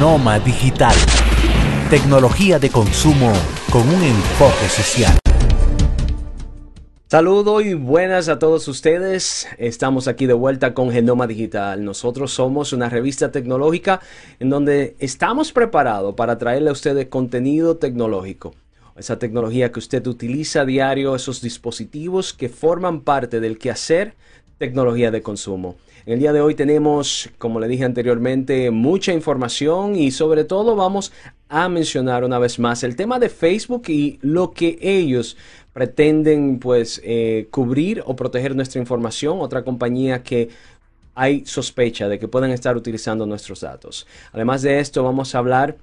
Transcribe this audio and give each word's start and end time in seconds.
Genoma 0.00 0.38
Digital. 0.38 0.94
Tecnología 1.90 2.58
de 2.58 2.70
consumo 2.70 3.34
con 3.70 3.86
un 3.86 4.02
enfoque 4.02 4.66
social. 4.70 5.18
Saludos 7.06 7.66
y 7.66 7.74
buenas 7.74 8.30
a 8.30 8.38
todos 8.38 8.66
ustedes. 8.68 9.46
Estamos 9.58 10.08
aquí 10.08 10.24
de 10.24 10.32
vuelta 10.32 10.72
con 10.72 10.90
Genoma 10.90 11.26
Digital. 11.26 11.84
Nosotros 11.84 12.32
somos 12.32 12.72
una 12.72 12.88
revista 12.88 13.30
tecnológica 13.30 14.00
en 14.38 14.48
donde 14.48 14.96
estamos 15.00 15.52
preparados 15.52 16.14
para 16.14 16.38
traerle 16.38 16.70
a 16.70 16.72
ustedes 16.72 17.08
contenido 17.08 17.76
tecnológico. 17.76 18.54
Esa 18.96 19.18
tecnología 19.18 19.70
que 19.70 19.80
usted 19.80 20.06
utiliza 20.06 20.62
a 20.62 20.64
diario, 20.64 21.14
esos 21.14 21.42
dispositivos 21.42 22.32
que 22.32 22.48
forman 22.48 23.02
parte 23.02 23.38
del 23.38 23.58
quehacer 23.58 24.14
tecnología 24.56 25.10
de 25.10 25.20
consumo. 25.20 25.76
En 26.06 26.14
el 26.14 26.18
día 26.18 26.32
de 26.32 26.40
hoy 26.40 26.54
tenemos, 26.54 27.28
como 27.36 27.60
le 27.60 27.68
dije 27.68 27.84
anteriormente, 27.84 28.70
mucha 28.70 29.12
información 29.12 29.96
y 29.96 30.10
sobre 30.10 30.44
todo 30.44 30.74
vamos 30.74 31.12
a 31.50 31.68
mencionar 31.68 32.24
una 32.24 32.38
vez 32.38 32.58
más 32.58 32.82
el 32.84 32.96
tema 32.96 33.18
de 33.18 33.28
Facebook 33.28 33.82
y 33.88 34.18
lo 34.22 34.52
que 34.52 34.78
ellos 34.80 35.36
pretenden 35.74 36.58
pues 36.58 37.02
eh, 37.04 37.48
cubrir 37.50 38.02
o 38.06 38.16
proteger 38.16 38.56
nuestra 38.56 38.80
información. 38.80 39.40
Otra 39.40 39.62
compañía 39.62 40.22
que 40.22 40.48
hay 41.14 41.44
sospecha 41.44 42.08
de 42.08 42.18
que 42.18 42.28
puedan 42.28 42.50
estar 42.50 42.78
utilizando 42.78 43.26
nuestros 43.26 43.60
datos. 43.60 44.06
Además 44.32 44.62
de 44.62 44.80
esto 44.80 45.04
vamos 45.04 45.34
a 45.34 45.38
hablar 45.38 45.76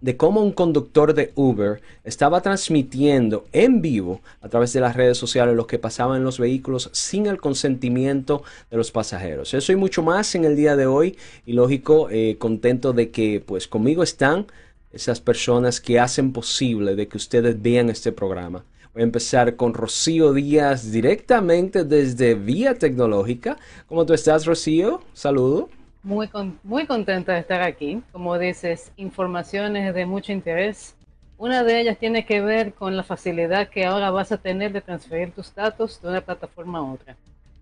de 0.00 0.16
cómo 0.16 0.42
un 0.42 0.52
conductor 0.52 1.14
de 1.14 1.32
Uber 1.34 1.80
estaba 2.04 2.40
transmitiendo 2.40 3.44
en 3.52 3.82
vivo 3.82 4.20
a 4.40 4.48
través 4.48 4.72
de 4.72 4.80
las 4.80 4.96
redes 4.96 5.18
sociales 5.18 5.54
lo 5.54 5.66
que 5.66 5.78
pasaba 5.78 6.16
en 6.16 6.24
los 6.24 6.38
vehículos 6.38 6.90
sin 6.92 7.26
el 7.26 7.38
consentimiento 7.38 8.42
de 8.70 8.76
los 8.76 8.90
pasajeros. 8.90 9.54
Eso 9.54 9.72
y 9.72 9.76
mucho 9.76 10.02
más 10.02 10.34
en 10.34 10.44
el 10.44 10.56
día 10.56 10.76
de 10.76 10.86
hoy 10.86 11.16
y 11.46 11.52
lógico, 11.52 12.08
eh, 12.10 12.36
contento 12.38 12.92
de 12.92 13.10
que 13.10 13.42
pues 13.44 13.68
conmigo 13.68 14.02
están 14.02 14.46
esas 14.92 15.20
personas 15.20 15.80
que 15.80 16.00
hacen 16.00 16.32
posible 16.32 16.96
de 16.96 17.06
que 17.06 17.16
ustedes 17.16 17.60
vean 17.60 17.90
este 17.90 18.12
programa. 18.12 18.64
Voy 18.92 19.02
a 19.02 19.04
empezar 19.04 19.54
con 19.54 19.72
Rocío 19.72 20.32
Díaz 20.32 20.90
directamente 20.90 21.84
desde 21.84 22.34
Vía 22.34 22.74
Tecnológica. 22.74 23.56
¿Cómo 23.86 24.04
tú 24.04 24.14
estás, 24.14 24.46
Rocío? 24.46 25.00
Saludo. 25.14 25.79
Muy, 26.02 26.30
muy 26.62 26.86
contenta 26.86 27.32
de 27.34 27.40
estar 27.40 27.62
aquí. 27.62 28.02
Como 28.12 28.38
dices, 28.38 28.92
informaciones 28.96 29.94
de 29.94 30.06
mucho 30.06 30.32
interés. 30.32 30.96
Una 31.36 31.62
de 31.62 31.80
ellas 31.80 31.98
tiene 31.98 32.24
que 32.24 32.40
ver 32.40 32.74
con 32.74 32.96
la 32.96 33.02
facilidad 33.02 33.68
que 33.68 33.84
ahora 33.84 34.10
vas 34.10 34.32
a 34.32 34.38
tener 34.38 34.72
de 34.72 34.80
transferir 34.80 35.32
tus 35.32 35.54
datos 35.54 36.00
de 36.02 36.08
una 36.08 36.20
plataforma 36.20 36.78
a 36.78 36.82
otra. 36.82 37.16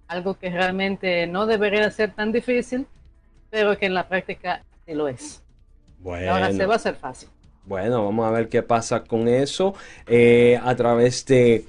Algo 0.08 0.34
que 0.34 0.50
realmente 0.50 1.26
no 1.26 1.46
debería 1.46 1.90
ser 1.90 2.12
tan 2.12 2.32
difícil, 2.32 2.86
pero 3.50 3.76
que 3.78 3.86
en 3.86 3.94
la 3.94 4.08
práctica 4.08 4.64
sí 4.86 4.94
lo 4.94 5.08
es. 5.08 5.42
Bueno. 6.00 6.32
Ahora 6.32 6.52
se 6.52 6.66
va 6.66 6.74
a 6.74 6.76
hacer 6.76 6.94
fácil. 6.94 7.28
Bueno, 7.64 8.04
vamos 8.04 8.26
a 8.26 8.30
ver 8.30 8.48
qué 8.48 8.62
pasa 8.62 9.04
con 9.04 9.28
eso 9.28 9.74
eh, 10.06 10.58
a 10.62 10.74
través 10.74 11.26
de 11.26 11.66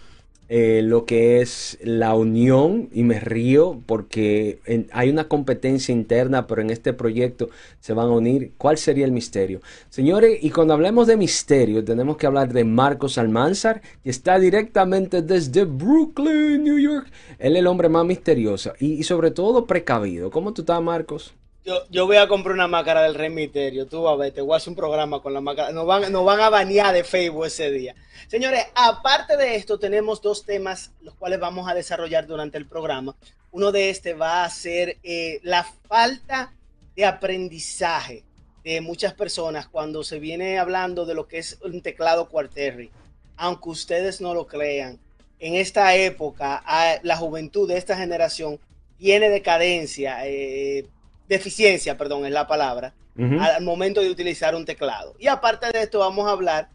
eh, 0.49 0.81
lo 0.83 1.05
que 1.05 1.41
es 1.41 1.77
la 1.81 2.15
unión 2.15 2.89
y 2.91 3.03
me 3.03 3.19
río 3.19 3.81
porque 3.85 4.59
hay 4.91 5.09
una 5.09 5.27
competencia 5.27 5.93
interna, 5.93 6.47
pero 6.47 6.61
en 6.61 6.71
este 6.71 6.91
proyecto 6.91 7.49
se 7.79 7.93
van 7.93 8.07
a 8.07 8.11
unir. 8.11 8.53
¿Cuál 8.57 8.77
sería 8.79 9.05
el 9.05 9.11
misterio? 9.11 9.61
Señores, 9.89 10.39
y 10.41 10.49
cuando 10.49 10.73
hablemos 10.73 11.05
de 11.07 11.17
misterio, 11.17 11.83
tenemos 11.83 12.17
que 12.17 12.25
hablar 12.25 12.51
de 12.51 12.63
Marcos 12.63 13.19
Almanzar, 13.19 13.81
que 14.03 14.09
está 14.09 14.39
directamente 14.39 15.21
desde 15.21 15.65
Brooklyn, 15.65 16.63
New 16.63 16.79
York. 16.79 17.11
Él 17.37 17.53
es 17.53 17.59
el 17.59 17.67
hombre 17.67 17.87
más 17.87 18.05
misterioso 18.05 18.73
y, 18.79 18.93
y 18.93 19.03
sobre 19.03 19.31
todo 19.31 19.67
precavido. 19.67 20.31
¿Cómo 20.31 20.53
tú 20.53 20.63
estás, 20.63 20.81
Marcos? 20.81 21.35
Yo, 21.69 21.83
yo, 21.91 22.07
voy 22.07 22.17
a 22.17 22.27
comprar 22.27 22.55
una 22.55 22.67
máscara 22.67 23.03
del 23.03 23.13
Rey 23.13 23.29
Misterio. 23.29 23.85
Tú 23.85 24.07
a 24.07 24.15
ver, 24.15 24.33
te 24.33 24.41
voy 24.41 24.55
a 24.55 24.57
hacer 24.57 24.69
un 24.69 24.75
programa 24.75 25.21
con 25.21 25.35
la 25.35 25.39
máscara. 25.39 25.71
Nos 25.71 25.85
van, 25.85 26.11
nos 26.11 26.25
van 26.25 26.39
a 26.39 26.49
banear 26.49 26.91
de 26.91 27.03
Facebook 27.03 27.45
ese 27.45 27.69
día. 27.69 27.93
Señores, 28.27 28.65
aparte 28.73 29.37
de 29.37 29.55
esto, 29.55 29.77
tenemos 29.77 30.19
dos 30.19 30.43
temas 30.43 30.93
los 31.01 31.13
cuales 31.13 31.39
vamos 31.39 31.69
a 31.69 31.75
desarrollar 31.75 32.25
durante 32.25 32.57
el 32.57 32.65
programa. 32.65 33.15
Uno 33.51 33.71
de 33.71 33.91
este 33.91 34.15
va 34.15 34.43
a 34.43 34.49
ser 34.49 34.97
eh, 35.03 35.41
la 35.43 35.63
falta 35.87 36.55
de 36.95 37.05
aprendizaje 37.05 38.23
de 38.63 38.81
muchas 38.81 39.13
personas 39.13 39.67
cuando 39.67 40.03
se 40.03 40.17
viene 40.17 40.57
hablando 40.57 41.05
de 41.05 41.13
lo 41.13 41.27
que 41.27 41.37
es 41.37 41.59
un 41.63 41.83
teclado 41.83 42.29
Quarterry. 42.29 42.89
Aunque 43.37 43.69
ustedes 43.69 44.21
no 44.21 44.33
lo 44.33 44.47
crean, 44.47 44.99
en 45.37 45.53
esta 45.53 45.93
época 45.93 46.63
la 47.03 47.15
juventud 47.15 47.67
de 47.67 47.77
esta 47.77 47.95
generación 47.95 48.59
tiene 48.97 49.29
decadencia. 49.29 50.25
Eh, 50.25 50.87
deficiencia, 51.29 51.95
perdón, 51.95 52.25
es 52.25 52.31
la 52.33 52.47
palabra, 52.47 52.93
al 53.17 53.63
momento 53.63 54.01
de 54.01 54.09
utilizar 54.09 54.55
un 54.55 54.65
teclado. 54.65 55.13
Y 55.19 55.27
aparte 55.27 55.71
de 55.71 55.83
esto, 55.83 55.99
vamos 55.99 56.27
a 56.27 56.31
hablar 56.31 56.69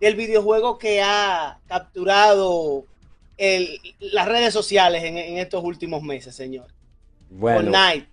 del 0.00 0.16
videojuego 0.16 0.78
que 0.78 1.02
ha 1.02 1.58
capturado 1.68 2.84
las 4.00 4.28
redes 4.28 4.52
sociales 4.52 5.04
en, 5.04 5.38
estos 5.38 5.62
últimos 5.62 6.02
meses, 6.02 6.34
señor. 6.34 6.66
Fortnite. 7.38 8.08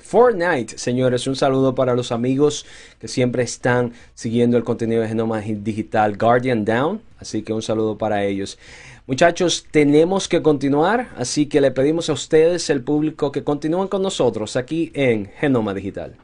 Fortnite, 0.00 0.78
señores, 0.78 1.26
un 1.26 1.34
saludo 1.34 1.74
para 1.74 1.94
los 1.94 2.12
amigos 2.12 2.66
que 3.00 3.08
siempre 3.08 3.42
están 3.42 3.92
siguiendo 4.14 4.56
el 4.56 4.62
contenido 4.62 5.02
de 5.02 5.08
Genoma 5.08 5.40
Digital 5.40 6.16
Guardian 6.16 6.64
Down, 6.64 7.00
así 7.18 7.42
que 7.42 7.52
un 7.52 7.62
saludo 7.62 7.98
para 7.98 8.24
ellos. 8.24 8.58
Muchachos, 9.06 9.66
tenemos 9.70 10.28
que 10.28 10.40
continuar, 10.40 11.10
así 11.18 11.44
que 11.44 11.60
le 11.60 11.70
pedimos 11.70 12.08
a 12.08 12.14
ustedes, 12.14 12.70
el 12.70 12.82
público, 12.82 13.32
que 13.32 13.44
continúen 13.44 13.86
con 13.86 14.00
nosotros 14.00 14.56
aquí 14.56 14.92
en 14.94 15.30
Genoma 15.38 15.74
Digital. 15.74 16.16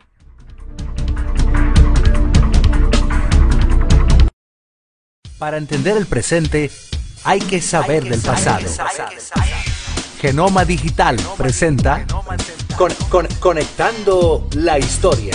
Para 5.39 5.59
entender 5.59 5.99
el 5.99 6.07
presente, 6.07 6.71
hay 7.25 7.41
que 7.41 7.61
saber 7.61 8.05
del 8.05 8.21
pasado. 8.23 8.67
Genoma 10.19 10.65
Digital 10.65 11.19
presenta 11.37 12.07
Conectando 13.41 14.49
la 14.55 14.79
Historia. 14.79 15.35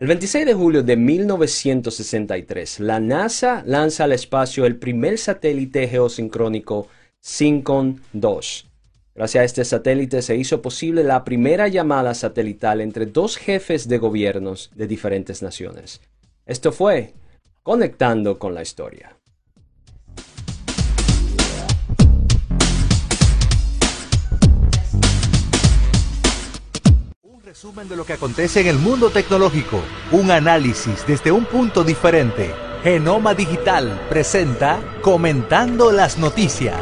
El 0.00 0.06
26 0.06 0.46
de 0.46 0.54
julio 0.54 0.82
de 0.82 0.96
1963, 0.96 2.80
la 2.80 3.00
NASA 3.00 3.62
lanza 3.66 4.04
al 4.04 4.12
espacio 4.12 4.64
el 4.64 4.76
primer 4.76 5.18
satélite 5.18 5.86
geosincrónico 5.88 6.88
Syncon 7.20 8.00
2. 8.14 8.66
Gracias 9.14 9.42
a 9.42 9.44
este 9.44 9.64
satélite 9.66 10.22
se 10.22 10.36
hizo 10.36 10.62
posible 10.62 11.04
la 11.04 11.22
primera 11.22 11.68
llamada 11.68 12.14
satelital 12.14 12.80
entre 12.80 13.04
dos 13.04 13.36
jefes 13.36 13.88
de 13.88 13.98
gobiernos 13.98 14.70
de 14.74 14.86
diferentes 14.86 15.42
naciones. 15.42 16.00
Esto 16.46 16.72
fue 16.72 17.12
Conectando 17.62 18.38
con 18.38 18.54
la 18.54 18.62
Historia. 18.62 19.19
Resumen 27.60 27.90
de 27.90 27.96
lo 27.96 28.06
que 28.06 28.14
acontece 28.14 28.62
en 28.62 28.68
el 28.68 28.78
mundo 28.78 29.10
tecnológico, 29.10 29.82
un 30.12 30.30
análisis 30.30 31.06
desde 31.06 31.30
un 31.30 31.44
punto 31.44 31.84
diferente. 31.84 32.54
Genoma 32.82 33.34
Digital 33.34 34.06
presenta 34.08 34.80
Comentando 35.02 35.92
las 35.92 36.16
Noticias. 36.16 36.80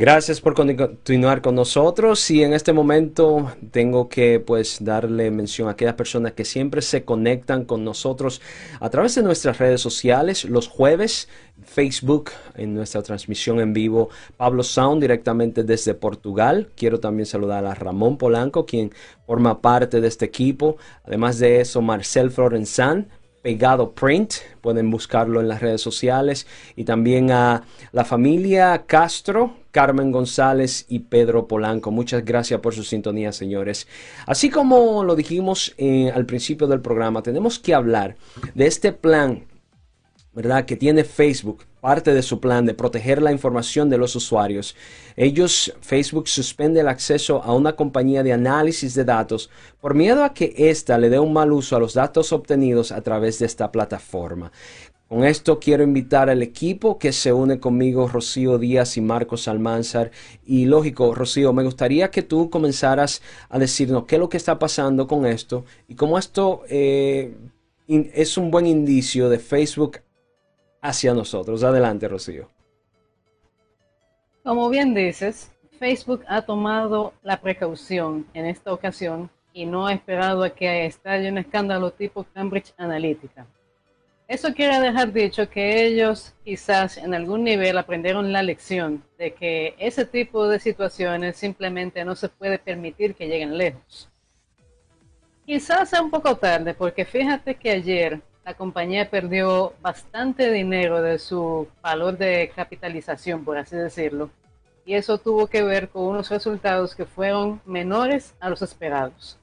Gracias 0.00 0.40
por 0.40 0.54
continuar 0.54 1.42
con 1.42 1.54
nosotros 1.54 2.30
y 2.30 2.42
en 2.42 2.54
este 2.54 2.72
momento 2.72 3.52
tengo 3.70 4.08
que 4.08 4.40
pues 4.40 4.78
darle 4.82 5.30
mención 5.30 5.68
a 5.68 5.72
aquellas 5.72 5.92
personas 5.92 6.32
que 6.32 6.46
siempre 6.46 6.80
se 6.80 7.04
conectan 7.04 7.66
con 7.66 7.84
nosotros 7.84 8.40
a 8.80 8.88
través 8.88 9.14
de 9.16 9.22
nuestras 9.22 9.58
redes 9.58 9.82
sociales 9.82 10.46
los 10.46 10.68
jueves, 10.68 11.28
Facebook 11.72 12.30
en 12.56 12.74
nuestra 12.74 13.02
transmisión 13.02 13.60
en 13.60 13.72
vivo, 13.72 14.10
Pablo 14.36 14.62
Sound 14.62 15.00
directamente 15.00 15.62
desde 15.62 15.94
Portugal. 15.94 16.68
Quiero 16.76 16.98
también 16.98 17.26
saludar 17.26 17.64
a 17.64 17.74
Ramón 17.74 18.16
Polanco 18.18 18.66
quien 18.66 18.92
forma 19.26 19.60
parte 19.60 20.00
de 20.00 20.08
este 20.08 20.24
equipo. 20.24 20.76
Además 21.04 21.38
de 21.38 21.60
eso, 21.60 21.80
Marcel 21.80 22.30
Florenzán 22.30 23.06
Pegado 23.42 23.92
Print, 23.92 24.34
pueden 24.60 24.90
buscarlo 24.90 25.40
en 25.40 25.48
las 25.48 25.62
redes 25.62 25.80
sociales 25.80 26.46
y 26.76 26.84
también 26.84 27.30
a 27.30 27.64
la 27.92 28.04
familia 28.04 28.84
Castro, 28.86 29.54
Carmen 29.70 30.12
González 30.12 30.84
y 30.88 30.98
Pedro 30.98 31.46
Polanco. 31.46 31.90
Muchas 31.90 32.22
gracias 32.22 32.60
por 32.60 32.74
su 32.74 32.82
sintonía, 32.82 33.32
señores. 33.32 33.86
Así 34.26 34.50
como 34.50 35.04
lo 35.04 35.16
dijimos 35.16 35.74
eh, 35.78 36.12
al 36.14 36.26
principio 36.26 36.66
del 36.66 36.82
programa, 36.82 37.22
tenemos 37.22 37.58
que 37.58 37.72
hablar 37.72 38.16
de 38.54 38.66
este 38.66 38.92
plan, 38.92 39.44
¿verdad? 40.40 40.64
Que 40.64 40.76
tiene 40.76 41.04
Facebook 41.04 41.64
parte 41.80 42.14
de 42.14 42.22
su 42.22 42.40
plan 42.40 42.64
de 42.64 42.74
proteger 42.74 43.20
la 43.20 43.32
información 43.32 43.90
de 43.90 43.98
los 43.98 44.16
usuarios, 44.16 44.74
ellos, 45.16 45.74
Facebook, 45.80 46.28
suspende 46.28 46.80
el 46.80 46.88
acceso 46.88 47.42
a 47.42 47.54
una 47.54 47.74
compañía 47.74 48.22
de 48.22 48.32
análisis 48.32 48.94
de 48.94 49.04
datos 49.04 49.50
por 49.80 49.94
miedo 49.94 50.24
a 50.24 50.32
que 50.32 50.54
ésta 50.56 50.98
le 50.98 51.10
dé 51.10 51.18
un 51.18 51.32
mal 51.32 51.52
uso 51.52 51.76
a 51.76 51.80
los 51.80 51.94
datos 51.94 52.32
obtenidos 52.32 52.92
a 52.92 53.02
través 53.02 53.38
de 53.38 53.46
esta 53.46 53.70
plataforma. 53.70 54.50
Con 55.08 55.24
esto 55.24 55.58
quiero 55.58 55.82
invitar 55.82 56.30
al 56.30 56.40
equipo 56.40 56.96
que 56.96 57.12
se 57.12 57.32
une 57.32 57.58
conmigo, 57.58 58.06
Rocío 58.06 58.58
Díaz 58.58 58.96
y 58.96 59.00
Marcos 59.00 59.48
Almanzar. 59.48 60.12
Y 60.46 60.66
lógico, 60.66 61.16
Rocío, 61.16 61.52
me 61.52 61.64
gustaría 61.64 62.12
que 62.12 62.22
tú 62.22 62.48
comenzaras 62.48 63.20
a 63.48 63.58
decirnos 63.58 64.04
qué 64.06 64.14
es 64.14 64.20
lo 64.20 64.28
que 64.28 64.36
está 64.36 64.60
pasando 64.60 65.08
con 65.08 65.26
esto 65.26 65.64
y 65.88 65.96
cómo 65.96 66.16
esto 66.16 66.62
eh, 66.68 67.34
es 67.88 68.38
un 68.38 68.52
buen 68.52 68.68
indicio 68.68 69.28
de 69.28 69.40
Facebook 69.40 69.98
hacia 70.80 71.14
nosotros. 71.14 71.62
Adelante, 71.62 72.08
Rocío. 72.08 72.48
Como 74.42 74.68
bien 74.68 74.94
dices, 74.94 75.52
Facebook 75.78 76.24
ha 76.28 76.42
tomado 76.42 77.12
la 77.22 77.40
precaución 77.40 78.26
en 78.34 78.46
esta 78.46 78.72
ocasión 78.72 79.30
y 79.52 79.66
no 79.66 79.86
ha 79.86 79.92
esperado 79.92 80.42
a 80.42 80.50
que 80.50 80.86
estalle 80.86 81.30
un 81.30 81.38
escándalo 81.38 81.90
tipo 81.90 82.24
Cambridge 82.34 82.72
Analytica. 82.76 83.46
Eso 84.28 84.54
quiere 84.54 84.78
dejar 84.78 85.12
dicho 85.12 85.50
que 85.50 85.84
ellos 85.84 86.34
quizás 86.44 86.98
en 86.98 87.14
algún 87.14 87.42
nivel 87.42 87.76
aprendieron 87.76 88.32
la 88.32 88.44
lección 88.44 89.02
de 89.18 89.34
que 89.34 89.74
ese 89.76 90.04
tipo 90.04 90.46
de 90.46 90.60
situaciones 90.60 91.36
simplemente 91.36 92.04
no 92.04 92.14
se 92.14 92.28
puede 92.28 92.58
permitir 92.58 93.16
que 93.16 93.26
lleguen 93.26 93.58
lejos. 93.58 94.08
Quizás 95.44 95.90
sea 95.90 96.00
un 96.00 96.12
poco 96.12 96.36
tarde 96.36 96.74
porque 96.74 97.04
fíjate 97.04 97.56
que 97.56 97.70
ayer 97.72 98.22
la 98.44 98.54
compañía 98.54 99.10
perdió 99.10 99.74
bastante 99.80 100.50
dinero 100.50 101.02
de 101.02 101.18
su 101.18 101.68
valor 101.82 102.16
de 102.16 102.52
capitalización, 102.54 103.44
por 103.44 103.58
así 103.58 103.76
decirlo, 103.76 104.30
y 104.84 104.94
eso 104.94 105.18
tuvo 105.18 105.46
que 105.46 105.62
ver 105.62 105.88
con 105.88 106.04
unos 106.04 106.30
resultados 106.30 106.94
que 106.94 107.04
fueron 107.04 107.60
menores 107.64 108.34
a 108.40 108.48
los 108.48 108.62
esperados. 108.62 109.38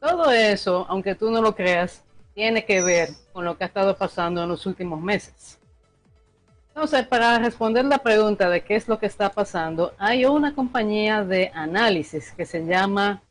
Todo 0.00 0.32
eso, 0.32 0.84
aunque 0.88 1.14
tú 1.14 1.30
no 1.30 1.40
lo 1.40 1.54
creas, 1.54 2.02
tiene 2.34 2.64
que 2.64 2.82
ver 2.82 3.10
con 3.32 3.44
lo 3.44 3.56
que 3.56 3.64
ha 3.64 3.68
estado 3.68 3.96
pasando 3.96 4.42
en 4.42 4.48
los 4.48 4.66
últimos 4.66 5.00
meses. 5.00 5.58
Entonces, 6.68 7.06
para 7.06 7.38
responder 7.38 7.84
la 7.84 7.98
pregunta 7.98 8.48
de 8.48 8.62
qué 8.62 8.76
es 8.76 8.88
lo 8.88 8.98
que 8.98 9.06
está 9.06 9.30
pasando, 9.30 9.94
hay 9.98 10.24
una 10.24 10.54
compañía 10.54 11.22
de 11.22 11.52
análisis 11.54 12.32
que 12.32 12.46
se 12.46 12.64
llama, 12.64 13.22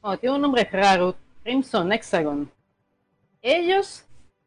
oh, 0.00 0.16
tiene 0.16 0.36
un 0.36 0.42
nombre 0.42 0.68
raro, 0.70 1.16
Crimson 1.42 1.92
Hexagon. 1.92 2.50
Ellos 3.42 4.05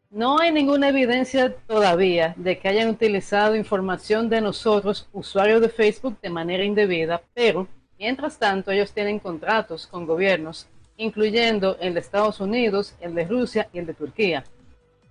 no 0.09 0.39
hay 0.39 0.51
ninguna 0.51 0.89
evidencia 0.89 1.55
todavía 1.67 2.33
de 2.35 2.57
que 2.57 2.67
hayan 2.67 2.89
utilizado 2.89 3.55
información 3.55 4.29
de 4.29 4.41
nosotros, 4.41 5.07
usuarios 5.13 5.61
de 5.61 5.69
Facebook, 5.69 6.19
de 6.21 6.29
manera 6.29 6.63
indebida, 6.63 7.21
pero 7.33 7.67
mientras 7.97 8.37
tanto 8.37 8.71
ellos 8.71 8.91
tienen 8.91 9.19
contratos 9.19 9.85
con 9.87 10.05
gobiernos 10.05 10.67
incluyendo 10.99 11.77
el 11.79 11.93
de 11.93 12.01
Estados 12.01 12.41
Unidos, 12.41 12.93
el 12.99 13.15
de 13.15 13.23
Rusia 13.23 13.69
y 13.71 13.79
el 13.79 13.85
de 13.85 13.93
Turquía. 13.93 14.43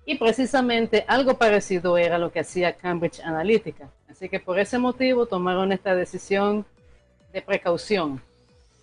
Y 0.05 0.17
precisamente 0.17 1.05
algo 1.09 1.35
parecido 1.35 1.97
era 1.97 2.19
lo 2.19 2.31
que 2.31 2.41
hacía 2.41 2.75
Cambridge 2.75 3.21
Analytica. 3.21 3.89
Así 4.09 4.29
que 4.29 4.39
por 4.39 4.59
ese 4.59 4.79
motivo 4.79 5.27
tomaron 5.27 5.73
esta 5.73 5.95
decisión 5.95 6.67
de 7.33 7.41
precaución 7.41 8.21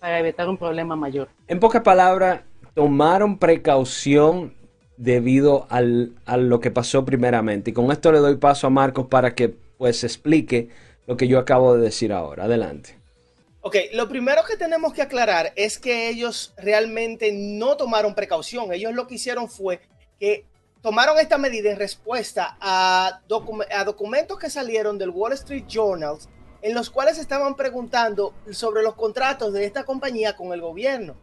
para 0.00 0.18
evitar 0.18 0.48
un 0.48 0.56
problema 0.56 0.96
mayor. 0.96 1.28
En 1.46 1.60
pocas 1.60 1.82
palabras, 1.82 2.40
tomaron 2.74 3.38
precaución 3.38 4.54
debido 4.96 5.66
al, 5.70 6.12
a 6.24 6.36
lo 6.36 6.60
que 6.60 6.70
pasó 6.70 7.04
primeramente. 7.04 7.70
Y 7.70 7.74
con 7.74 7.90
esto 7.90 8.12
le 8.12 8.18
doy 8.18 8.36
paso 8.36 8.66
a 8.66 8.70
Marcos 8.70 9.06
para 9.08 9.34
que 9.34 9.54
pues 9.78 10.04
explique 10.04 10.70
lo 11.06 11.16
que 11.16 11.28
yo 11.28 11.38
acabo 11.38 11.76
de 11.76 11.82
decir 11.82 12.12
ahora. 12.12 12.44
Adelante. 12.44 12.98
Ok, 13.60 13.76
lo 13.94 14.08
primero 14.08 14.44
que 14.44 14.56
tenemos 14.56 14.92
que 14.92 15.02
aclarar 15.02 15.52
es 15.56 15.78
que 15.78 16.08
ellos 16.08 16.54
realmente 16.56 17.32
no 17.32 17.76
tomaron 17.76 18.14
precaución. 18.14 18.72
Ellos 18.72 18.94
lo 18.94 19.08
que 19.08 19.16
hicieron 19.16 19.48
fue 19.48 19.80
que 20.20 20.44
tomaron 20.82 21.18
esta 21.18 21.36
medida 21.36 21.70
en 21.70 21.76
respuesta 21.76 22.56
a, 22.60 23.22
documentos 23.26 24.38
que 24.38 24.50
salieron 24.50 24.98
del 24.98 25.10
Wall 25.10 25.32
Street 25.32 25.64
Journal 25.66 26.16
en 26.62 26.74
los 26.74 26.90
cuales 26.90 27.18
estaban 27.18 27.56
preguntando 27.56 28.32
sobre 28.52 28.84
los 28.84 28.94
contratos 28.94 29.52
de 29.52 29.64
esta 29.64 29.84
compañía 29.84 30.36
con 30.36 30.52
el 30.52 30.60
gobierno. 30.60 31.16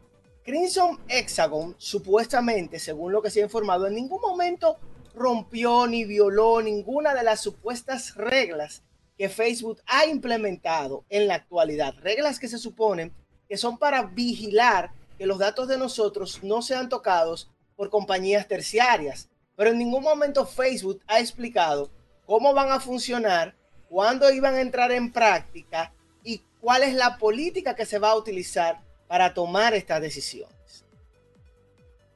Crimson 0.43 0.99
Hexagon, 1.07 1.73
supuestamente, 1.77 2.77
según 2.77 3.13
lo 3.13 3.21
que 3.21 3.29
se 3.29 3.39
ha 3.39 3.43
informado, 3.43 3.87
en 3.87 3.95
ningún 3.95 4.19
momento 4.19 4.77
rompió 5.15 5.87
ni 5.87 6.03
violó 6.03 6.61
ninguna 6.61 7.13
de 7.13 7.23
las 7.23 7.39
supuestas 7.39 8.15
reglas 8.15 8.83
que 9.17 9.29
Facebook 9.29 9.81
ha 9.85 10.05
implementado 10.05 11.05
en 11.09 11.27
la 11.27 11.35
actualidad. 11.35 11.95
Reglas 12.01 12.39
que 12.39 12.49
se 12.49 12.57
suponen 12.57 13.13
que 13.47 13.55
son 13.55 13.77
para 13.77 14.03
vigilar 14.03 14.91
que 15.17 15.25
los 15.25 15.39
datos 15.39 15.69
de 15.69 15.77
nosotros 15.77 16.43
no 16.43 16.61
sean 16.61 16.89
tocados 16.89 17.49
por 17.77 17.89
compañías 17.89 18.47
terciarias. 18.47 19.29
Pero 19.55 19.69
en 19.69 19.77
ningún 19.77 20.03
momento 20.03 20.45
Facebook 20.45 21.01
ha 21.07 21.19
explicado 21.19 21.89
cómo 22.25 22.53
van 22.53 22.69
a 22.71 22.81
funcionar, 22.81 23.55
cuándo 23.87 24.29
iban 24.29 24.55
a 24.55 24.61
entrar 24.61 24.91
en 24.91 25.13
práctica 25.13 25.93
y 26.21 26.41
cuál 26.59 26.83
es 26.83 26.95
la 26.95 27.17
política 27.17 27.75
que 27.75 27.85
se 27.85 27.99
va 27.99 28.09
a 28.09 28.17
utilizar 28.17 28.81
para 29.07 29.33
tomar 29.33 29.73
estas 29.73 30.01
decisiones. 30.01 30.85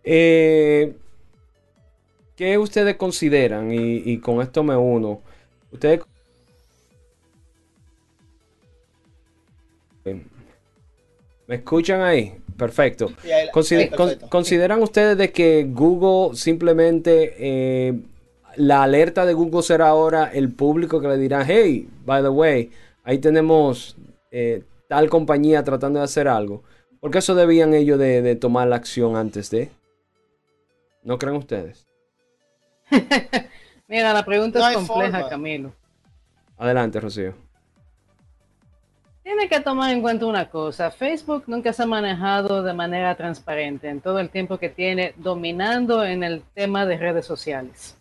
Eh, 0.04 0.94
¿Qué 2.36 2.58
ustedes 2.58 2.96
consideran? 2.96 3.72
Y, 3.72 4.04
y, 4.06 4.20
con 4.20 4.42
esto 4.42 4.64
me 4.64 4.76
uno. 4.76 5.22
¿Ustedes 5.72 6.02
¿Me 11.48 11.56
escuchan 11.56 12.02
ahí? 12.02 12.34
Perfecto. 12.58 13.12
¿Consideran 14.30 14.82
ustedes 14.82 15.18
de 15.18 15.32
que 15.32 15.66
Google 15.70 16.36
simplemente 16.36 17.36
eh, 17.38 17.94
la 18.58 18.84
alerta 18.84 19.26
de 19.26 19.34
Google 19.34 19.62
será 19.62 19.88
ahora 19.88 20.30
el 20.34 20.52
público 20.52 21.00
que 21.00 21.08
le 21.08 21.18
dirá, 21.18 21.46
hey, 21.48 21.88
by 22.06 22.22
the 22.22 22.30
way, 22.30 22.72
ahí 23.04 23.20
tenemos 23.20 23.96
eh, 24.32 24.64
tal 24.90 25.10
compañía 25.10 25.64
tratando 25.64 26.00
de 26.00 26.06
hacer 26.06 26.28
algo? 26.28 26.64
¿Por 27.00 27.12
qué 27.12 27.20
eso 27.20 27.36
debían 27.36 27.74
ellos 27.74 28.00
de, 28.00 28.36
tomar 28.36 28.68
la 28.68 28.76
acción 28.76 29.16
antes 29.16 29.50
de? 29.50 29.70
¿No 31.04 31.18
creen 31.18 31.36
ustedes? 31.38 31.86
Mira, 33.88 34.14
la 34.14 34.26
pregunta 34.26 34.72
es 34.72 34.78
compleja, 34.78 35.30
Camilo. 35.30 35.74
Adelante, 36.58 37.00
Rocío. 37.00 37.36
Tiene 39.24 39.50
que 39.50 39.60
tomar 39.60 39.92
en 39.92 40.02
cuenta 40.02 40.26
una 40.26 40.50
cosa, 40.50 40.90
Facebook 40.90 41.44
nunca 41.48 41.74
se 41.74 41.84
ha 41.84 41.86
manejado 41.86 42.64
de 42.64 42.74
manera 42.74 43.14
transparente 43.16 43.90
en 43.90 44.00
todo 44.00 44.20
el 44.20 44.30
tiempo 44.30 44.58
que 44.58 44.70
tiene 44.70 45.14
dominando 45.18 46.06
en 46.06 46.24
el 46.24 46.44
tema 46.54 46.86
de 46.86 46.98
redes 46.98 47.26
sociales. 47.26 47.98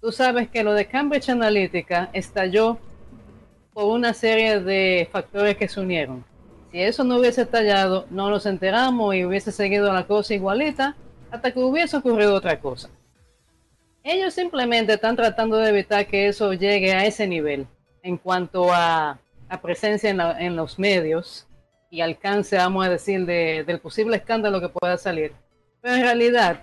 Tú 0.00 0.10
sabes 0.10 0.48
que 0.48 0.64
lo 0.64 0.72
de 0.72 0.86
Cambridge 0.86 1.28
Analytica 1.28 2.10
estalló 2.12 2.78
por 3.72 3.84
una 3.84 4.12
serie 4.12 4.60
de 4.60 5.08
factores 5.12 5.56
que 5.56 5.68
se 5.68 5.80
unieron. 5.80 6.24
Si 6.70 6.80
eso 6.80 7.04
no 7.04 7.18
hubiese 7.18 7.42
estallado, 7.42 8.06
no 8.10 8.30
nos 8.30 8.46
enteramos 8.46 9.14
y 9.14 9.24
hubiese 9.24 9.52
seguido 9.52 9.92
la 9.92 10.06
cosa 10.06 10.34
igualita 10.34 10.96
hasta 11.30 11.52
que 11.52 11.60
hubiese 11.60 11.96
ocurrido 11.96 12.34
otra 12.34 12.58
cosa. 12.60 12.88
Ellos 14.02 14.34
simplemente 14.34 14.92
están 14.92 15.16
tratando 15.16 15.56
de 15.56 15.70
evitar 15.70 16.06
que 16.06 16.28
eso 16.28 16.52
llegue 16.52 16.92
a 16.92 17.04
ese 17.04 17.26
nivel 17.26 17.66
en 18.02 18.16
cuanto 18.16 18.72
a 18.72 19.18
la 19.48 19.60
presencia 19.60 20.10
en, 20.10 20.56
los 20.56 20.78
medios 20.78 21.46
y 21.90 22.00
alcance, 22.00 22.56
vamos 22.56 22.86
a 22.86 22.90
decir, 22.90 23.26
del 23.26 23.80
posible 23.80 24.16
escándalo 24.16 24.60
que 24.60 24.68
pueda 24.68 24.96
salir. 24.96 25.32
Pero 25.80 25.96
en 25.96 26.02
realidad, 26.02 26.62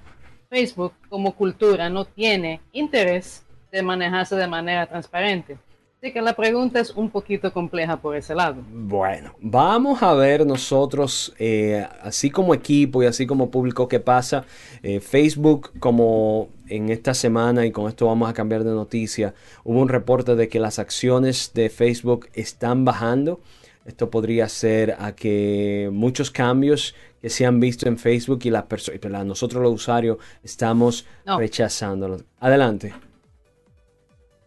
Facebook 0.50 0.94
como 1.10 1.36
cultura 1.36 1.90
no 1.90 2.06
tiene 2.06 2.62
interés 2.72 3.46
de 3.72 3.82
manejarse 3.82 4.36
de 4.36 4.48
manera 4.48 4.86
transparente. 4.86 5.58
Así 6.04 6.12
que 6.12 6.22
la 6.22 6.36
pregunta 6.36 6.82
es 6.82 6.90
un 6.90 7.10
poquito 7.10 7.54
compleja 7.54 7.96
por 7.96 8.18
ese 8.18 8.36
lado. 8.36 8.62
Bueno, 8.74 9.36
vamos 9.40 10.04
a 10.04 10.14
ver 10.14 10.46
nosotros, 10.46 11.34
eh, 11.40 11.88
así 12.02 12.30
como 12.30 12.54
equipo 12.54 13.02
y 13.02 13.06
así 13.06 13.26
como 13.26 13.50
público, 13.50 13.88
qué 13.88 14.02
pasa. 14.02 14.44
Eh, 14.82 15.00
Facebook, 15.00 15.72
como 15.80 16.50
en 16.68 16.90
esta 16.90 17.14
semana, 17.14 17.66
y 17.66 17.72
con 17.72 17.88
esto 17.88 18.08
vamos 18.08 18.30
a 18.30 18.34
cambiar 18.34 18.66
de 18.66 18.72
noticia, 18.72 19.34
hubo 19.64 19.80
un 19.80 19.88
reporte 19.88 20.36
de 20.36 20.50
que 20.50 20.60
las 20.60 20.78
acciones 20.78 21.52
de 21.54 21.70
Facebook 21.70 22.28
están 22.34 22.84
bajando. 22.84 23.40
Esto 23.86 24.10
podría 24.10 24.50
ser 24.50 24.98
a 25.00 25.16
que 25.16 25.90
muchos 25.90 26.32
cambios 26.32 26.96
que 27.22 27.30
se 27.30 27.46
han 27.46 27.62
visto 27.62 27.88
en 27.88 27.98
Facebook 27.98 28.42
y 28.44 28.50
las 28.50 28.64
personas, 28.64 29.26
nosotros 29.26 29.64
los 29.64 29.72
usuarios 29.72 30.18
estamos 30.44 31.06
rechazándolos. 31.26 32.26
Adelante. 32.42 32.94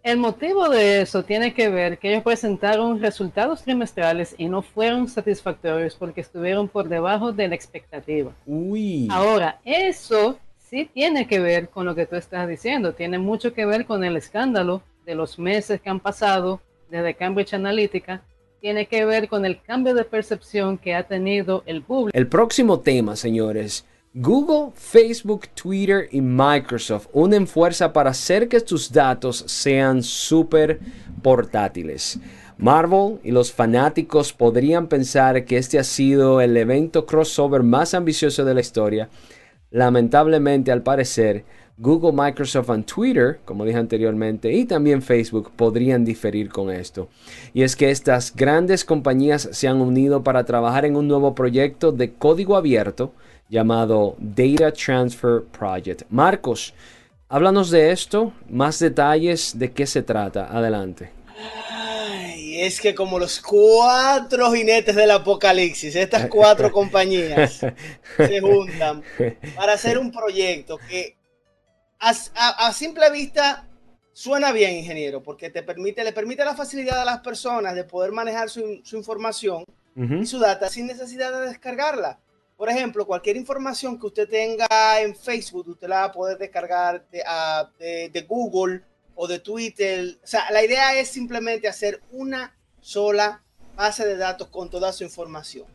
El 0.06 0.18
motivo 0.18 0.68
de 0.68 1.00
eso 1.00 1.24
tiene 1.24 1.52
que 1.52 1.68
ver 1.68 1.98
que 1.98 2.10
ellos 2.10 2.22
presentaron 2.22 3.00
resultados 3.00 3.64
trimestrales 3.64 4.36
y 4.38 4.46
no 4.46 4.62
fueron 4.62 5.08
satisfactorios 5.08 5.96
porque 5.96 6.20
estuvieron 6.20 6.68
por 6.68 6.88
debajo 6.88 7.32
de 7.32 7.48
la 7.48 7.56
expectativa. 7.56 8.30
Uy. 8.46 9.08
Ahora, 9.10 9.58
eso 9.64 10.38
sí 10.58 10.88
tiene 10.94 11.26
que 11.26 11.40
ver 11.40 11.70
con 11.70 11.86
lo 11.86 11.96
que 11.96 12.06
tú 12.06 12.14
estás 12.14 12.46
diciendo, 12.46 12.92
tiene 12.92 13.18
mucho 13.18 13.52
que 13.52 13.66
ver 13.66 13.84
con 13.84 14.04
el 14.04 14.16
escándalo 14.16 14.80
de 15.04 15.16
los 15.16 15.40
meses 15.40 15.80
que 15.80 15.90
han 15.90 15.98
pasado 15.98 16.60
desde 16.88 17.14
Cambridge 17.14 17.54
Analytica 17.54 18.22
tiene 18.60 18.86
que 18.86 19.04
ver 19.04 19.28
con 19.28 19.44
el 19.44 19.60
cambio 19.60 19.92
de 19.92 20.04
percepción 20.04 20.78
que 20.78 20.94
ha 20.94 21.02
tenido 21.02 21.64
el 21.66 21.82
público. 21.82 22.16
El 22.16 22.28
próximo 22.28 22.78
tema, 22.78 23.16
señores. 23.16 23.84
Google, 24.18 24.72
Facebook, 24.74 25.46
Twitter 25.48 26.08
y 26.10 26.22
Microsoft 26.22 27.08
unen 27.12 27.46
fuerza 27.46 27.92
para 27.92 28.12
hacer 28.12 28.48
que 28.48 28.62
tus 28.62 28.90
datos 28.90 29.44
sean 29.46 30.02
súper 30.02 30.80
portátiles. 31.20 32.18
Marvel 32.56 33.18
y 33.22 33.30
los 33.30 33.52
fanáticos 33.52 34.32
podrían 34.32 34.86
pensar 34.86 35.44
que 35.44 35.58
este 35.58 35.78
ha 35.78 35.84
sido 35.84 36.40
el 36.40 36.56
evento 36.56 37.04
crossover 37.04 37.62
más 37.62 37.92
ambicioso 37.92 38.42
de 38.46 38.54
la 38.54 38.60
historia. 38.60 39.10
Lamentablemente, 39.70 40.72
al 40.72 40.82
parecer, 40.82 41.44
Google, 41.76 42.12
Microsoft 42.12 42.70
y 42.74 42.82
Twitter, 42.84 43.40
como 43.44 43.66
dije 43.66 43.76
anteriormente, 43.76 44.50
y 44.50 44.64
también 44.64 45.02
Facebook 45.02 45.52
podrían 45.54 46.06
diferir 46.06 46.48
con 46.48 46.70
esto. 46.70 47.10
Y 47.52 47.64
es 47.64 47.76
que 47.76 47.90
estas 47.90 48.34
grandes 48.34 48.86
compañías 48.86 49.46
se 49.52 49.68
han 49.68 49.82
unido 49.82 50.24
para 50.24 50.46
trabajar 50.46 50.86
en 50.86 50.96
un 50.96 51.06
nuevo 51.06 51.34
proyecto 51.34 51.92
de 51.92 52.14
código 52.14 52.56
abierto 52.56 53.12
llamado 53.48 54.16
Data 54.18 54.72
Transfer 54.72 55.44
Project. 55.44 56.02
Marcos, 56.10 56.74
háblanos 57.28 57.70
de 57.70 57.90
esto, 57.90 58.32
más 58.48 58.78
detalles 58.78 59.58
de 59.58 59.72
qué 59.72 59.86
se 59.86 60.02
trata. 60.02 60.46
Adelante. 60.46 61.10
Ay, 61.70 62.60
es 62.60 62.80
que 62.80 62.94
como 62.94 63.18
los 63.18 63.40
cuatro 63.40 64.52
jinetes 64.52 64.96
del 64.96 65.10
apocalipsis, 65.10 65.94
estas 65.94 66.26
cuatro 66.30 66.72
compañías 66.72 67.60
se 68.16 68.40
juntan 68.40 69.02
para 69.54 69.74
hacer 69.74 69.98
un 69.98 70.10
proyecto 70.10 70.78
que 70.88 71.16
a, 71.98 72.72
simple 72.72 73.10
vista 73.10 73.66
suena 74.12 74.52
bien, 74.52 74.76
ingeniero, 74.76 75.22
porque 75.22 75.50
te 75.50 75.62
permite, 75.62 76.04
le 76.04 76.12
permite 76.12 76.44
la 76.44 76.54
facilidad 76.54 77.00
a 77.00 77.04
las 77.04 77.20
personas 77.20 77.74
de 77.74 77.84
poder 77.84 78.12
manejar 78.12 78.50
su, 78.50 78.82
información 78.92 79.64
y 79.96 80.26
su 80.26 80.38
data 80.38 80.68
sin 80.68 80.86
necesidad 80.86 81.32
de 81.32 81.48
descargarla. 81.48 82.18
Por 82.56 82.70
ejemplo, 82.70 83.06
cualquier 83.06 83.36
información 83.36 83.98
que 83.98 84.06
usted 84.06 84.28
tenga 84.28 85.00
en 85.00 85.14
Facebook, 85.14 85.68
usted 85.68 85.88
la 85.88 85.96
va 85.96 86.04
a 86.04 86.12
poder 86.12 86.38
descargar 86.38 87.06
de, 87.10 88.26
Google 88.26 88.82
o 89.14 89.26
de 89.28 89.38
Twitter. 89.40 90.18
O 90.22 90.26
sea, 90.26 90.50
la 90.50 90.64
idea 90.64 90.98
es 90.98 91.08
simplemente 91.08 91.68
hacer 91.68 92.00
una 92.12 92.56
sola 92.80 93.42
base 93.74 94.06
de 94.06 94.16
datos 94.16 94.48
con 94.48 94.70
toda 94.70 94.92
su 94.94 95.04
información. 95.04 95.66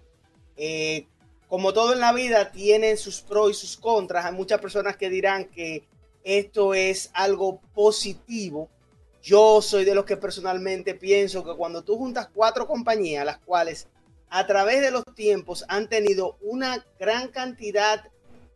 Eh, 0.58 1.06
como 1.48 1.72
todo 1.72 1.94
en 1.94 2.00
la 2.00 2.14
vida, 2.14 2.52
tiene 2.52 2.98
sus 2.98 3.22
pros 3.22 3.52
y 3.52 3.54
sus 3.54 3.78
contras. 3.78 4.26
Hay 4.26 4.34
muchas 4.34 4.60
personas 4.60 4.98
que 4.98 5.10
dirán 5.10 5.46
que 5.46 5.84
esto 6.24 6.74
es 6.74 7.12
algo 7.14 7.62
positivo. 7.76 8.70
Yo 9.22 9.62
soy 9.62 9.86
de 9.86 9.94
los 9.94 10.06
que 10.06 10.18
personalmente 10.18 10.96
pienso 10.96 11.44
que 11.44 11.56
cuando 11.56 11.84
tú 11.84 11.96
juntas 11.98 12.30
cuatro 12.34 12.66
compañías, 12.66 13.24
las 13.24 13.38
cuales 13.38 13.88
a 14.32 14.48
través 14.48 14.82
de 14.82 14.92
los 14.92 15.04
tiempos 15.14 15.66
han 15.68 15.90
tenido 15.90 16.38
una 16.42 16.86
gran 16.98 17.28
cantidad 17.28 18.06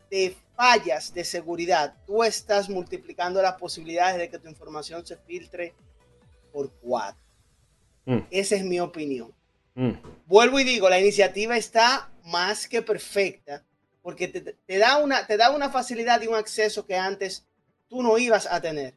de 0.09 0.33
fallas 0.55 1.13
de 1.13 1.25
seguridad, 1.25 1.95
tú 2.07 2.23
estás 2.23 2.69
multiplicando 2.69 3.41
las 3.41 3.55
posibilidades 3.55 4.17
de 4.17 4.29
que 4.29 4.39
tu 4.39 4.47
información 4.47 5.05
se 5.05 5.17
filtre 5.17 5.73
por 6.53 6.71
cuatro. 6.81 7.21
Mm. 8.05 8.19
Esa 8.31 8.55
es 8.55 8.63
mi 8.63 8.79
opinión. 8.79 9.33
Mm. 9.73 9.91
Vuelvo 10.25 10.61
y 10.61 10.63
digo, 10.63 10.89
la 10.89 10.97
iniciativa 10.97 11.57
está 11.57 12.09
más 12.23 12.69
que 12.69 12.81
perfecta 12.81 13.61
porque 14.01 14.29
te, 14.29 14.77
da 14.77 14.97
una, 14.97 15.27
te 15.27 15.35
da 15.35 15.51
una 15.51 15.69
facilidad 15.69 16.21
y 16.21 16.27
un 16.27 16.35
acceso 16.35 16.85
que 16.85 16.95
antes 16.95 17.45
tú 17.89 18.01
no 18.01 18.17
ibas 18.17 18.47
a 18.49 18.61
tener. 18.61 18.93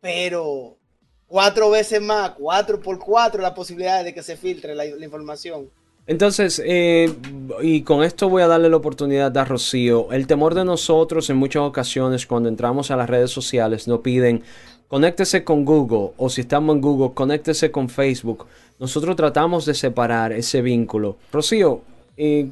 Pero 0.00 0.78
cuatro 1.26 1.70
veces 1.70 2.00
más, 2.00 2.30
cuatro 2.38 2.80
por 2.80 3.00
cuatro, 3.00 3.42
la 3.42 3.54
posibilidad 3.54 4.04
de 4.04 4.14
que 4.14 4.22
se 4.22 4.36
filtre 4.36 4.76
la 4.76 4.86
información. 4.86 5.72
Entonces, 6.08 6.60
eh, 6.64 7.14
y 7.60 7.82
con 7.82 8.02
esto 8.02 8.30
voy 8.30 8.40
a 8.40 8.46
darle 8.46 8.70
la 8.70 8.78
oportunidad 8.78 9.36
a 9.36 9.44
Rocío. 9.44 10.10
El 10.10 10.26
temor 10.26 10.54
de 10.54 10.64
nosotros 10.64 11.28
en 11.28 11.36
muchas 11.36 11.62
ocasiones 11.62 12.26
cuando 12.26 12.48
entramos 12.48 12.90
a 12.90 12.96
las 12.96 13.10
redes 13.10 13.30
sociales 13.30 13.86
nos 13.86 14.00
piden 14.00 14.42
conéctese 14.88 15.44
con 15.44 15.66
Google 15.66 16.12
o 16.16 16.30
si 16.30 16.40
estamos 16.40 16.74
en 16.74 16.80
Google, 16.80 17.12
conéctese 17.12 17.70
con 17.70 17.90
Facebook. 17.90 18.46
Nosotros 18.80 19.16
tratamos 19.16 19.66
de 19.66 19.74
separar 19.74 20.32
ese 20.32 20.62
vínculo. 20.62 21.18
Rocío, 21.30 21.82
eh, 22.16 22.48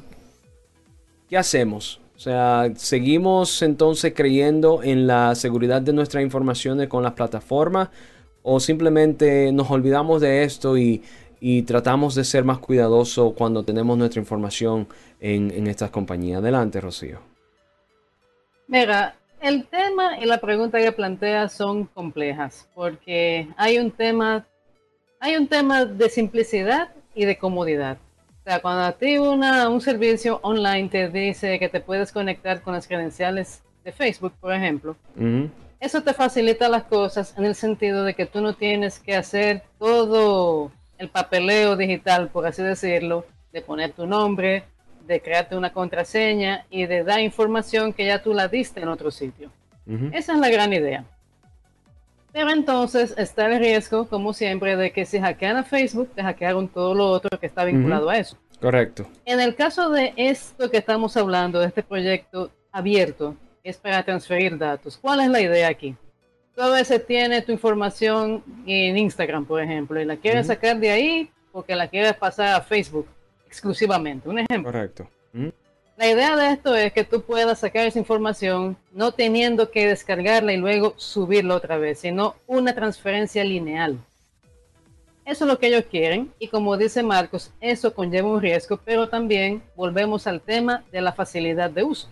¿qué 1.27 1.35
hacemos? 1.35 1.99
O 2.15 2.19
sea, 2.19 2.71
¿seguimos 2.75 3.63
entonces 3.63 4.13
creyendo 4.15 4.83
en 4.83 5.07
la 5.07 5.33
seguridad 5.33 5.81
de 5.81 5.93
nuestras 5.93 6.23
informaciones 6.23 6.89
con 6.89 7.01
las 7.01 7.13
plataformas 7.13 7.89
o 8.43 8.59
simplemente 8.59 9.51
nos 9.51 9.71
olvidamos 9.71 10.21
de 10.21 10.43
esto 10.43 10.77
y 10.77 11.01
y 11.39 11.63
tratamos 11.63 12.15
de 12.15 12.23
ser 12.23 12.43
más 12.43 12.59
cuidadosos 12.59 13.33
cuando 13.33 13.63
tenemos 13.63 13.97
nuestra 13.97 14.19
información 14.19 14.87
en, 15.19 15.67
estas 15.67 15.91
compañías. 15.91 16.39
Adelante, 16.39 16.81
Rocío. 16.81 17.19
Mira, 18.67 19.15
el 19.41 19.65
tema 19.67 20.17
y 20.19 20.25
la 20.25 20.39
pregunta 20.39 20.79
que 20.79 20.91
plantea 20.91 21.47
son 21.47 21.85
complejas 21.85 22.67
porque 22.73 23.47
hay 23.55 23.77
un 23.77 23.91
tema, 23.91 24.45
hay 25.19 25.37
un 25.37 25.47
tema 25.47 25.85
de 25.85 26.09
simplicidad 26.09 26.89
y 27.13 27.25
de 27.25 27.37
comodidad. 27.37 27.97
O 28.41 28.49
sea, 28.49 28.61
cuando 28.61 28.83
a 28.83 28.91
ti 28.93 29.17
una, 29.17 29.69
un 29.69 29.81
servicio 29.81 30.39
online 30.41 30.89
te 30.89 31.09
dice 31.09 31.59
que 31.59 31.69
te 31.69 31.81
puedes 31.81 32.11
conectar 32.11 32.61
con 32.61 32.73
las 32.73 32.87
credenciales 32.87 33.61
de 33.83 33.91
Facebook, 33.91 34.33
por 34.39 34.53
ejemplo, 34.53 34.95
eso 35.79 36.01
te 36.01 36.13
facilita 36.13 36.69
las 36.69 36.83
cosas 36.83 37.35
en 37.37 37.45
el 37.45 37.55
sentido 37.55 38.03
de 38.03 38.13
que 38.13 38.25
tú 38.25 38.41
no 38.41 38.53
tienes 38.53 38.99
que 38.99 39.15
hacer 39.15 39.63
todo 39.77 40.71
el 40.97 41.09
papeleo 41.09 41.75
digital, 41.75 42.29
por 42.29 42.45
así 42.45 42.63
decirlo, 42.63 43.25
de 43.51 43.61
poner 43.61 43.91
tu 43.91 44.05
nombre, 44.05 44.63
de 45.05 45.21
crearte 45.21 45.55
una 45.55 45.71
contraseña 45.71 46.65
y 46.69 46.85
de 46.85 47.03
dar 47.03 47.19
información 47.19 47.93
que 47.93 48.05
ya 48.05 48.21
tú 48.21 48.33
la 48.33 48.47
diste 48.47 48.81
en 48.81 48.89
otro 48.89 49.11
sitio. 49.11 49.51
Esa 50.11 50.33
es 50.33 50.39
la 50.39 50.49
gran 50.49 50.73
idea. 50.73 51.05
Pero 52.33 52.51
entonces 52.51 53.15
está 53.17 53.47
el 53.47 53.57
riesgo, 53.57 54.07
como 54.07 54.33
siempre, 54.33 54.75
de 54.75 54.91
que 54.91 55.05
si 55.05 55.19
hackean 55.19 55.57
a 55.57 55.63
Facebook, 55.63 56.11
te 56.13 56.21
hackearon 56.21 56.67
todo 56.67 56.93
lo 56.93 57.07
otro 57.07 57.39
que 57.39 57.47
está 57.47 57.63
vinculado 57.63 58.09
a 58.09 58.17
eso. 58.17 58.37
Correcto. 58.59 59.07
En 59.25 59.39
el 59.39 59.55
caso 59.55 59.89
de 59.89 60.13
esto 60.17 60.69
que 60.69 60.77
estamos 60.77 61.15
hablando, 61.15 61.59
de 61.59 61.67
este 61.67 61.83
proyecto 61.83 62.51
abierto, 62.71 63.35
es 63.63 63.77
para 63.77 64.03
transferir 64.03 64.57
datos. 64.57 64.97
¿Cuál 64.97 65.21
es 65.21 65.29
la 65.29 65.41
idea 65.41 65.69
aquí? 65.69 65.95
Tú 66.57 66.63
a 66.63 66.71
veces 66.71 67.05
tienes 67.05 67.45
tu 67.45 67.51
información 67.51 68.43
en 68.65 68.97
Instagram, 68.97 69.45
por 69.45 69.61
ejemplo, 69.61 70.01
y 70.01 70.05
la 70.05 70.17
quieres 70.17 70.47
sacar 70.47 70.79
de 70.79 70.89
ahí 70.89 71.29
porque 71.51 71.75
la 71.75 71.87
quieres 71.87 72.15
pasar 72.15 72.55
a 72.55 72.61
Facebook 72.61 73.07
exclusivamente. 73.45 74.27
Un 74.27 74.39
ejemplo. 74.39 74.71
Correcto. 74.71 75.07
La 75.97 76.09
idea 76.09 76.35
de 76.35 76.53
esto 76.53 76.75
es 76.75 76.91
que 76.93 77.03
tú 77.03 77.21
puedas 77.21 77.59
sacar 77.59 77.85
esa 77.85 77.99
información 77.99 78.75
no 78.91 79.11
teniendo 79.11 79.69
que 79.69 79.87
descargarla 79.87 80.51
y 80.51 80.57
luego 80.57 80.95
subirla 80.97 81.55
otra 81.55 81.77
vez, 81.77 81.99
sino 81.99 82.35
una 82.47 82.73
transferencia 82.73 83.43
lineal. 83.43 83.99
Eso 85.25 85.43
es 85.45 85.51
lo 85.51 85.59
que 85.59 85.67
ellos 85.67 85.85
quieren 85.89 86.33
y 86.39 86.47
como 86.47 86.75
dice 86.75 87.03
Marcos, 87.03 87.51
eso 87.61 87.93
conlleva 87.93 88.29
un 88.29 88.41
riesgo, 88.41 88.79
pero 88.83 89.09
también 89.09 89.61
volvemos 89.75 90.25
al 90.25 90.41
tema 90.41 90.83
de 90.91 91.01
la 91.01 91.13
facilidad 91.13 91.69
de 91.69 91.83
uso. 91.83 92.09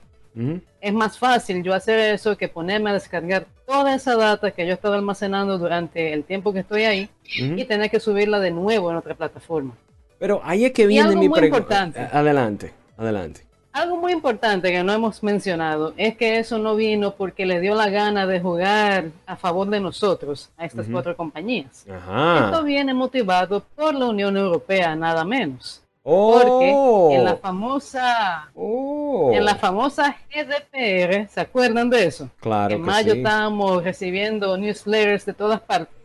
Es 0.81 0.93
más 0.93 1.17
fácil 1.17 1.63
yo 1.63 1.73
hacer 1.73 1.97
eso 2.13 2.37
que 2.37 2.47
ponerme 2.47 2.89
a 2.89 2.93
descargar 2.93 3.45
toda 3.65 3.95
esa 3.95 4.15
data 4.15 4.51
que 4.51 4.65
yo 4.65 4.71
he 4.71 4.73
estado 4.73 4.95
almacenando 4.95 5.57
durante 5.57 6.13
el 6.13 6.23
tiempo 6.23 6.53
que 6.53 6.59
estoy 6.59 6.83
ahí 6.83 7.09
y 7.23 7.63
tener 7.65 7.89
que 7.89 7.99
subirla 7.99 8.39
de 8.39 8.51
nuevo 8.51 8.91
en 8.91 8.97
otra 8.97 9.15
plataforma. 9.15 9.73
Pero 10.19 10.41
ahí 10.43 10.65
es 10.65 10.71
que 10.71 10.87
viene 10.87 11.15
mi 11.15 11.29
pregunta. 11.29 11.91
Adelante, 12.11 12.73
adelante. 12.97 13.41
Algo 13.71 13.97
muy 13.97 14.13
importante 14.13 14.71
que 14.71 14.83
no 14.83 14.93
hemos 14.93 15.21
mencionado 15.21 15.93
es 15.97 16.15
que 16.15 16.39
eso 16.39 16.57
no 16.57 16.77
vino 16.77 17.15
porque 17.15 17.45
le 17.45 17.59
dio 17.59 17.75
la 17.75 17.89
gana 17.89 18.25
de 18.25 18.39
jugar 18.39 19.09
a 19.25 19.35
favor 19.35 19.67
de 19.67 19.81
nosotros, 19.81 20.49
a 20.55 20.65
estas 20.65 20.87
cuatro 20.89 21.17
compañías. 21.17 21.85
Esto 21.85 22.63
viene 22.63 22.93
motivado 22.93 23.65
por 23.75 23.93
la 23.93 24.05
Unión 24.05 24.37
Europea, 24.37 24.95
nada 24.95 25.25
menos. 25.25 25.81
Porque 26.05 26.69
en 27.15 27.23
la 27.23 27.33
oh. 27.33 27.37
famosa 27.37 28.51
oh. 28.53 29.31
en 29.33 29.43
la 29.43 29.55
famosa 29.55 30.15
GDPR, 30.29 31.27
¿se 31.27 31.41
acuerdan 31.41 31.89
de 31.89 32.05
eso? 32.05 32.29
Claro. 32.39 32.75
En 32.75 32.81
mayo 32.81 33.15
estábamos 33.15 33.83
recibiendo 33.83 34.55
newsletters 34.55 35.25
de 35.25 35.33
todas 35.33 35.59
partes. 35.61 35.95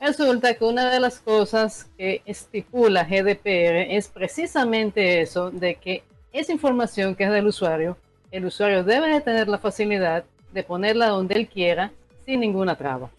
Resulta 0.00 0.54
que 0.54 0.64
una 0.64 0.88
de 0.88 1.00
las 1.00 1.18
cosas 1.18 1.90
que 1.98 2.22
estipula 2.26 3.02
GDPR 3.02 3.90
es 3.90 4.06
precisamente 4.06 5.20
eso, 5.20 5.50
de 5.50 5.74
que 5.74 6.04
esa 6.32 6.52
información 6.52 7.16
que 7.16 7.24
es 7.24 7.30
del 7.32 7.48
usuario, 7.48 7.96
el 8.30 8.44
usuario 8.44 8.84
debe 8.84 9.08
de 9.08 9.20
tener 9.20 9.48
la 9.48 9.58
facilidad 9.58 10.24
de 10.52 10.62
ponerla 10.62 11.08
donde 11.08 11.34
él 11.34 11.48
quiera 11.48 11.90
sin 12.24 12.38
ninguna 12.38 12.76
traba, 12.76 13.10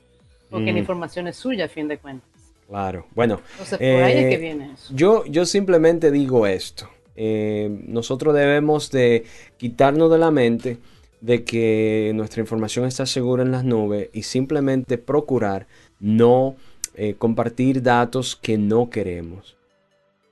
porque 0.49 0.67
la 0.67 0.73
mm. 0.73 0.77
información 0.77 1.27
es 1.27 1.35
suya 1.35 1.65
a 1.65 1.69
fin 1.69 1.89
de 1.89 1.97
cuentas. 1.97 2.32
Claro, 2.67 3.05
bueno. 3.13 3.41
Eh, 3.79 4.73
yo, 4.91 5.25
yo 5.25 5.45
simplemente 5.45 6.11
digo 6.11 6.47
esto. 6.47 6.89
Eh, 7.15 7.69
nosotros 7.87 8.33
debemos 8.33 8.89
de 8.91 9.25
quitarnos 9.57 10.09
de 10.11 10.17
la 10.17 10.31
mente 10.31 10.77
de 11.21 11.43
que 11.43 12.11
nuestra 12.15 12.41
información 12.41 12.85
está 12.85 13.05
segura 13.05 13.43
en 13.43 13.51
las 13.51 13.63
nubes 13.63 14.09
y 14.11 14.23
simplemente 14.23 14.97
procurar 14.97 15.67
no 15.99 16.55
eh, 16.95 17.15
compartir 17.17 17.81
datos 17.81 18.35
que 18.35 18.57
no 18.57 18.89
queremos. 18.89 19.55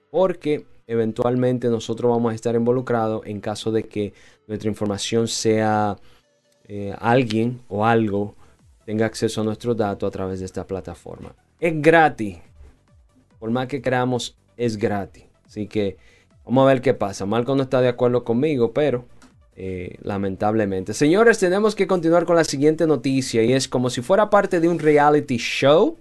Porque 0.10 0.66
eventualmente 0.88 1.70
nosotros 1.70 2.12
vamos 2.12 2.34
a 2.34 2.36
estar 2.36 2.56
involucrados 2.56 3.26
en 3.26 3.40
caso 3.40 3.72
de 3.72 3.84
que 3.84 4.14
nuestra 4.48 4.70
información 4.70 5.28
sea 5.28 5.98
eh, 6.68 6.94
alguien 7.00 7.62
o 7.70 7.86
algo 7.86 8.36
tenga 8.86 9.06
acceso 9.06 9.42
a 9.42 9.44
nuestros 9.44 9.78
datos 9.78 10.08
a 10.08 10.12
través 10.12 10.40
de 10.40 10.46
esta 10.46 10.68
plataforma. 10.68 11.34
Es 11.62 11.80
gratis. 11.80 12.38
Por 13.40 13.52
más 13.52 13.68
que 13.68 13.84
creamos, 13.84 14.36
es 14.58 14.78
gratis. 14.78 15.26
Así 15.46 15.68
que 15.68 15.96
vamos 16.44 16.64
a 16.64 16.74
ver 16.74 16.82
qué 16.82 16.96
pasa. 16.96 17.28
Marco 17.28 17.56
no 17.56 17.62
está 17.62 17.82
de 17.82 17.88
acuerdo 17.88 18.24
conmigo, 18.24 18.74
pero 18.74 19.06
eh, 19.56 19.96
lamentablemente. 20.02 20.96
Señores, 20.96 21.38
tenemos 21.38 21.76
que 21.76 21.86
continuar 21.86 22.26
con 22.26 22.36
la 22.36 22.46
siguiente 22.46 22.88
noticia 22.88 23.44
y 23.44 23.54
es 23.54 23.68
como 23.68 23.92
si 23.92 24.02
fuera 24.02 24.32
parte 24.32 24.60
de 24.60 24.70
un 24.70 24.80
reality 24.80 25.38
show. 25.38 25.98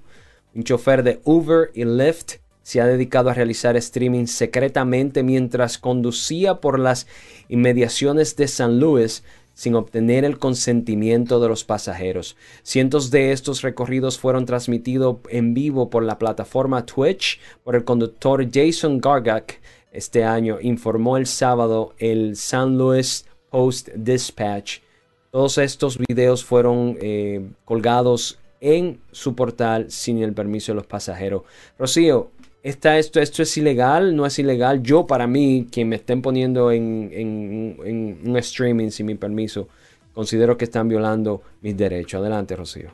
Un 0.55 0.65
chofer 0.65 1.03
de 1.03 1.21
Uber 1.25 1.71
y 1.75 1.85
Lyft 1.85 2.37
se 2.63 2.81
ha 2.81 2.87
dedicado 2.87 3.29
a 3.29 3.35
realizar 3.35 3.77
streaming 3.77 4.27
secretamente 4.27 5.23
mientras 5.23 5.77
conducía 5.77 6.55
por 6.55 6.79
las 6.79 7.07
inmediaciones 7.49 8.35
de 8.37 8.49
San 8.49 8.81
Luis 8.81 9.25
sin 9.61 9.75
obtener 9.75 10.25
el 10.25 10.39
consentimiento 10.39 11.39
de 11.39 11.49
los 11.49 11.65
pasajeros. 11.65 12.35
Cientos 12.63 13.11
de 13.11 13.33
estos 13.33 13.61
recorridos 13.61 14.19
fueron 14.19 14.47
transmitidos 14.47 15.19
en 15.29 15.53
vivo 15.53 15.91
por 15.91 16.03
la 16.03 16.19
plataforma 16.19 16.87
Twitch 16.87 17.39
por 17.63 17.77
el 17.77 17.85
conductor 17.85 18.49
Jason 18.51 19.03
Gargak. 19.03 19.61
Este 19.93 20.25
año 20.25 20.57
informó 20.63 21.19
el 21.19 21.27
sábado 21.27 21.93
el 21.99 22.37
San 22.37 22.79
Luis 22.79 23.27
Post 23.51 23.91
Dispatch. 23.95 24.79
Todos 25.31 25.59
estos 25.59 25.99
videos 25.99 26.43
fueron 26.43 26.97
eh, 26.99 27.47
colgados 27.67 28.39
en 28.63 29.03
su 29.13 29.35
portal 29.35 29.91
sin 29.91 30.23
el 30.23 30.33
permiso 30.33 30.73
de 30.73 30.77
los 30.77 30.87
pasajeros. 30.87 31.43
Rocío, 31.79 32.31
¿está 32.63 32.99
esto, 32.99 33.21
¿esto 33.21 33.43
es 33.43 33.57
ilegal? 33.57 34.15
¿No 34.15 34.27
es 34.27 34.39
ilegal? 34.39 34.83
Yo, 34.83 35.07
para 35.07 35.27
mí, 35.27 35.67
quien 35.71 35.89
me 35.89 35.97
estén 35.97 36.23
poniendo 36.23 36.71
en, 36.71 37.11
en, 37.13 38.21
un 38.25 38.37
streaming 38.39 38.91
sin 38.91 39.07
mi 39.07 39.15
permiso, 39.15 39.69
considero 40.13 40.57
que 40.57 40.65
están 40.65 40.89
violando 40.89 41.43
mis 41.61 41.77
derechos. 41.77 42.21
Adelante, 42.21 42.57
Rocío. 42.57 42.91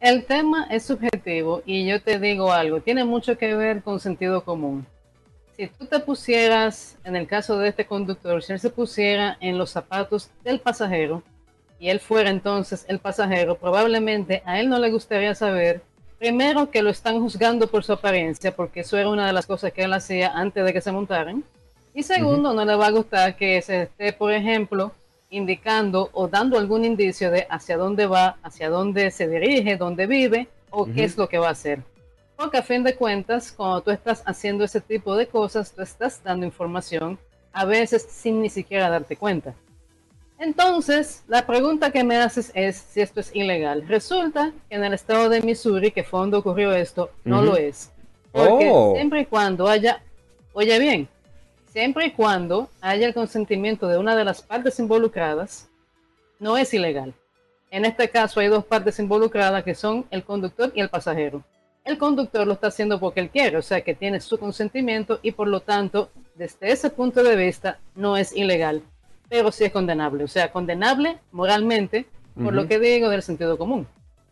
El 0.00 0.24
tema 0.24 0.66
es 0.70 0.84
subjetivo 0.84 1.62
y 1.64 1.86
yo 1.86 2.02
te 2.02 2.18
digo 2.18 2.52
algo, 2.52 2.80
tiene 2.80 3.04
mucho 3.04 3.38
que 3.38 3.54
ver 3.54 3.82
con 3.82 4.00
sentido 4.00 4.42
común. 4.42 4.84
Si 5.56 5.68
tú 5.68 5.86
te 5.86 6.00
pusieras, 6.00 6.98
en 7.04 7.14
el 7.14 7.28
caso 7.28 7.58
de 7.58 7.68
este 7.68 7.86
conductor, 7.86 8.42
si 8.42 8.52
él 8.52 8.58
se 8.58 8.70
pusiera 8.70 9.36
en 9.40 9.58
los 9.58 9.70
zapatos 9.70 10.30
del 10.42 10.58
pasajero, 10.58 11.22
y 11.78 11.88
él 11.90 11.98
fuera 11.98 12.30
entonces 12.30 12.84
el 12.88 13.00
pasajero, 13.00 13.56
probablemente 13.58 14.42
a 14.44 14.60
él 14.60 14.68
no 14.68 14.78
le 14.78 14.90
gustaría 14.92 15.34
saber, 15.34 15.82
primero 16.22 16.70
que 16.70 16.84
lo 16.84 16.90
están 16.90 17.20
juzgando 17.20 17.66
por 17.66 17.82
su 17.82 17.92
apariencia, 17.92 18.54
porque 18.54 18.82
eso 18.82 18.96
era 18.96 19.08
una 19.08 19.26
de 19.26 19.32
las 19.32 19.44
cosas 19.44 19.72
que 19.72 19.82
él 19.82 19.92
hacía 19.92 20.30
antes 20.32 20.64
de 20.64 20.72
que 20.72 20.80
se 20.80 20.92
montaran. 20.92 21.42
Y 21.94 22.04
segundo, 22.04 22.54
no 22.54 22.64
le 22.64 22.76
va 22.76 22.86
a 22.86 22.90
gustar 22.92 23.34
que 23.34 23.60
se 23.60 23.82
esté, 23.82 24.12
por 24.12 24.32
ejemplo, 24.32 24.92
indicando 25.30 26.10
o 26.12 26.28
dando 26.28 26.58
algún 26.58 26.84
indicio 26.84 27.32
de 27.32 27.44
hacia 27.50 27.76
dónde 27.76 28.06
va, 28.06 28.36
hacia 28.44 28.70
dónde 28.70 29.10
se 29.10 29.26
dirige, 29.26 29.76
dónde 29.76 30.06
vive 30.06 30.46
o 30.70 30.86
qué 30.86 31.02
es 31.02 31.16
lo 31.16 31.28
que 31.28 31.38
va 31.38 31.48
a 31.48 31.58
hacer. 31.58 31.80
Porque 32.36 32.58
a 32.58 32.62
fin 32.62 32.84
de 32.84 32.94
cuentas, 32.94 33.50
cuando 33.50 33.80
tú 33.80 33.90
estás 33.90 34.22
haciendo 34.24 34.62
ese 34.62 34.80
tipo 34.80 35.16
de 35.16 35.26
cosas, 35.26 35.72
tú 35.72 35.82
estás 35.82 36.22
dando 36.22 36.46
información, 36.46 37.18
a 37.52 37.64
veces 37.64 38.06
sin 38.08 38.40
ni 38.40 38.48
siquiera 38.48 38.88
darte 38.88 39.16
cuenta. 39.16 39.54
Entonces, 40.42 41.22
la 41.28 41.46
pregunta 41.46 41.92
que 41.92 42.02
me 42.02 42.16
haces 42.16 42.50
es 42.56 42.74
si 42.76 43.00
esto 43.00 43.20
es 43.20 43.30
ilegal. 43.32 43.86
Resulta 43.86 44.52
que 44.68 44.74
en 44.74 44.82
el 44.82 44.92
estado 44.92 45.28
de 45.28 45.40
Missouri, 45.40 45.92
que 45.92 46.02
fue 46.02 46.18
donde 46.18 46.38
ocurrió 46.38 46.72
esto, 46.72 47.10
no 47.22 47.42
lo 47.42 47.56
es. 47.56 47.92
Porque 48.32 48.68
oh. 48.72 48.92
siempre 48.96 49.20
y 49.20 49.26
cuando 49.26 49.68
haya, 49.68 50.02
oye 50.52 50.80
bien, 50.80 51.08
siempre 51.66 52.06
y 52.06 52.10
cuando 52.10 52.68
haya 52.80 53.06
el 53.06 53.14
consentimiento 53.14 53.86
de 53.86 53.98
una 53.98 54.16
de 54.16 54.24
las 54.24 54.42
partes 54.42 54.80
involucradas, 54.80 55.68
no 56.40 56.58
es 56.58 56.74
ilegal. 56.74 57.14
En 57.70 57.84
este 57.84 58.08
caso 58.08 58.40
hay 58.40 58.48
dos 58.48 58.64
partes 58.64 58.98
involucradas 58.98 59.62
que 59.62 59.76
son 59.76 60.06
el 60.10 60.24
conductor 60.24 60.72
y 60.74 60.80
el 60.80 60.88
pasajero. 60.88 61.44
El 61.84 61.98
conductor 61.98 62.48
lo 62.48 62.54
está 62.54 62.66
haciendo 62.66 62.98
porque 62.98 63.20
él 63.20 63.30
quiere, 63.30 63.58
o 63.58 63.62
sea 63.62 63.82
que 63.82 63.94
tiene 63.94 64.20
su 64.20 64.36
consentimiento 64.36 65.20
y 65.22 65.30
por 65.30 65.46
lo 65.46 65.60
tanto, 65.60 66.10
desde 66.34 66.72
ese 66.72 66.90
punto 66.90 67.22
de 67.22 67.36
vista, 67.36 67.78
no 67.94 68.16
es 68.16 68.34
ilegal 68.34 68.82
pero 69.32 69.50
sí 69.50 69.64
es 69.64 69.72
condenable. 69.72 70.24
O 70.24 70.28
sea, 70.28 70.52
condenable 70.52 71.18
moralmente 71.32 72.04
por 72.34 72.52
lo 72.52 72.68
que 72.68 72.78
digo 72.78 73.08
del 73.08 73.22
sentido 73.22 73.56
común. 73.56 73.86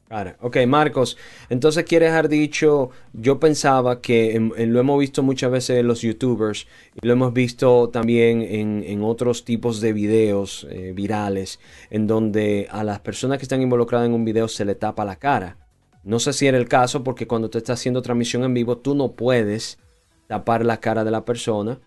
Claro. 0.09 0.35
Ok, 0.41 0.59
Marcos, 0.67 1.17
entonces 1.49 1.85
quieres 1.85 2.13
haber 2.13 2.29
dicho, 2.29 2.91
yo 3.15 3.41
pensaba 3.41 4.03
que 4.03 4.51
lo 4.59 4.81
hemos 4.81 5.01
visto 5.01 5.23
muchas 5.23 5.51
veces 5.51 5.79
en 5.79 5.87
los 5.87 6.03
youtubers 6.03 6.67
y 7.01 7.07
lo 7.07 7.15
hemos 7.15 7.33
visto 7.33 7.89
también 7.89 8.43
en, 8.43 9.03
otros 9.03 9.45
tipos 9.45 9.81
de 9.81 9.95
videos 9.95 10.67
eh, 10.69 10.93
virales 10.95 11.61
en 11.89 12.07
donde 12.07 12.69
a 12.71 12.85
las 12.85 12.99
personas 12.99 13.39
que 13.39 13.45
están 13.45 13.63
involucradas 13.63 14.07
en 14.07 14.15
un 14.15 14.27
video 14.27 14.49
se 14.49 14.67
le 14.67 14.75
tapa 14.75 15.07
la 15.07 15.17
cara. 15.17 15.57
No 16.03 16.19
sé 16.19 16.35
si 16.35 16.47
era 16.47 16.59
el 16.59 16.69
caso 16.69 17.03
porque 17.05 17.27
cuando 17.27 17.49
te 17.49 17.59
estás 17.59 17.81
haciendo 17.81 18.03
transmisión 18.03 18.45
en 18.45 18.53
vivo 18.53 18.77
tú 18.77 18.95
no 18.95 19.13
puedes 19.13 19.79
tapar 20.27 20.67
la 20.67 20.79
cara 20.79 21.05
de 21.05 21.11
la 21.11 21.25
persona 21.25 21.81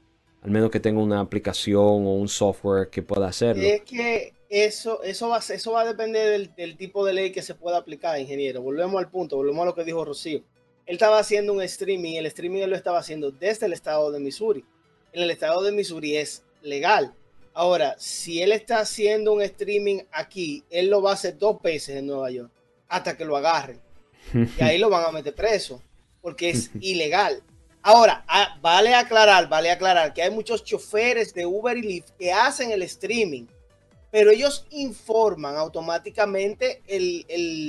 al 0.43 0.51
menos 0.51 0.69
que 0.71 0.79
tenga 0.79 1.01
una 1.01 1.21
aplicación 1.21 2.05
o 2.05 2.15
un 2.15 2.27
software 2.27 2.89
que 2.89 3.01
pueda 3.01 3.27
hacerlo. 3.27 3.63
Es 3.63 3.81
que 3.81 4.33
eso, 4.49 5.01
eso, 5.01 5.29
va, 5.29 5.37
eso 5.37 5.71
va 5.71 5.81
a 5.81 5.85
depender 5.85 6.51
del, 6.55 6.77
tipo 6.77 7.05
de 7.05 7.13
ley 7.13 7.31
que 7.31 7.41
se 7.41 7.55
pueda 7.55 7.77
aplicar, 7.77 8.19
ingeniero. 8.19 8.61
Volvemos 8.61 8.99
al 8.99 9.09
punto, 9.09 9.37
volvemos 9.37 9.63
a 9.63 9.65
lo 9.67 9.75
que 9.75 9.85
dijo 9.85 10.03
Rocío. 10.03 10.43
Él 10.85 10.95
estaba 10.95 11.17
haciendo 11.17 11.53
un 11.53 11.61
streaming, 11.61 12.15
el 12.15 12.25
streaming 12.25 12.61
él 12.61 12.71
lo 12.71 12.75
estaba 12.75 12.99
haciendo 12.99 13.31
desde 13.31 13.67
el 13.67 13.73
estado 13.73 14.11
de 14.11 14.19
Missouri. 14.19 14.65
En 15.13 15.23
el 15.23 15.31
estado 15.31 15.63
de 15.63 15.71
Missouri 15.71 16.17
es 16.17 16.43
legal. 16.61 17.13
Ahora, 17.53 17.95
si 17.97 18.41
él 18.41 18.51
está 18.51 18.79
haciendo 18.79 19.31
un 19.31 19.41
streaming 19.41 19.99
aquí, 20.11 20.65
él 20.69 20.89
lo 20.89 21.01
va 21.01 21.11
a 21.11 21.13
hacer 21.13 21.37
dos 21.37 21.61
veces 21.61 21.97
en 21.97 22.07
Nueva 22.07 22.29
York, 22.31 22.51
hasta 22.89 23.15
que 23.15 23.25
lo 23.25 23.37
agarren. 23.37 23.79
Y 24.59 24.63
ahí 24.63 24.77
lo 24.77 24.89
van 24.89 25.05
a 25.05 25.11
meter 25.11 25.33
preso, 25.33 25.81
porque 26.21 26.49
es 26.49 26.69
ilegal. 26.81 27.41
Ahora, 27.85 28.23
ah, 28.29 28.57
vale 28.61 28.95
aclarar, 28.95 29.49
vale 29.49 29.69
aclarar 29.69 30.13
que 30.13 30.21
hay 30.21 30.31
muchos 30.31 30.63
choferes 30.63 31.33
de 31.33 31.45
Uber 31.45 31.77
y 31.77 31.81
Lyft 31.81 32.11
que 32.17 32.31
hacen 32.31 32.71
el 32.71 32.81
streaming, 32.83 33.45
pero 34.09 34.31
ellos 34.31 34.65
informan 34.69 35.57
automáticamente 35.57 36.81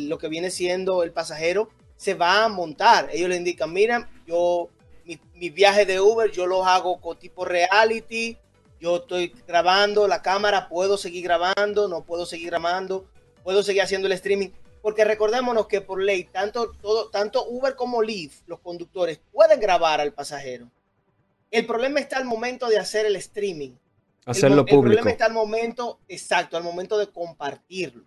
lo 0.08 0.16
que 0.16 0.28
viene 0.28 0.52
siendo 0.52 1.02
el 1.02 1.10
pasajero 1.10 1.68
se 1.96 2.14
va 2.14 2.44
a 2.44 2.48
montar. 2.48 3.08
Ellos 3.12 3.28
le 3.28 3.36
indican, 3.36 3.72
miren, 3.72 4.06
yo, 4.24 4.68
mi, 5.04 5.50
viaje 5.50 5.84
de 5.84 6.00
Uber, 6.00 6.30
yo 6.30 6.46
lo 6.46 6.64
hago 6.64 7.00
con 7.00 7.18
tipo 7.18 7.44
reality, 7.44 8.36
yo 8.78 8.98
estoy 8.98 9.34
grabando 9.48 10.06
la 10.06 10.22
cámara, 10.22 10.68
puedo 10.68 10.96
seguir 10.96 11.24
grabando, 11.24 11.88
no 11.88 12.04
puedo 12.04 12.24
seguir 12.24 12.50
grabando, 12.50 13.04
puedo 13.42 13.64
seguir 13.64 13.82
haciendo 13.82 14.06
el 14.06 14.12
streaming. 14.12 14.50
Porque 14.84 15.02
recordémonos 15.02 15.66
que 15.66 15.80
por 15.80 16.02
ley, 16.02 16.24
tanto, 16.24 16.72
todo, 16.72 17.08
tanto 17.08 17.46
Uber 17.48 17.74
como 17.74 18.02
Lyft, 18.02 18.42
los 18.46 18.60
conductores, 18.60 19.18
pueden 19.32 19.58
grabar 19.58 19.98
al 19.98 20.12
pasajero. 20.12 20.70
El 21.50 21.64
problema 21.64 22.00
está 22.00 22.18
al 22.18 22.26
momento 22.26 22.68
de 22.68 22.76
hacer 22.76 23.06
el 23.06 23.16
streaming. 23.16 23.70
Hacerlo 24.26 24.66
público. 24.66 24.88
El 24.88 24.98
problema 24.98 25.10
está 25.10 25.24
al 25.24 25.32
momento, 25.32 26.00
exacto, 26.06 26.58
al 26.58 26.64
momento 26.64 26.98
de 26.98 27.06
compartirlo. 27.06 28.04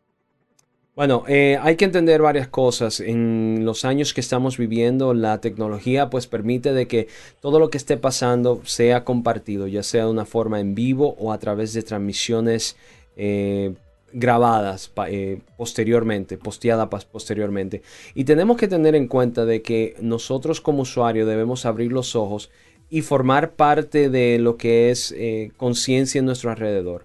Bueno, 0.95 1.23
eh, 1.27 1.57
hay 1.59 1.77
que 1.77 1.85
entender 1.85 2.21
varias 2.21 2.47
cosas. 2.47 2.99
En 2.99 3.65
los 3.65 3.83
años 3.83 4.13
que 4.13 4.21
estamos 4.21 4.59
viviendo, 4.59 5.15
la 5.15 5.41
tecnología 5.41 6.11
pues 6.11 6.27
permite 6.27 6.73
de 6.73 6.87
que 6.87 7.07
todo 7.41 7.59
lo 7.59 7.71
que 7.71 7.79
esté 7.79 7.97
pasando 7.97 8.61
sea 8.65 9.03
compartido, 9.03 9.65
ya 9.65 9.81
sea 9.81 10.03
de 10.03 10.11
una 10.11 10.25
forma 10.25 10.59
en 10.59 10.75
vivo 10.75 11.15
o 11.17 11.31
a 11.31 11.39
través 11.39 11.73
de 11.73 11.81
transmisiones 11.81 12.77
eh, 13.15 13.73
grabadas 14.13 14.91
eh, 15.07 15.39
posteriormente, 15.57 16.37
posteadas 16.37 17.05
posteriormente. 17.05 17.81
Y 18.15 18.23
tenemos 18.23 18.57
que 18.57 18.67
tener 18.67 18.95
en 18.95 19.07
cuenta 19.07 19.45
de 19.45 19.61
que 19.61 19.95
nosotros 19.99 20.61
como 20.61 20.83
usuario 20.83 21.25
debemos 21.25 21.65
abrir 21.65 21.91
los 21.91 22.15
ojos 22.15 22.49
y 22.89 23.01
formar 23.01 23.51
parte 23.51 24.09
de 24.09 24.39
lo 24.39 24.57
que 24.57 24.91
es 24.91 25.13
eh, 25.17 25.51
conciencia 25.57 26.19
en 26.19 26.25
nuestro 26.25 26.51
alrededor. 26.51 27.03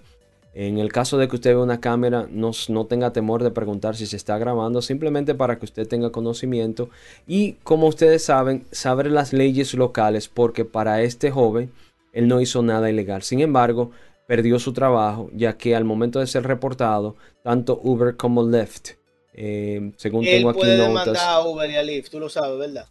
En 0.55 0.79
el 0.79 0.93
caso 0.93 1.17
de 1.17 1.29
que 1.29 1.37
usted 1.37 1.55
vea 1.55 1.63
una 1.63 1.81
cámara, 1.81 2.29
no, 2.31 2.51
no, 2.69 2.87
tenga 2.87 3.13
temor 3.13 3.43
de 3.43 3.51
preguntar 3.51 3.97
si 3.97 4.07
se 4.07 4.17
está 4.17 4.37
grabando, 4.37 4.83
simplemente 4.83 5.35
para 5.35 5.59
que 5.59 5.65
usted 5.65 5.89
tenga 5.89 6.13
conocimiento 6.13 6.91
y 7.27 7.55
como 7.63 7.87
ustedes 7.87 8.23
saben, 8.25 8.67
saber 8.71 9.11
las 9.11 9.33
leyes 9.33 9.73
locales, 9.73 10.29
porque 10.29 10.67
para 10.67 11.03
este 11.03 11.31
joven, 11.31 11.73
él 12.13 12.29
no 12.29 12.43
hizo 12.43 12.63
nada 12.63 12.91
ilegal. 12.91 13.23
Sin 13.23 13.41
embargo, 13.41 13.93
perdió 14.27 14.59
su 14.59 14.73
trabajo, 14.73 15.31
ya 15.35 15.57
que 15.57 15.75
al 15.75 15.85
momento 15.85 16.21
de 16.21 16.27
ser 16.27 16.45
reportado, 16.45 17.17
tanto 17.43 17.81
Uber 17.83 18.17
como 18.17 18.49
Lyft, 18.49 18.93
eh, 19.35 19.93
según 19.97 20.25
tengo 20.25 20.51
aquí 20.51 20.61
puede 20.61 20.77
demandar 20.77 21.17
a 21.17 21.41
Uber 21.41 21.71
y 21.71 21.77
a 21.77 21.83
Lyft, 21.83 22.11
tú 22.11 22.21
lo 22.21 22.29
sabes, 22.29 22.59
¿verdad? 22.59 22.87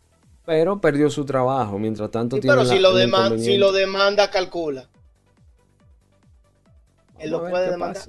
Pero 0.45 0.81
perdió 0.81 1.09
su 1.09 1.23
trabajo, 1.25 1.77
mientras 1.77 2.09
tanto 2.09 2.37
tiene 2.39 2.55
Pero 2.55 2.65
si, 2.65 2.79
lo 2.79 2.93
demanda, 2.93 3.37
si 3.37 3.57
lo 3.57 3.71
demanda, 3.71 4.29
calcula. 4.31 4.89
Él 7.19 7.29
lo 7.29 7.47
puede 7.47 7.71
demandar. 7.71 8.03